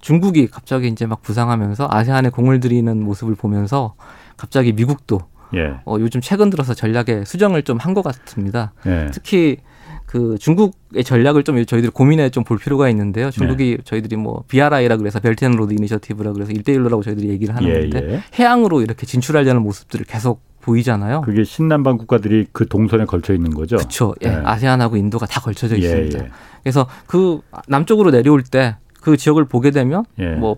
중국이 0.00 0.46
갑자기 0.48 0.88
이제 0.88 1.06
막 1.06 1.22
부상하면서 1.22 1.88
아세안에 1.90 2.30
공을 2.30 2.60
들이는 2.60 3.02
모습을 3.02 3.34
보면서 3.34 3.94
갑자기 4.36 4.72
미국도 4.72 5.20
예. 5.54 5.74
어, 5.86 5.96
요즘 5.98 6.20
최근 6.20 6.50
들어서 6.50 6.74
전략에 6.74 7.24
수정을 7.24 7.62
좀 7.62 7.78
한 7.78 7.94
것 7.94 8.02
같습니다. 8.02 8.72
예. 8.86 9.08
특히 9.12 9.56
그 10.04 10.36
중국의 10.38 11.04
전략을 11.04 11.42
좀 11.44 11.62
저희들이 11.64 11.90
고민해 11.92 12.30
좀 12.30 12.44
볼 12.44 12.58
필요가 12.58 12.88
있는데요. 12.90 13.30
중국이 13.30 13.76
네. 13.78 13.82
저희들이 13.84 14.16
뭐 14.16 14.44
BRI라 14.48 14.96
그래서 14.96 15.20
Belt 15.20 15.38
and 15.38 15.52
Road 15.52 15.72
Initiative라 15.74 16.32
그래서 16.32 16.52
일대일로라고 16.52 17.02
저희들이 17.02 17.28
얘기를 17.28 17.54
하는데 17.56 17.90
예, 17.94 18.12
예. 18.14 18.22
해양으로 18.38 18.82
이렇게 18.82 19.06
진출하려는 19.06 19.62
모습들을 19.62 20.04
계속 20.06 20.40
보이잖아요. 20.68 21.22
그게 21.22 21.44
신남방 21.44 21.96
국가들이 21.98 22.46
그 22.52 22.66
동선에 22.68 23.04
걸쳐 23.06 23.32
있는 23.34 23.50
거죠. 23.54 23.76
그렇죠. 23.76 24.14
예. 24.22 24.28
네. 24.28 24.42
아세안하고 24.44 24.96
인도가 24.96 25.26
다 25.26 25.40
걸쳐져 25.40 25.74
예, 25.76 25.80
있습니다. 25.80 26.18
예. 26.24 26.30
그래서 26.62 26.86
그 27.06 27.40
남쪽으로 27.66 28.10
내려올 28.10 28.42
때 28.42 28.76
그 29.00 29.16
지역을 29.16 29.44
보게 29.46 29.70
되면 29.70 30.04
예. 30.18 30.34
뭐 30.34 30.56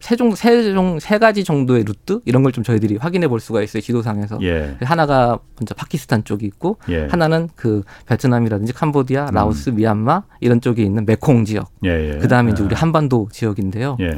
세종 0.00 0.34
세종 0.34 0.98
세 0.98 1.18
가지 1.18 1.44
정도의 1.44 1.84
루트 1.84 2.20
이런 2.24 2.42
걸 2.42 2.50
좀 2.52 2.64
저희들이 2.64 2.96
확인해 2.96 3.28
볼 3.28 3.38
수가 3.40 3.62
있어요 3.62 3.80
지도상에서 3.80 4.38
예. 4.42 4.76
하나가 4.82 5.38
먼저 5.58 5.74
파키스탄 5.74 6.24
쪽이 6.24 6.44
있고 6.46 6.76
예. 6.88 7.06
하나는 7.06 7.48
그 7.54 7.82
베트남이라든지 8.06 8.72
캄보디아, 8.72 9.26
음. 9.26 9.34
라오스, 9.34 9.70
음. 9.70 9.76
미얀마 9.76 10.24
이런 10.40 10.60
쪽에 10.60 10.82
있는 10.82 11.06
메콩 11.06 11.44
지역. 11.44 11.70
예, 11.84 12.14
예. 12.14 12.18
그 12.18 12.26
다음에 12.28 12.50
이제 12.50 12.62
우리 12.64 12.74
아. 12.74 12.78
한반도 12.80 13.28
지역인데요. 13.30 13.96
예. 14.00 14.10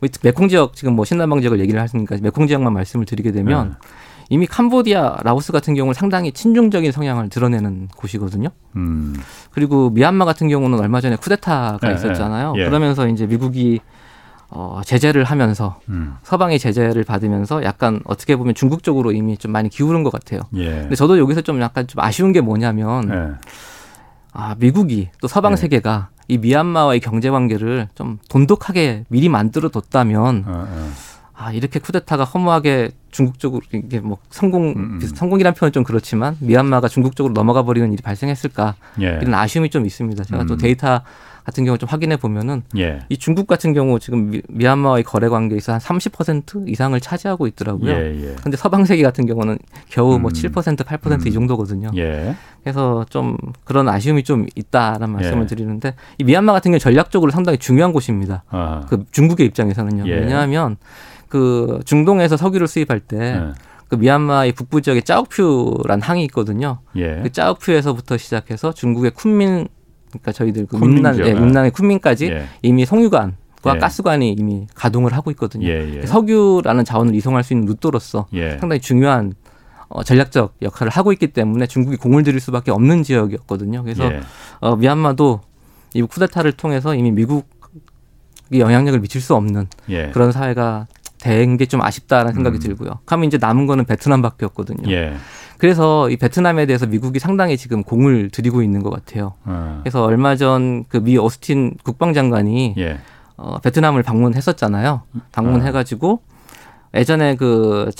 뭐 0.00 0.08
메콩 0.22 0.48
지역 0.48 0.74
지금 0.74 0.94
뭐 0.94 1.04
신남방 1.04 1.40
지역을 1.40 1.60
얘기를 1.60 1.80
하시니까 1.80 2.16
메콩 2.20 2.48
지역만 2.48 2.72
말씀을 2.72 3.06
드리게 3.06 3.30
되면 3.30 3.76
예. 3.76 3.88
이미 4.30 4.46
캄보디아, 4.46 5.18
라오스 5.24 5.50
같은 5.52 5.74
경우는 5.74 5.92
상당히 5.92 6.30
친중적인 6.30 6.92
성향을 6.92 7.28
드러내는 7.28 7.88
곳이거든요. 7.96 8.48
음. 8.76 9.16
그리고 9.50 9.90
미얀마 9.90 10.24
같은 10.24 10.48
경우는 10.48 10.78
얼마 10.78 11.00
전에 11.00 11.16
쿠데타가 11.16 11.90
있었잖아요. 11.90 12.52
그러면서 12.52 13.08
이제 13.08 13.26
미국이 13.26 13.80
어, 14.48 14.80
제재를 14.84 15.24
하면서 15.24 15.80
음. 15.88 16.14
서방의 16.22 16.58
제재를 16.58 17.04
받으면서 17.04 17.64
약간 17.64 18.00
어떻게 18.04 18.36
보면 18.36 18.54
중국 18.54 18.82
쪽으로 18.82 19.12
이미 19.12 19.36
좀 19.36 19.52
많이 19.52 19.68
기울은 19.68 20.02
것 20.04 20.12
같아요. 20.12 20.40
예. 20.56 20.70
근데 20.70 20.94
저도 20.94 21.18
여기서 21.18 21.40
좀 21.42 21.60
약간 21.60 21.86
좀 21.86 22.00
아쉬운 22.02 22.32
게 22.32 22.40
뭐냐면 22.40 23.10
예. 23.10 23.48
아, 24.32 24.56
미국이 24.58 25.08
또 25.20 25.28
서방 25.28 25.52
예. 25.52 25.56
세계가 25.56 26.10
이 26.26 26.38
미얀마와의 26.38 27.00
경제 27.00 27.30
관계를 27.30 27.88
좀 27.94 28.18
돈독하게 28.28 29.04
미리 29.08 29.28
만들어 29.28 29.68
뒀다면 29.68 30.44
어, 30.46 30.66
어. 30.68 30.90
아, 31.40 31.52
이렇게 31.52 31.80
쿠데타가 31.80 32.24
허무하게 32.24 32.90
중국 33.10 33.38
쪽으로 33.38 33.62
이게 33.72 33.98
뭐 33.98 34.18
성공 34.28 34.74
음, 34.76 35.00
음. 35.02 35.06
성공이란 35.14 35.54
표현은 35.54 35.72
좀 35.72 35.84
그렇지만 35.84 36.36
미얀마가 36.40 36.86
중국 36.86 37.16
쪽으로 37.16 37.32
넘어가 37.32 37.62
버리는 37.62 37.90
일이 37.90 38.02
발생했을까 38.02 38.74
예. 39.00 39.18
이런 39.22 39.32
아쉬움이 39.32 39.70
좀 39.70 39.86
있습니다. 39.86 40.22
제가 40.24 40.42
음. 40.42 40.46
또 40.46 40.58
데이터 40.58 41.00
같은 41.44 41.64
경우 41.64 41.78
좀 41.78 41.88
확인해 41.88 42.18
보면은 42.18 42.62
예. 42.76 43.00
이 43.08 43.16
중국 43.16 43.46
같은 43.46 43.72
경우 43.72 43.98
지금 43.98 44.30
미, 44.30 44.42
미얀마와의 44.50 45.02
거래 45.02 45.30
관계에서 45.30 45.72
한 45.72 45.80
30% 45.80 46.68
이상을 46.68 47.00
차지하고 47.00 47.46
있더라고요. 47.46 47.90
예, 47.90 48.22
예. 48.22 48.36
근데 48.42 48.58
서방 48.58 48.84
세계 48.84 49.02
같은 49.02 49.24
경우는 49.24 49.58
겨우 49.88 50.18
뭐 50.18 50.30
음. 50.30 50.34
뭐7% 50.34 50.76
8%이 50.76 51.30
음. 51.30 51.32
정도거든요. 51.32 51.90
예. 51.96 52.36
그래서 52.62 53.06
좀 53.08 53.38
그런 53.64 53.88
아쉬움이 53.88 54.24
좀 54.24 54.46
있다라는 54.54 55.10
말씀을 55.10 55.44
예. 55.44 55.46
드리는데 55.46 55.94
이 56.18 56.24
미얀마 56.24 56.52
같은 56.52 56.70
경우 56.70 56.78
전략적으로 56.78 57.30
상당히 57.30 57.56
중요한 57.56 57.94
곳입니다. 57.94 58.44
아하. 58.50 58.84
그 58.90 59.06
중국의 59.10 59.46
입장에서는요. 59.46 60.04
예. 60.06 60.16
왜냐하면 60.16 60.76
그 61.30 61.80
중동에서 61.86 62.36
석유를 62.36 62.66
수입할 62.66 63.00
때그 63.00 63.94
미얀마의 63.96 64.52
북부 64.52 64.82
지역에 64.82 65.00
짜오퓨란 65.00 66.02
항이 66.02 66.24
있거든요. 66.24 66.80
예. 66.96 67.20
그 67.22 67.32
짜오퓨에서부터 67.32 68.18
시작해서 68.18 68.72
중국의 68.72 69.12
쿤민 69.12 69.68
그러니까 70.10 70.32
저희들 70.32 70.66
그 70.66 70.76
문난 70.76 71.18
예, 71.20 71.32
문난의 71.32 71.70
쿤민까지 71.70 72.30
예. 72.30 72.46
이미 72.62 72.84
송유관 72.84 73.36
과 73.62 73.74
예. 73.76 73.78
가스관이 73.78 74.32
이미 74.32 74.66
가동을 74.74 75.12
하고 75.12 75.30
있거든요. 75.32 75.68
예, 75.68 75.98
예. 76.00 76.06
석유라는 76.06 76.84
자원을 76.84 77.14
이송할 77.14 77.44
수 77.44 77.52
있는 77.52 77.66
루트로서 77.66 78.26
예. 78.32 78.58
상당히 78.58 78.80
중요한 78.80 79.34
어, 79.88 80.02
전략적 80.02 80.54
역할을 80.62 80.90
하고 80.90 81.12
있기 81.12 81.28
때문에 81.28 81.66
중국이 81.66 81.96
공을 81.96 82.22
들일 82.22 82.40
수밖에 82.40 82.70
없는 82.70 83.02
지역이었거든요. 83.02 83.82
그래서 83.82 84.04
예. 84.04 84.20
어, 84.60 84.76
미얀마도 84.76 85.42
이 85.92 86.02
쿠데타를 86.02 86.52
통해서 86.52 86.94
이미 86.94 87.10
미국이 87.10 87.44
영향력을 88.52 88.98
미칠 89.00 89.20
수 89.20 89.34
없는 89.34 89.66
예. 89.90 90.10
그런 90.10 90.32
사회가 90.32 90.86
된 91.20 91.56
게 91.56 91.66
좀 91.66 91.82
아쉽다라는 91.82 92.32
생각이 92.34 92.58
음. 92.58 92.60
들고요. 92.60 92.98
그러면 93.04 93.26
이제 93.28 93.38
남은 93.38 93.66
거는 93.66 93.84
베트남밖에 93.84 94.46
없거든요. 94.46 94.90
예. 94.90 95.14
그래서 95.58 96.08
이 96.08 96.16
베트남에 96.16 96.64
대해서 96.66 96.86
미국이 96.86 97.18
상당히 97.18 97.56
지금 97.58 97.82
공을 97.82 98.30
들이고 98.30 98.62
있는 98.62 98.82
것 98.82 98.90
같아요. 98.90 99.34
어. 99.44 99.80
그래서 99.82 100.02
얼마 100.04 100.34
전 100.36 100.84
그미 100.88 101.18
오스틴 101.18 101.76
국방장관이 101.84 102.74
예. 102.78 102.98
어, 103.36 103.58
베트남을 103.58 104.02
방문했었잖아요. 104.02 105.02
방문해가지고 105.32 106.22
예전에 106.94 107.36
그 107.36 107.90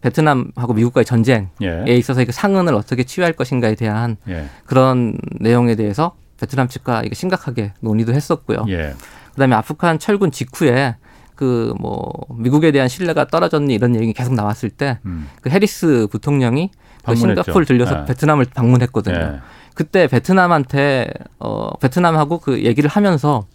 베트남하고 0.00 0.74
미국과의 0.74 1.04
전쟁에 1.04 1.48
예. 1.62 1.84
있어서 1.96 2.24
그 2.24 2.32
상흔을 2.32 2.74
어떻게 2.74 3.04
치유할 3.04 3.34
것인가에 3.34 3.74
대한 3.76 4.16
예. 4.28 4.46
그런 4.66 5.16
내용에 5.38 5.76
대해서 5.76 6.16
베트남 6.40 6.66
측과 6.66 7.02
이게 7.04 7.14
심각하게 7.14 7.72
논의도 7.80 8.12
했었고요. 8.12 8.64
예. 8.68 8.94
그다음에 9.30 9.54
아프간 9.54 9.98
철군 10.00 10.32
직후에 10.32 10.96
그 11.42 11.74
뭐 11.78 12.12
미국에 12.30 12.70
대한 12.70 12.88
신뢰가 12.88 13.26
떨어졌니 13.26 13.74
이런 13.74 13.96
얘기 13.96 14.12
계속 14.12 14.34
나왔을 14.34 14.70
때그 14.70 15.00
음. 15.06 15.28
그 15.40 15.50
해리스 15.50 16.06
부통령이 16.10 16.70
그 17.04 17.14
싱가포르 17.16 17.64
들려서 17.64 18.00
예. 18.00 18.04
베트남을 18.04 18.46
방문했거든요. 18.54 19.16
예. 19.16 19.40
그때 19.74 20.06
베트남한테 20.06 21.10
어 21.40 21.76
베트남하고 21.78 22.38
그 22.38 22.62
얘기를 22.62 22.88
하면서 22.88 23.46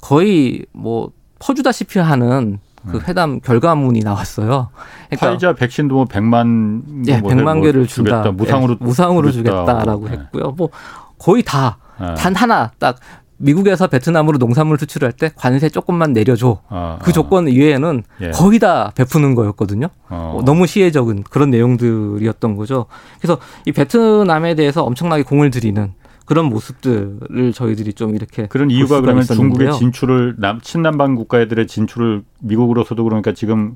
거의 0.00 0.64
뭐 0.72 1.10
퍼주다시피 1.38 1.98
하는 1.98 2.58
그 2.90 2.98
네. 2.98 3.04
회담 3.08 3.40
결과문이 3.40 4.00
나왔어요. 4.00 4.70
그러니까 5.08 5.26
파이자 5.28 5.52
백신도 5.54 5.94
뭐 5.94 6.04
100만 6.06 7.06
예, 7.08 7.18
뭐 7.18 7.30
100만 7.30 7.54
뭐 7.56 7.62
개를 7.62 7.86
준다. 7.86 8.22
주겠다. 8.22 8.32
무상으로 8.32 8.72
예, 8.80 8.84
무상으로 8.84 9.30
주겠다. 9.30 9.58
주겠다라고 9.66 10.08
네. 10.08 10.12
했고요. 10.12 10.54
뭐 10.56 10.70
거의 11.18 11.42
다단 11.42 12.16
네. 12.32 12.32
하나 12.34 12.70
딱 12.78 12.96
미국에서 13.42 13.88
베트남으로 13.88 14.38
농산물 14.38 14.78
수출할 14.78 15.12
때 15.12 15.30
관세 15.34 15.68
조금만 15.68 16.12
내려줘. 16.12 16.60
아, 16.68 16.98
그 17.02 17.10
아. 17.10 17.12
조건 17.12 17.48
이외에는 17.48 18.02
예. 18.20 18.30
거의 18.30 18.58
다 18.58 18.92
베푸는 18.94 19.34
거였거든요. 19.34 19.88
어. 20.08 20.38
어. 20.38 20.42
너무 20.44 20.66
시혜적인 20.66 21.24
그런 21.24 21.50
내용들이었던 21.50 22.56
거죠. 22.56 22.86
그래서 23.20 23.38
이 23.66 23.72
베트남에 23.72 24.54
대해서 24.54 24.84
엄청나게 24.84 25.24
공을 25.24 25.50
들이는 25.50 25.94
그런 26.24 26.46
모습들을 26.46 27.52
저희들이 27.52 27.94
좀 27.94 28.14
이렇게 28.14 28.46
그런 28.46 28.70
이유가 28.70 29.00
그러면 29.00 29.24
중국의 29.24 29.72
진출을 29.72 30.36
남 30.38 30.60
친남방 30.60 31.16
국가들의 31.16 31.66
진출을 31.66 32.22
미국으로서도 32.40 33.02
그러니까 33.02 33.32
지금 33.32 33.74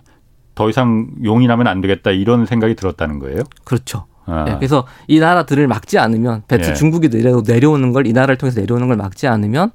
더 0.54 0.70
이상 0.70 1.08
용인하면 1.22 1.66
안 1.66 1.80
되겠다 1.80 2.12
이런 2.12 2.46
생각이 2.46 2.76
들었다는 2.76 3.18
거예요? 3.18 3.40
그렇죠. 3.64 4.06
아. 4.26 4.44
네, 4.44 4.54
그래서 4.56 4.86
이 5.06 5.18
나라들을 5.18 5.66
막지 5.68 5.98
않으면 5.98 6.42
베트 6.48 6.70
예. 6.70 6.74
중국이 6.74 7.08
내려, 7.08 7.42
내려오는 7.46 7.92
걸 7.92 8.06
이 8.06 8.12
나라를 8.12 8.36
통해서 8.36 8.60
내려오는 8.60 8.86
걸 8.88 8.96
막지 8.96 9.26
않으면 9.26 9.70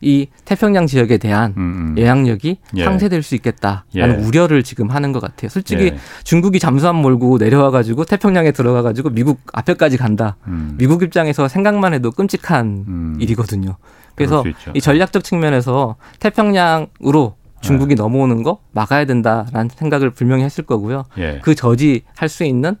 이 0.00 0.26
태평양 0.44 0.86
지역에 0.86 1.16
대한 1.18 1.54
음, 1.56 1.94
음. 1.96 1.98
영향력이 1.98 2.58
예. 2.76 2.84
상쇄될 2.84 3.22
수 3.22 3.34
있겠다라는 3.36 3.84
예. 3.94 4.26
우려를 4.26 4.62
지금 4.62 4.90
하는 4.90 5.12
것 5.12 5.20
같아요. 5.20 5.48
솔직히 5.48 5.84
예. 5.84 5.96
중국이 6.24 6.58
잠수함 6.58 6.96
몰고 6.96 7.38
내려와 7.38 7.70
가지고 7.70 8.04
태평양에 8.04 8.52
들어가 8.52 8.82
가지고 8.82 9.10
미국 9.10 9.40
앞에까지 9.52 9.96
간다. 9.96 10.36
음. 10.46 10.74
미국 10.78 11.02
입장에서 11.02 11.48
생각만 11.48 11.94
해도 11.94 12.10
끔찍한 12.10 12.84
음. 12.86 13.16
일이거든요. 13.20 13.76
그래서 14.14 14.44
이 14.74 14.80
전략적 14.80 15.24
측면에서 15.24 15.96
태평양으로 16.20 17.36
중국이 17.60 17.94
네. 17.94 18.02
넘어오는 18.02 18.42
거 18.42 18.58
막아야 18.72 19.06
된다라는 19.06 19.70
생각을 19.74 20.10
분명히 20.10 20.44
했을 20.44 20.64
거고요. 20.64 21.04
예. 21.18 21.40
그 21.42 21.54
저지할 21.54 22.28
수 22.28 22.44
있는 22.44 22.76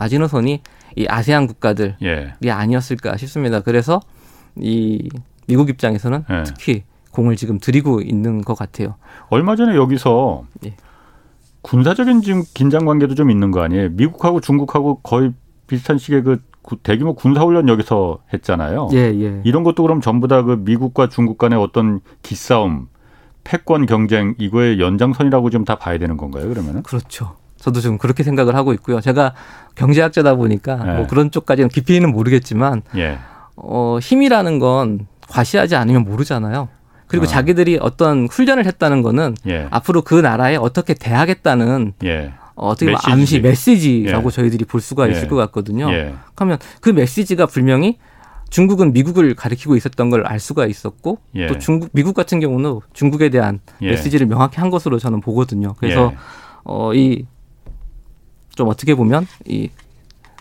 마지노선이 0.00 0.62
이 0.96 1.06
아세안 1.08 1.46
국가들이 1.46 1.94
예. 2.02 2.32
아니었을까 2.50 3.16
싶습니다. 3.18 3.60
그래서 3.60 4.00
이 4.56 5.08
미국 5.46 5.68
입장에서는 5.70 6.24
네. 6.28 6.42
특히 6.44 6.82
공을 7.12 7.36
지금 7.36 7.58
들이고 7.60 8.00
있는 8.00 8.40
것 8.42 8.54
같아요. 8.58 8.94
얼마 9.28 9.56
전에 9.56 9.76
여기서 9.76 10.44
예. 10.64 10.74
군사적인 11.62 12.22
지금 12.22 12.42
긴장 12.54 12.86
관계도 12.86 13.14
좀 13.14 13.30
있는 13.30 13.50
거 13.50 13.62
아니에요? 13.62 13.90
미국하고 13.90 14.40
중국하고 14.40 15.00
거의 15.02 15.32
비슷한 15.66 15.98
시기에 15.98 16.22
그 16.22 16.38
대규모 16.82 17.14
군사훈련 17.14 17.68
여기서 17.68 18.18
했잖아요. 18.32 18.88
예, 18.92 18.98
예. 19.20 19.40
이런 19.44 19.62
것도 19.64 19.82
그럼 19.82 20.00
전부 20.00 20.28
다 20.28 20.42
그 20.42 20.52
미국과 20.64 21.08
중국 21.08 21.36
간의 21.38 21.58
어떤 21.58 22.00
기싸움, 22.22 22.88
패권 23.44 23.86
경쟁 23.86 24.34
이거의 24.38 24.80
연장선이라고 24.80 25.50
좀 25.50 25.64
다 25.64 25.76
봐야 25.76 25.98
되는 25.98 26.16
건가요? 26.16 26.48
그러면은? 26.48 26.82
그렇죠. 26.82 27.36
저도 27.60 27.80
좀 27.80 27.98
그렇게 27.98 28.22
생각을 28.22 28.54
하고 28.54 28.72
있고요. 28.72 29.00
제가 29.00 29.34
경제학자다 29.74 30.34
보니까 30.34 30.76
뭐 30.76 30.88
예. 30.88 30.96
뭐 30.98 31.06
그런 31.06 31.30
쪽까지는 31.30 31.68
깊이는 31.68 32.10
모르겠지만 32.10 32.82
예. 32.96 33.18
어, 33.56 33.98
힘이라는 34.00 34.58
건 34.58 35.06
과시하지 35.28 35.76
않으면 35.76 36.02
모르잖아요. 36.04 36.68
그리고 37.06 37.24
어. 37.24 37.28
자기들이 37.28 37.78
어떤 37.80 38.26
훈련을 38.30 38.64
했다는 38.66 39.02
거는 39.02 39.34
예. 39.46 39.66
앞으로 39.70 40.02
그 40.02 40.14
나라에 40.14 40.56
어떻게 40.56 40.94
대하겠다는 40.94 41.92
예. 42.04 42.32
어떻게 42.54 42.90
메시지. 42.92 43.10
암시 43.10 43.40
메시지라고 43.40 44.26
예. 44.28 44.30
저희들이 44.34 44.64
볼 44.64 44.80
수가 44.80 45.06
있을 45.08 45.24
예. 45.24 45.28
것 45.28 45.36
같거든요. 45.36 45.90
예. 45.92 46.14
그러면 46.34 46.58
그 46.80 46.88
메시지가 46.90 47.46
분명히 47.46 47.98
중국은 48.48 48.92
미국을 48.92 49.34
가리키고 49.34 49.76
있었던 49.76 50.10
걸 50.10 50.26
알 50.26 50.40
수가 50.40 50.66
있었고 50.66 51.18
예. 51.34 51.46
또 51.46 51.58
중국 51.58 51.90
미국 51.92 52.14
같은 52.14 52.40
경우는 52.40 52.80
중국에 52.94 53.28
대한 53.28 53.60
메시지를 53.80 54.26
명확히 54.26 54.60
한 54.60 54.70
것으로 54.70 54.98
저는 54.98 55.20
보거든요. 55.20 55.74
그래서 55.78 56.12
어이 56.64 57.26
좀 58.60 58.68
어떻게 58.68 58.94
보면 58.94 59.26
이 59.46 59.70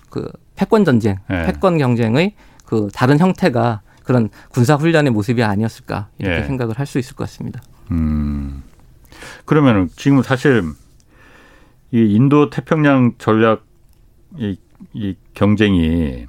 그 0.09 0.29
패권 0.55 0.83
전쟁, 0.83 1.17
패권 1.27 1.77
경쟁의 1.77 2.33
그 2.65 2.89
다른 2.93 3.19
형태가 3.19 3.81
그런 4.03 4.29
군사 4.49 4.75
훈련의 4.75 5.11
모습이 5.11 5.43
아니었을까 5.43 6.09
이렇게 6.17 6.39
예. 6.39 6.43
생각을 6.43 6.77
할 6.77 6.85
수 6.85 6.99
있을 6.99 7.15
것 7.15 7.23
같습니다. 7.25 7.61
음. 7.91 8.63
그러면은 9.45 9.89
지금 9.95 10.21
사실 10.23 10.63
이 11.91 12.15
인도 12.15 12.49
태평양 12.49 13.13
전략 13.17 13.63
이, 14.37 14.57
이 14.93 15.15
경쟁이 15.33 16.25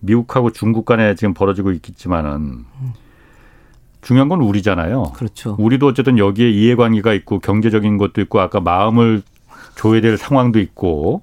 미국하고 0.00 0.52
중국 0.52 0.84
간에 0.84 1.14
지금 1.14 1.34
벌어지고 1.34 1.72
있겠지만은 1.72 2.64
중요한 4.00 4.28
건 4.28 4.40
우리잖아요. 4.40 5.12
그렇죠. 5.16 5.56
우리도 5.58 5.88
어쨌든 5.88 6.18
여기에 6.18 6.50
이해관계가 6.50 7.12
있고 7.14 7.40
경제적인 7.40 7.98
것도 7.98 8.20
있고 8.22 8.40
아까 8.40 8.60
마음을 8.60 9.22
줘야 9.78 10.00
될 10.00 10.18
상황도 10.18 10.58
있고 10.58 11.22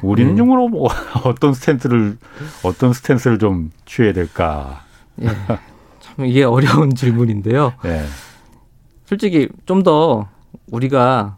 우리는 0.00 0.32
음. 0.32 0.36
좀뭐 0.36 0.88
어떤 1.24 1.52
스탠스를 1.52 2.16
어떤 2.62 2.92
스탠스를 2.92 3.38
좀 3.40 3.72
취해야 3.84 4.12
될까? 4.12 4.84
예. 5.20 5.26
참 5.26 6.24
이게 6.24 6.44
어려운 6.44 6.94
질문인데요. 6.94 7.72
예. 7.84 8.04
솔직히 9.06 9.48
좀 9.66 9.82
더 9.82 10.28
우리가 10.70 11.36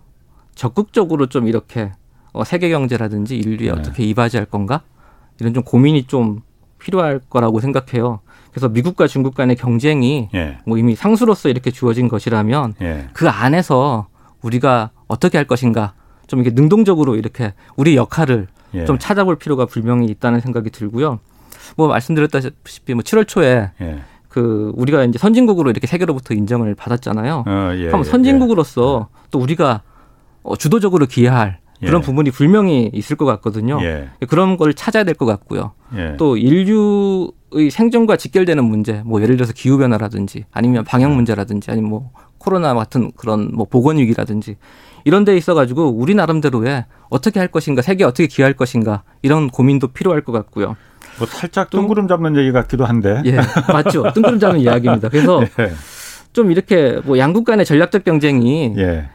적극적으로 0.54 1.26
좀 1.26 1.48
이렇게 1.48 1.92
어, 2.32 2.44
세계 2.44 2.68
경제라든지 2.68 3.36
인류에 3.36 3.68
네. 3.68 3.70
어떻게 3.70 4.04
이바지할 4.04 4.46
건가 4.46 4.82
이런 5.40 5.54
좀 5.54 5.62
고민이 5.62 6.04
좀 6.04 6.42
필요할 6.78 7.20
거라고 7.30 7.60
생각해요. 7.60 8.20
그래서 8.50 8.68
미국과 8.68 9.06
중국 9.06 9.34
간의 9.34 9.56
경쟁이 9.56 10.28
예. 10.34 10.58
뭐 10.66 10.76
이미 10.76 10.94
상수로서 10.94 11.48
이렇게 11.48 11.70
주어진 11.70 12.08
것이라면 12.08 12.74
예. 12.82 13.08
그 13.14 13.28
안에서 13.28 14.08
우리가 14.42 14.90
어떻게 15.06 15.38
할 15.38 15.46
것인가 15.46 15.94
좀 16.28 16.40
이렇게 16.40 16.54
능동적으로 16.54 17.16
이렇게 17.16 17.52
우리 17.76 17.96
역할을 17.96 18.46
예. 18.74 18.84
좀 18.84 18.98
찾아볼 18.98 19.36
필요가 19.36 19.66
분명히 19.66 20.06
있다는 20.06 20.40
생각이 20.40 20.70
들고요. 20.70 21.18
뭐 21.76 21.88
말씀드렸다시피 21.88 22.94
뭐 22.94 23.02
7월 23.02 23.26
초에 23.26 23.70
예. 23.80 23.98
그 24.28 24.72
우리가 24.76 25.04
이제 25.04 25.18
선진국으로 25.18 25.70
이렇게 25.70 25.86
세계로부터 25.86 26.34
인정을 26.34 26.74
받았잖아요. 26.74 27.44
어, 27.46 27.72
예, 27.74 27.86
그럼 27.86 28.00
예, 28.00 28.04
선진국으로서 28.04 29.08
예. 29.10 29.26
또 29.30 29.40
우리가 29.40 29.82
어, 30.42 30.54
주도적으로 30.54 31.06
기여할 31.06 31.58
그런 31.80 32.02
예. 32.02 32.04
부분이 32.06 32.30
분명히 32.30 32.90
있을 32.92 33.16
것 33.16 33.24
같거든요. 33.24 33.78
그런 34.28 34.56
걸 34.56 34.74
찾아야 34.74 35.04
될 35.04 35.14
것 35.14 35.26
같고요. 35.26 35.72
또 36.18 36.36
인류 36.36 37.32
의 37.50 37.70
생존과 37.70 38.16
직결되는 38.16 38.62
문제, 38.62 39.00
뭐 39.06 39.22
예를 39.22 39.38
들어서 39.38 39.54
기후 39.54 39.78
변화라든지 39.78 40.44
아니면 40.52 40.84
방역 40.84 41.12
문제라든지 41.12 41.70
아니면 41.70 41.88
뭐 41.88 42.10
코로나 42.36 42.74
같은 42.74 43.10
그런 43.16 43.50
뭐 43.54 43.64
보건 43.64 43.96
위기라든지 43.96 44.56
이런 45.04 45.24
데 45.24 45.36
있어 45.36 45.54
가지고 45.54 45.88
우리 45.90 46.14
나름대로의 46.14 46.84
어떻게 47.10 47.38
할 47.38 47.48
것인가, 47.48 47.82
세계 47.82 48.04
어떻게 48.04 48.26
기여할 48.26 48.54
것인가 48.54 49.02
이런 49.22 49.48
고민도 49.48 49.88
필요할 49.88 50.22
것 50.22 50.32
같고요. 50.32 50.76
뭐 51.18 51.26
살짝 51.26 51.70
뜬구름 51.70 52.08
잡는 52.08 52.36
얘기 52.36 52.52
같기도 52.52 52.84
한데. 52.84 53.22
예, 53.24 53.38
맞죠. 53.72 54.12
뜬구름 54.12 54.38
잡는 54.38 54.60
이야기입니다. 54.60 55.08
그래서 55.08 55.42
예. 55.60 55.72
좀 56.32 56.50
이렇게 56.52 57.00
뭐 57.04 57.18
양국 57.18 57.44
간의 57.44 57.66
전략적 57.66 58.04
경쟁이 58.04 58.74
예. 58.76 59.08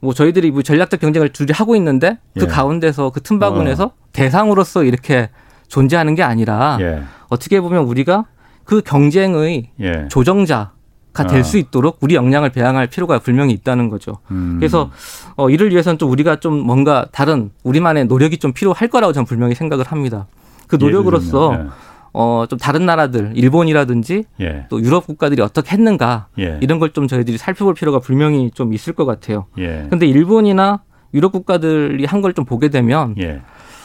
뭐 0.00 0.14
저희들이 0.14 0.50
뭐 0.50 0.62
전략적 0.62 1.00
경쟁을 1.00 1.30
둘이 1.30 1.50
하고 1.52 1.74
있는데 1.76 2.18
그 2.38 2.44
예. 2.44 2.46
가운데서 2.46 3.10
그 3.10 3.20
틈바구니에서 3.20 3.84
어. 3.84 3.92
대상으로서 4.12 4.84
이렇게 4.84 5.30
존재하는 5.66 6.14
게 6.14 6.22
아니라 6.22 6.78
예. 6.80 7.02
어떻게 7.28 7.60
보면 7.60 7.84
우리가 7.84 8.26
그 8.64 8.80
경쟁의 8.82 9.70
예. 9.80 10.08
조정자 10.08 10.72
가 11.12 11.26
될수 11.26 11.56
어. 11.56 11.60
있도록 11.60 11.98
우리 12.00 12.14
역량을 12.14 12.50
배양할 12.50 12.86
필요가 12.88 13.18
분명히 13.18 13.52
있다는 13.54 13.88
거죠. 13.88 14.18
음. 14.30 14.56
그래서 14.58 14.90
어 15.36 15.50
이를 15.50 15.70
위해서는 15.70 15.98
좀 15.98 16.10
우리가 16.10 16.36
좀 16.36 16.58
뭔가 16.58 17.06
다른 17.12 17.50
우리만의 17.64 18.06
노력이 18.06 18.38
좀 18.38 18.52
필요할 18.52 18.88
거라고 18.88 19.12
저는 19.12 19.26
분명히 19.26 19.54
생각을 19.54 19.84
합니다. 19.86 20.26
그 20.68 20.76
노력으로서 20.76 21.54
예. 21.54 21.66
어 22.12 22.46
좀 22.48 22.58
다른 22.58 22.86
나라들 22.86 23.32
일본이라든지 23.34 24.24
예. 24.40 24.66
또 24.70 24.80
유럽 24.80 25.06
국가들이 25.06 25.42
어떻게 25.42 25.72
했는가 25.72 26.28
예. 26.38 26.58
이런 26.62 26.78
걸 26.78 26.90
좀 26.92 27.06
저희들이 27.08 27.36
살펴볼 27.38 27.74
필요가 27.74 27.98
분명히 27.98 28.50
좀 28.52 28.72
있을 28.72 28.92
것 28.92 29.04
같아요. 29.04 29.46
예. 29.58 29.86
근데 29.90 30.06
일본이나 30.06 30.82
유럽 31.14 31.32
국가들이 31.32 32.04
한 32.04 32.22
걸 32.22 32.32
좀 32.34 32.44
보게 32.44 32.68
되면 32.68 33.14
예. 33.18 33.40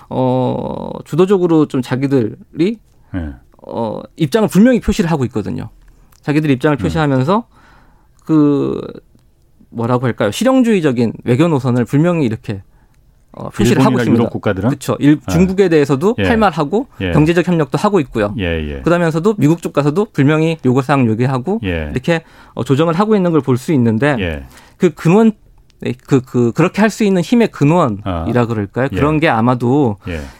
어 0.09 0.89
주도적으로 1.05 1.65
좀 1.67 1.81
자기들이 1.81 2.77
예. 3.15 3.29
어 3.65 4.01
입장을 4.17 4.47
분명히 4.49 4.79
표시를 4.79 5.09
하고 5.11 5.23
있거든요. 5.25 5.69
자기들 6.23 6.49
입장을 6.49 6.75
음. 6.75 6.79
표시하면서 6.79 7.45
그 8.25 8.81
뭐라고 9.69 10.05
할까요? 10.05 10.31
실용주의적인 10.31 11.13
외교 11.25 11.47
노선을 11.47 11.85
분명히 11.85 12.25
이렇게 12.25 12.63
어, 13.31 13.49
표시를 13.49 13.83
하고 13.83 13.97
있습니다. 13.97 14.29
국가들은 14.29 14.69
그렇죠. 14.69 14.95
일, 14.99 15.19
아. 15.25 15.31
중국에 15.31 15.67
대해서도 15.67 16.15
예. 16.19 16.23
할 16.25 16.37
말하고 16.37 16.87
예. 17.01 17.11
경제적 17.11 17.47
협력도 17.47 17.79
하고 17.79 17.99
있고요. 18.01 18.35
예, 18.37 18.43
예. 18.43 18.81
그러면서도 18.81 19.35
미국 19.39 19.61
쪽 19.63 19.73
가서도 19.73 20.05
분명히 20.13 20.57
요구 20.65 20.83
사항 20.83 21.07
요구하고 21.07 21.59
예. 21.63 21.89
이렇게 21.91 22.23
어, 22.53 22.63
조정을 22.63 22.93
하고 22.93 23.15
있는 23.15 23.31
걸 23.31 23.41
볼 23.41 23.57
수 23.57 23.73
있는데 23.73 24.15
예. 24.19 24.43
그 24.77 24.91
근원 24.93 25.31
그, 26.07 26.21
그, 26.21 26.51
그렇게 26.53 26.79
할 26.79 26.89
수 26.91 27.03
있는 27.03 27.21
힘의 27.23 27.49
근원이라 27.49 28.03
아. 28.05 28.45
그럴까요? 28.45 28.87
그런 28.89 29.19
게 29.19 29.27
아마도 29.27 29.97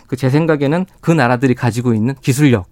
그 0.08 0.16
제 0.16 0.30
생각에는 0.30 0.86
그 1.02 1.10
나라들이 1.12 1.56
가지고 1.56 1.96
있는 1.96 2.14
기술력 2.22 2.68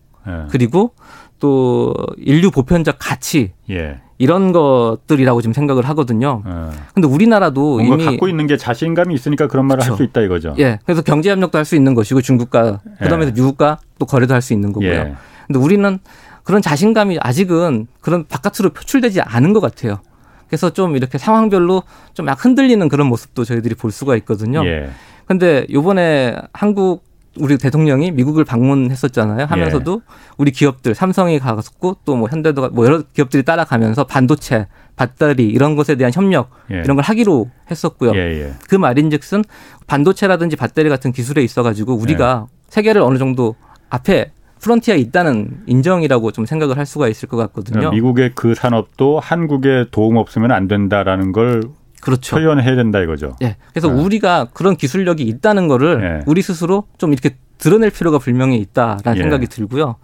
그리고 0.52 0.94
또 1.42 1.94
인류 2.18 2.52
보편적 2.52 2.96
가치 3.00 3.52
예. 3.70 4.00
이런 4.20 4.52
것들이라고 4.52 5.42
지금 5.42 5.52
생각을 5.54 5.84
하거든요. 5.90 6.44
예. 6.48 6.52
근데 6.94 7.08
우리나라도 7.08 7.82
이미 7.82 8.06
갖고 8.06 8.28
있는 8.30 8.46
게 8.48 8.56
자신감이 8.56 9.14
있으니까 9.16 9.48
그런 9.48 9.66
말을 9.66 9.84
할 9.84 9.98
수 9.98 10.04
있다 10.04 10.22
이거죠. 10.22 10.54
예. 10.60 10.80
그래서 10.86 11.02
경제 11.02 11.32
협력도 11.32 11.58
할 11.58 11.66
수 11.66 11.76
있는 11.76 11.96
것이고 11.96 12.22
중국과 12.22 12.80
그다음에 13.00 13.26
예. 13.26 13.32
미국과 13.32 13.80
또 14.00 14.06
거래도 14.06 14.34
할 14.36 14.42
수 14.42 14.54
있는 14.54 14.72
거고요. 14.72 14.92
예. 14.92 15.16
근데 15.48 15.60
우리는 15.60 16.00
그런 16.44 16.62
자신감이 16.62 17.18
아직은 17.20 17.88
그런 18.00 18.26
바깥으로 18.28 18.70
표출되지 18.70 19.22
않은 19.22 19.54
것 19.54 19.60
같아요. 19.60 20.00
그래서 20.48 20.70
좀 20.70 20.96
이렇게 20.96 21.18
상황별로 21.18 21.82
좀약 22.14 22.46
흔들리는 22.46 22.88
그런 22.88 23.08
모습도 23.08 23.44
저희들이 23.46 23.74
볼 23.76 23.92
수가 23.92 24.16
있거든요. 24.18 24.64
예. 24.66 24.90
근데 25.26 25.66
요번에 25.72 26.36
한국 26.54 27.04
우리 27.38 27.58
대통령이 27.58 28.12
미국을 28.12 28.44
방문했었잖아요. 28.44 29.46
하면서도 29.46 30.02
예. 30.04 30.14
우리 30.38 30.52
기업들 30.52 30.94
삼성이 30.94 31.40
가갔고 31.40 31.98
또 32.06 32.16
뭐 32.16 32.28
현대도 32.30 32.70
뭐 32.72 32.86
여러 32.86 33.02
기업들이 33.14 33.44
따라가면서 33.44 34.04
반도체, 34.04 34.68
배터리 34.98 35.48
이런 35.48 35.76
것에 35.76 35.96
대한 35.96 36.12
협력 36.14 36.50
예. 36.72 36.82
이런 36.84 36.96
걸 36.98 37.04
하기로 37.06 37.50
했었고요. 37.70 38.12
예예. 38.14 38.42
예. 38.42 38.54
그 38.68 38.76
말인즉슨 38.76 39.44
반도체라든지 39.88 40.58
배터리 40.58 40.90
같은 40.90 41.12
기술에 41.12 41.42
있어 41.44 41.64
가지고 41.64 41.96
우리가 41.96 42.48
예. 42.50 42.56
세계를 42.68 43.02
어느 43.02 43.18
정도 43.18 43.56
앞에 43.90 44.32
프론티어에 44.60 44.98
있다는 44.98 45.64
인정이라고 45.66 46.32
좀 46.32 46.46
생각을 46.46 46.78
할 46.78 46.86
수가 46.86 47.08
있을 47.08 47.28
것 47.28 47.38
같거든요. 47.38 47.90
미국의 47.92 48.34
그 48.36 48.54
산업도 48.54 49.20
한국에 49.20 49.86
도움 49.90 50.18
없으면 50.18 50.52
안 50.52 50.68
된다라는 50.68 51.32
걸 51.32 51.64
그렇죠. 52.02 52.36
표현해야 52.36 52.76
된다 52.76 53.00
이거죠. 53.00 53.36
예. 53.42 53.56
그래서 53.72 53.90
네. 53.92 54.02
우리가 54.02 54.48
그런 54.54 54.76
기술력이 54.76 55.24
있다는 55.24 55.68
거를 55.68 56.02
예. 56.20 56.24
우리 56.26 56.42
스스로 56.42 56.86
좀 56.98 57.14
이렇게 57.14 57.36
드러낼 57.58 57.92
필요가 57.92 58.18
분명히 58.18 58.58
있다라는 58.58 59.18
예. 59.18 59.22
생각이 59.22 59.48
들고요. 59.48 59.96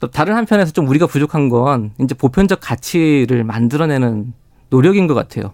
또 0.00 0.10
다른 0.10 0.34
한편에서 0.34 0.72
좀 0.72 0.88
우리가 0.88 1.06
부족한 1.06 1.48
건 1.48 1.92
이제 2.00 2.14
보편적 2.14 2.60
가치를 2.60 3.44
만들어내는 3.44 4.32
노력인 4.70 5.06
것 5.06 5.14
같아요. 5.14 5.52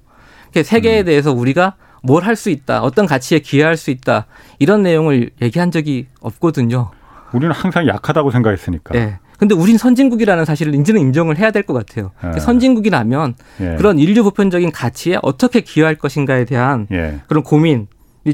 세계에 0.54 1.00
음. 1.00 1.04
대해서 1.06 1.32
우리가 1.32 1.74
뭘 2.02 2.22
할 2.24 2.36
수 2.36 2.48
있다, 2.50 2.80
어떤 2.82 3.06
가치에 3.06 3.40
기여할 3.40 3.76
수 3.76 3.90
있다 3.90 4.26
이런 4.58 4.82
내용을 4.82 5.30
얘기한 5.42 5.70
적이 5.70 6.06
없거든요. 6.20 6.90
우리는 7.32 7.52
항상 7.52 7.86
약하다고 7.86 8.30
생각했으니까. 8.30 8.94
네. 8.94 9.18
근데 9.38 9.54
우린 9.54 9.78
선진국이라는 9.78 10.44
사실을 10.44 10.74
이제는 10.74 11.00
인정을 11.00 11.38
해야 11.38 11.50
될 11.50 11.62
것 11.62 11.74
같아요. 11.74 12.10
예. 12.34 12.40
선진국이라면 12.40 13.34
예. 13.60 13.74
그런 13.76 13.98
인류 13.98 14.22
보편적인 14.24 14.72
가치에 14.72 15.18
어떻게 15.22 15.60
기여할 15.60 15.94
것인가에 15.94 16.44
대한 16.44 16.86
예. 16.90 17.20
그런 17.28 17.42
고민이 17.42 17.86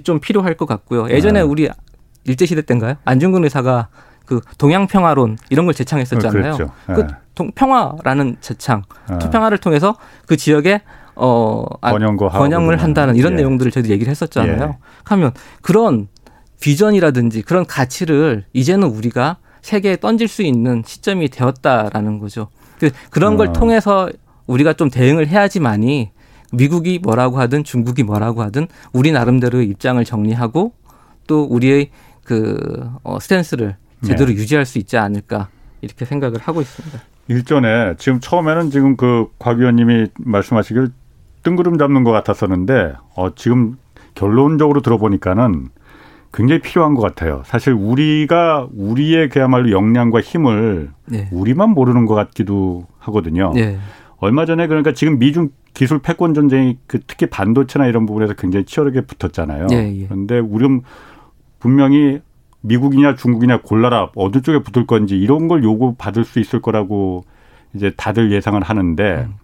좀 0.02 0.18
필요할 0.20 0.54
것 0.56 0.66
같고요. 0.66 1.08
예전에 1.10 1.40
예. 1.40 1.42
우리 1.42 1.68
일제 2.24 2.46
시대 2.46 2.62
때인가요? 2.62 2.94
안중근 3.04 3.44
의사가 3.44 3.88
그 4.24 4.40
동양 4.56 4.86
평화론 4.86 5.36
이런 5.50 5.66
걸 5.66 5.74
제창했었잖아요. 5.74 6.54
어, 6.54 6.94
그 6.94 7.00
예. 7.02 7.06
동, 7.34 7.50
평화라는 7.54 8.36
제창, 8.40 8.82
투평화를 9.20 9.58
예. 9.58 9.60
통해서 9.60 9.96
그 10.26 10.36
지역에 10.36 10.80
어 11.16 11.64
번영을 12.30 12.82
한다는 12.82 13.16
이런 13.16 13.36
내용들을 13.36 13.70
저희도 13.72 13.90
얘기를 13.90 14.10
했었잖아요. 14.10 14.76
하면 15.04 15.32
그런 15.60 16.08
비전이라든지 16.60 17.42
그런 17.42 17.66
가치를 17.66 18.44
이제는 18.52 18.88
우리가 18.88 19.36
세계에 19.64 19.96
던질 19.96 20.28
수 20.28 20.42
있는 20.42 20.82
시점이 20.84 21.30
되었다라는 21.30 22.18
거죠. 22.18 22.48
그, 22.78 22.90
그런 23.08 23.38
걸 23.38 23.48
어. 23.48 23.52
통해서 23.54 24.10
우리가 24.46 24.74
좀 24.74 24.90
대응을 24.90 25.26
해야지만이 25.26 26.10
미국이 26.52 26.98
뭐라고 27.02 27.40
하든 27.40 27.64
중국이 27.64 28.02
뭐라고 28.02 28.42
하든 28.42 28.68
우리 28.92 29.10
나름대로의 29.10 29.66
입장을 29.68 30.04
정리하고 30.04 30.74
또 31.26 31.44
우리의 31.44 31.88
그 32.24 32.90
어, 33.02 33.18
스탠스를 33.18 33.76
제대로 34.04 34.26
네. 34.30 34.36
유지할 34.36 34.66
수 34.66 34.76
있지 34.78 34.98
않을까 34.98 35.48
이렇게 35.80 36.04
생각을 36.04 36.40
하고 36.40 36.60
있습니다. 36.60 37.00
일전에 37.28 37.94
지금 37.96 38.20
처음에는 38.20 38.70
지금 38.70 38.96
그 38.98 39.28
곽 39.38 39.60
의원님이 39.60 40.08
말씀하시길 40.18 40.90
뜬구름 41.42 41.78
잡는 41.78 42.04
것 42.04 42.12
같았었는데 42.12 42.96
어, 43.16 43.34
지금 43.34 43.78
결론적으로 44.14 44.82
들어보니까는 44.82 45.70
굉장히 46.34 46.60
필요한 46.60 46.94
것 46.94 47.02
같아요. 47.02 47.42
사실 47.46 47.72
우리가 47.72 48.68
우리의 48.74 49.28
그야말로 49.28 49.70
역량과 49.70 50.20
힘을 50.20 50.90
네. 51.06 51.28
우리만 51.30 51.70
모르는 51.70 52.06
것 52.06 52.14
같기도 52.14 52.86
하거든요. 52.98 53.52
네. 53.54 53.78
얼마 54.18 54.44
전에 54.44 54.66
그러니까 54.66 54.92
지금 54.92 55.18
미중 55.18 55.50
기술 55.74 56.00
패권 56.00 56.34
전쟁이 56.34 56.78
그 56.86 57.00
특히 57.06 57.26
반도체나 57.26 57.86
이런 57.86 58.04
부분에서 58.06 58.34
굉장히 58.34 58.64
치열하게 58.64 59.02
붙었잖아요. 59.02 59.66
네, 59.68 60.00
예. 60.00 60.06
그런데 60.06 60.38
우리는 60.38 60.82
분명히 61.58 62.20
미국이냐 62.62 63.14
중국이냐 63.14 63.60
골라라 63.62 64.10
어느 64.16 64.40
쪽에 64.40 64.60
붙을 64.60 64.86
건지 64.86 65.16
이런 65.16 65.48
걸 65.48 65.62
요구 65.62 65.94
받을 65.96 66.24
수 66.24 66.40
있을 66.40 66.60
거라고 66.62 67.24
이제 67.74 67.92
다들 67.96 68.32
예상을 68.32 68.60
하는데 68.60 69.26
음. 69.28 69.34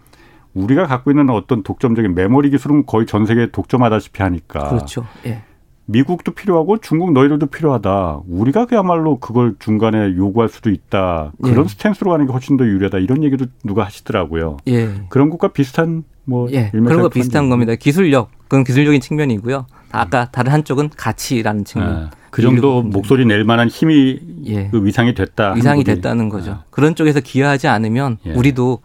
우리가 0.55 0.87
갖고 0.87 1.11
있는 1.11 1.31
어떤 1.31 1.63
독점적인 1.63 2.15
메모리 2.15 2.51
기술은 2.51 2.87
거의 2.87 3.07
전 3.07 3.27
세계에 3.27 3.51
독점하다시피 3.53 4.23
하니까 4.23 4.69
그렇죠. 4.69 5.05
예. 5.27 5.43
미국도 5.91 6.33
필요하고 6.33 6.79
중국 6.79 7.13
너희들도 7.13 7.47
필요하다. 7.47 8.21
우리가 8.29 8.67
그야말로 8.67 9.19
그걸 9.19 9.57
중간에 9.59 10.15
요구할 10.17 10.49
수도 10.49 10.71
있다. 10.71 11.33
그런 11.43 11.65
예. 11.65 11.69
스탠스로 11.69 12.11
가는 12.13 12.27
게 12.27 12.33
훨씬 12.33 12.57
더 12.57 12.65
유리하다. 12.65 12.99
이런 12.99 13.25
얘기도 13.25 13.47
누가 13.65 13.85
하시더라고요. 13.85 14.59
예. 14.69 14.89
그런 15.09 15.31
것과 15.31 15.49
비슷한 15.49 16.05
뭐 16.25 16.49
예. 16.53 16.71
그런 16.71 17.03
거 17.03 17.09
비슷한 17.09 17.51
겁니다. 17.51 17.75
기술력 17.75 18.31
그건 18.43 18.63
기술적인 18.65 19.01
측면이고요. 19.01 19.67
아까 19.91 20.29
다른 20.31 20.53
한쪽은 20.53 20.91
가치라는 20.97 21.65
측면. 21.65 22.05
예. 22.05 22.17
그 22.31 22.43
정도 22.43 22.83
목소리 22.83 23.27
낼 23.27 23.43
만한 23.43 23.67
힘이 23.69 24.21
예. 24.47 24.69
그 24.69 24.85
위상이 24.85 25.15
됐다. 25.15 25.55
위상이 25.55 25.83
됐다는 25.83 26.29
거죠. 26.29 26.53
아. 26.53 26.65
그런 26.71 26.95
쪽에서 26.95 27.19
기여하지 27.19 27.67
않으면 27.67 28.19
예. 28.27 28.33
우리도 28.35 28.79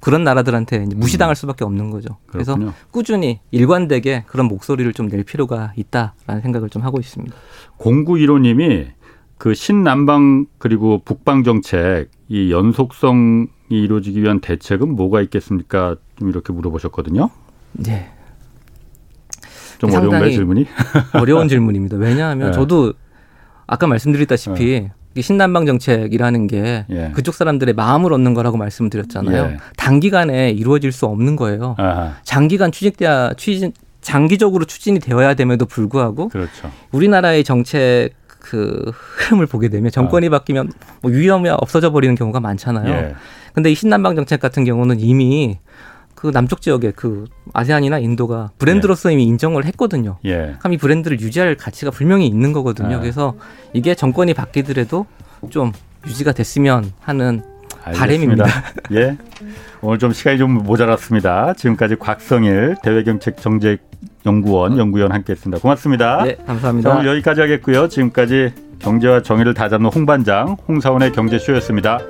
그런 0.00 0.24
나라들한테 0.24 0.86
무시당할 0.96 1.32
음. 1.32 1.36
수밖에 1.36 1.64
없는 1.64 1.90
거죠. 1.90 2.16
그래서 2.26 2.54
그렇군요. 2.54 2.74
꾸준히 2.90 3.40
일관되게 3.50 4.24
그런 4.26 4.46
목소리를 4.46 4.90
좀 4.94 5.08
낼 5.10 5.24
필요가 5.24 5.72
있다라는 5.76 6.40
생각을 6.42 6.70
좀 6.70 6.82
하고 6.82 6.98
있습니다. 7.00 7.34
공구 7.76 8.14
1호님이 8.14 8.88
그 9.38 9.54
신남방 9.54 10.46
그리고 10.58 11.00
북방 11.04 11.42
정책 11.44 12.10
이 12.28 12.50
연속성이 12.52 13.48
이루어지기 13.70 14.22
위한 14.22 14.40
대책은 14.40 14.94
뭐가 14.96 15.20
있겠습니까? 15.22 15.96
좀 16.18 16.28
이렇게 16.28 16.52
물어보셨거든요. 16.52 17.30
네. 17.72 18.10
좀 19.78 19.90
어려운가요 19.90 20.30
질문이? 20.30 20.66
어려운 21.14 21.48
질문입니다. 21.48 21.96
왜냐하면 21.96 22.48
네. 22.52 22.52
저도 22.52 22.92
아까 23.66 23.86
말씀드렸다시피 23.86 24.64
네. 24.80 24.92
신남방 25.18 25.66
정책이라는 25.66 26.46
게 26.46 26.86
예. 26.90 27.10
그쪽 27.14 27.34
사람들의 27.34 27.74
마음을 27.74 28.12
얻는 28.12 28.34
거라고 28.34 28.56
말씀드렸잖아요. 28.56 29.52
예. 29.52 29.56
단기간에 29.76 30.50
이루어질 30.50 30.92
수 30.92 31.06
없는 31.06 31.36
거예요. 31.36 31.74
아하. 31.78 32.14
장기간 32.22 32.70
추진돼야 32.70 33.34
추진 33.34 33.72
장기적으로 34.00 34.64
추진이 34.64 35.00
되어야 35.00 35.34
됨에도 35.34 35.66
불구하고 35.66 36.28
그렇죠. 36.28 36.70
우리나라의 36.92 37.44
정책 37.44 38.10
그 38.28 38.90
흐름을 38.94 39.46
보게 39.46 39.68
되면 39.68 39.90
정권이 39.90 40.28
아. 40.28 40.30
바뀌면 40.30 40.72
뭐 41.02 41.10
위험이 41.10 41.50
없어져 41.50 41.90
버리는 41.90 42.14
경우가 42.14 42.40
많잖아요. 42.40 42.90
예. 42.90 43.14
근데 43.52 43.70
이 43.70 43.74
신남방 43.74 44.14
정책 44.14 44.40
같은 44.40 44.64
경우는 44.64 45.00
이미 45.00 45.58
그 46.20 46.30
남쪽 46.30 46.60
지역에 46.60 46.92
그 46.94 47.24
아세안이나 47.54 47.98
인도가 47.98 48.50
브랜드로서 48.58 49.08
예. 49.08 49.14
이미 49.14 49.24
인정을 49.24 49.64
했거든요. 49.64 50.18
예. 50.26 50.54
그럼 50.58 50.74
이 50.74 50.76
브랜드를 50.76 51.18
유지할 51.18 51.54
가치가 51.54 51.90
분명히 51.90 52.26
있는 52.26 52.52
거거든요. 52.52 52.96
아. 52.96 53.00
그래서 53.00 53.36
이게 53.72 53.94
정권이 53.94 54.34
바뀌더라도 54.34 55.06
좀 55.48 55.72
유지가 56.06 56.32
됐으면 56.32 56.92
하는. 57.00 57.42
바람입니다. 57.82 58.44
예. 58.92 59.16
오늘 59.80 59.98
좀 59.98 60.12
시간이 60.12 60.36
좀 60.36 60.62
모자랐습니다. 60.62 61.54
지금까지 61.54 61.96
곽성일 61.96 62.76
대외경책정책연구원 62.82 64.76
연구위원 64.76 65.12
함께했습니다. 65.12 65.62
고맙습니다. 65.62 66.24
네, 66.24 66.36
감사합니다. 66.46 66.90
오늘 66.96 67.06
여기까지 67.06 67.40
하겠고요. 67.40 67.88
지금까지 67.88 68.52
경제와 68.78 69.22
정의를 69.22 69.54
다잡는 69.54 69.88
홍반장 69.88 70.58
홍사원의 70.68 71.12
경제쇼였습니다. 71.12 72.00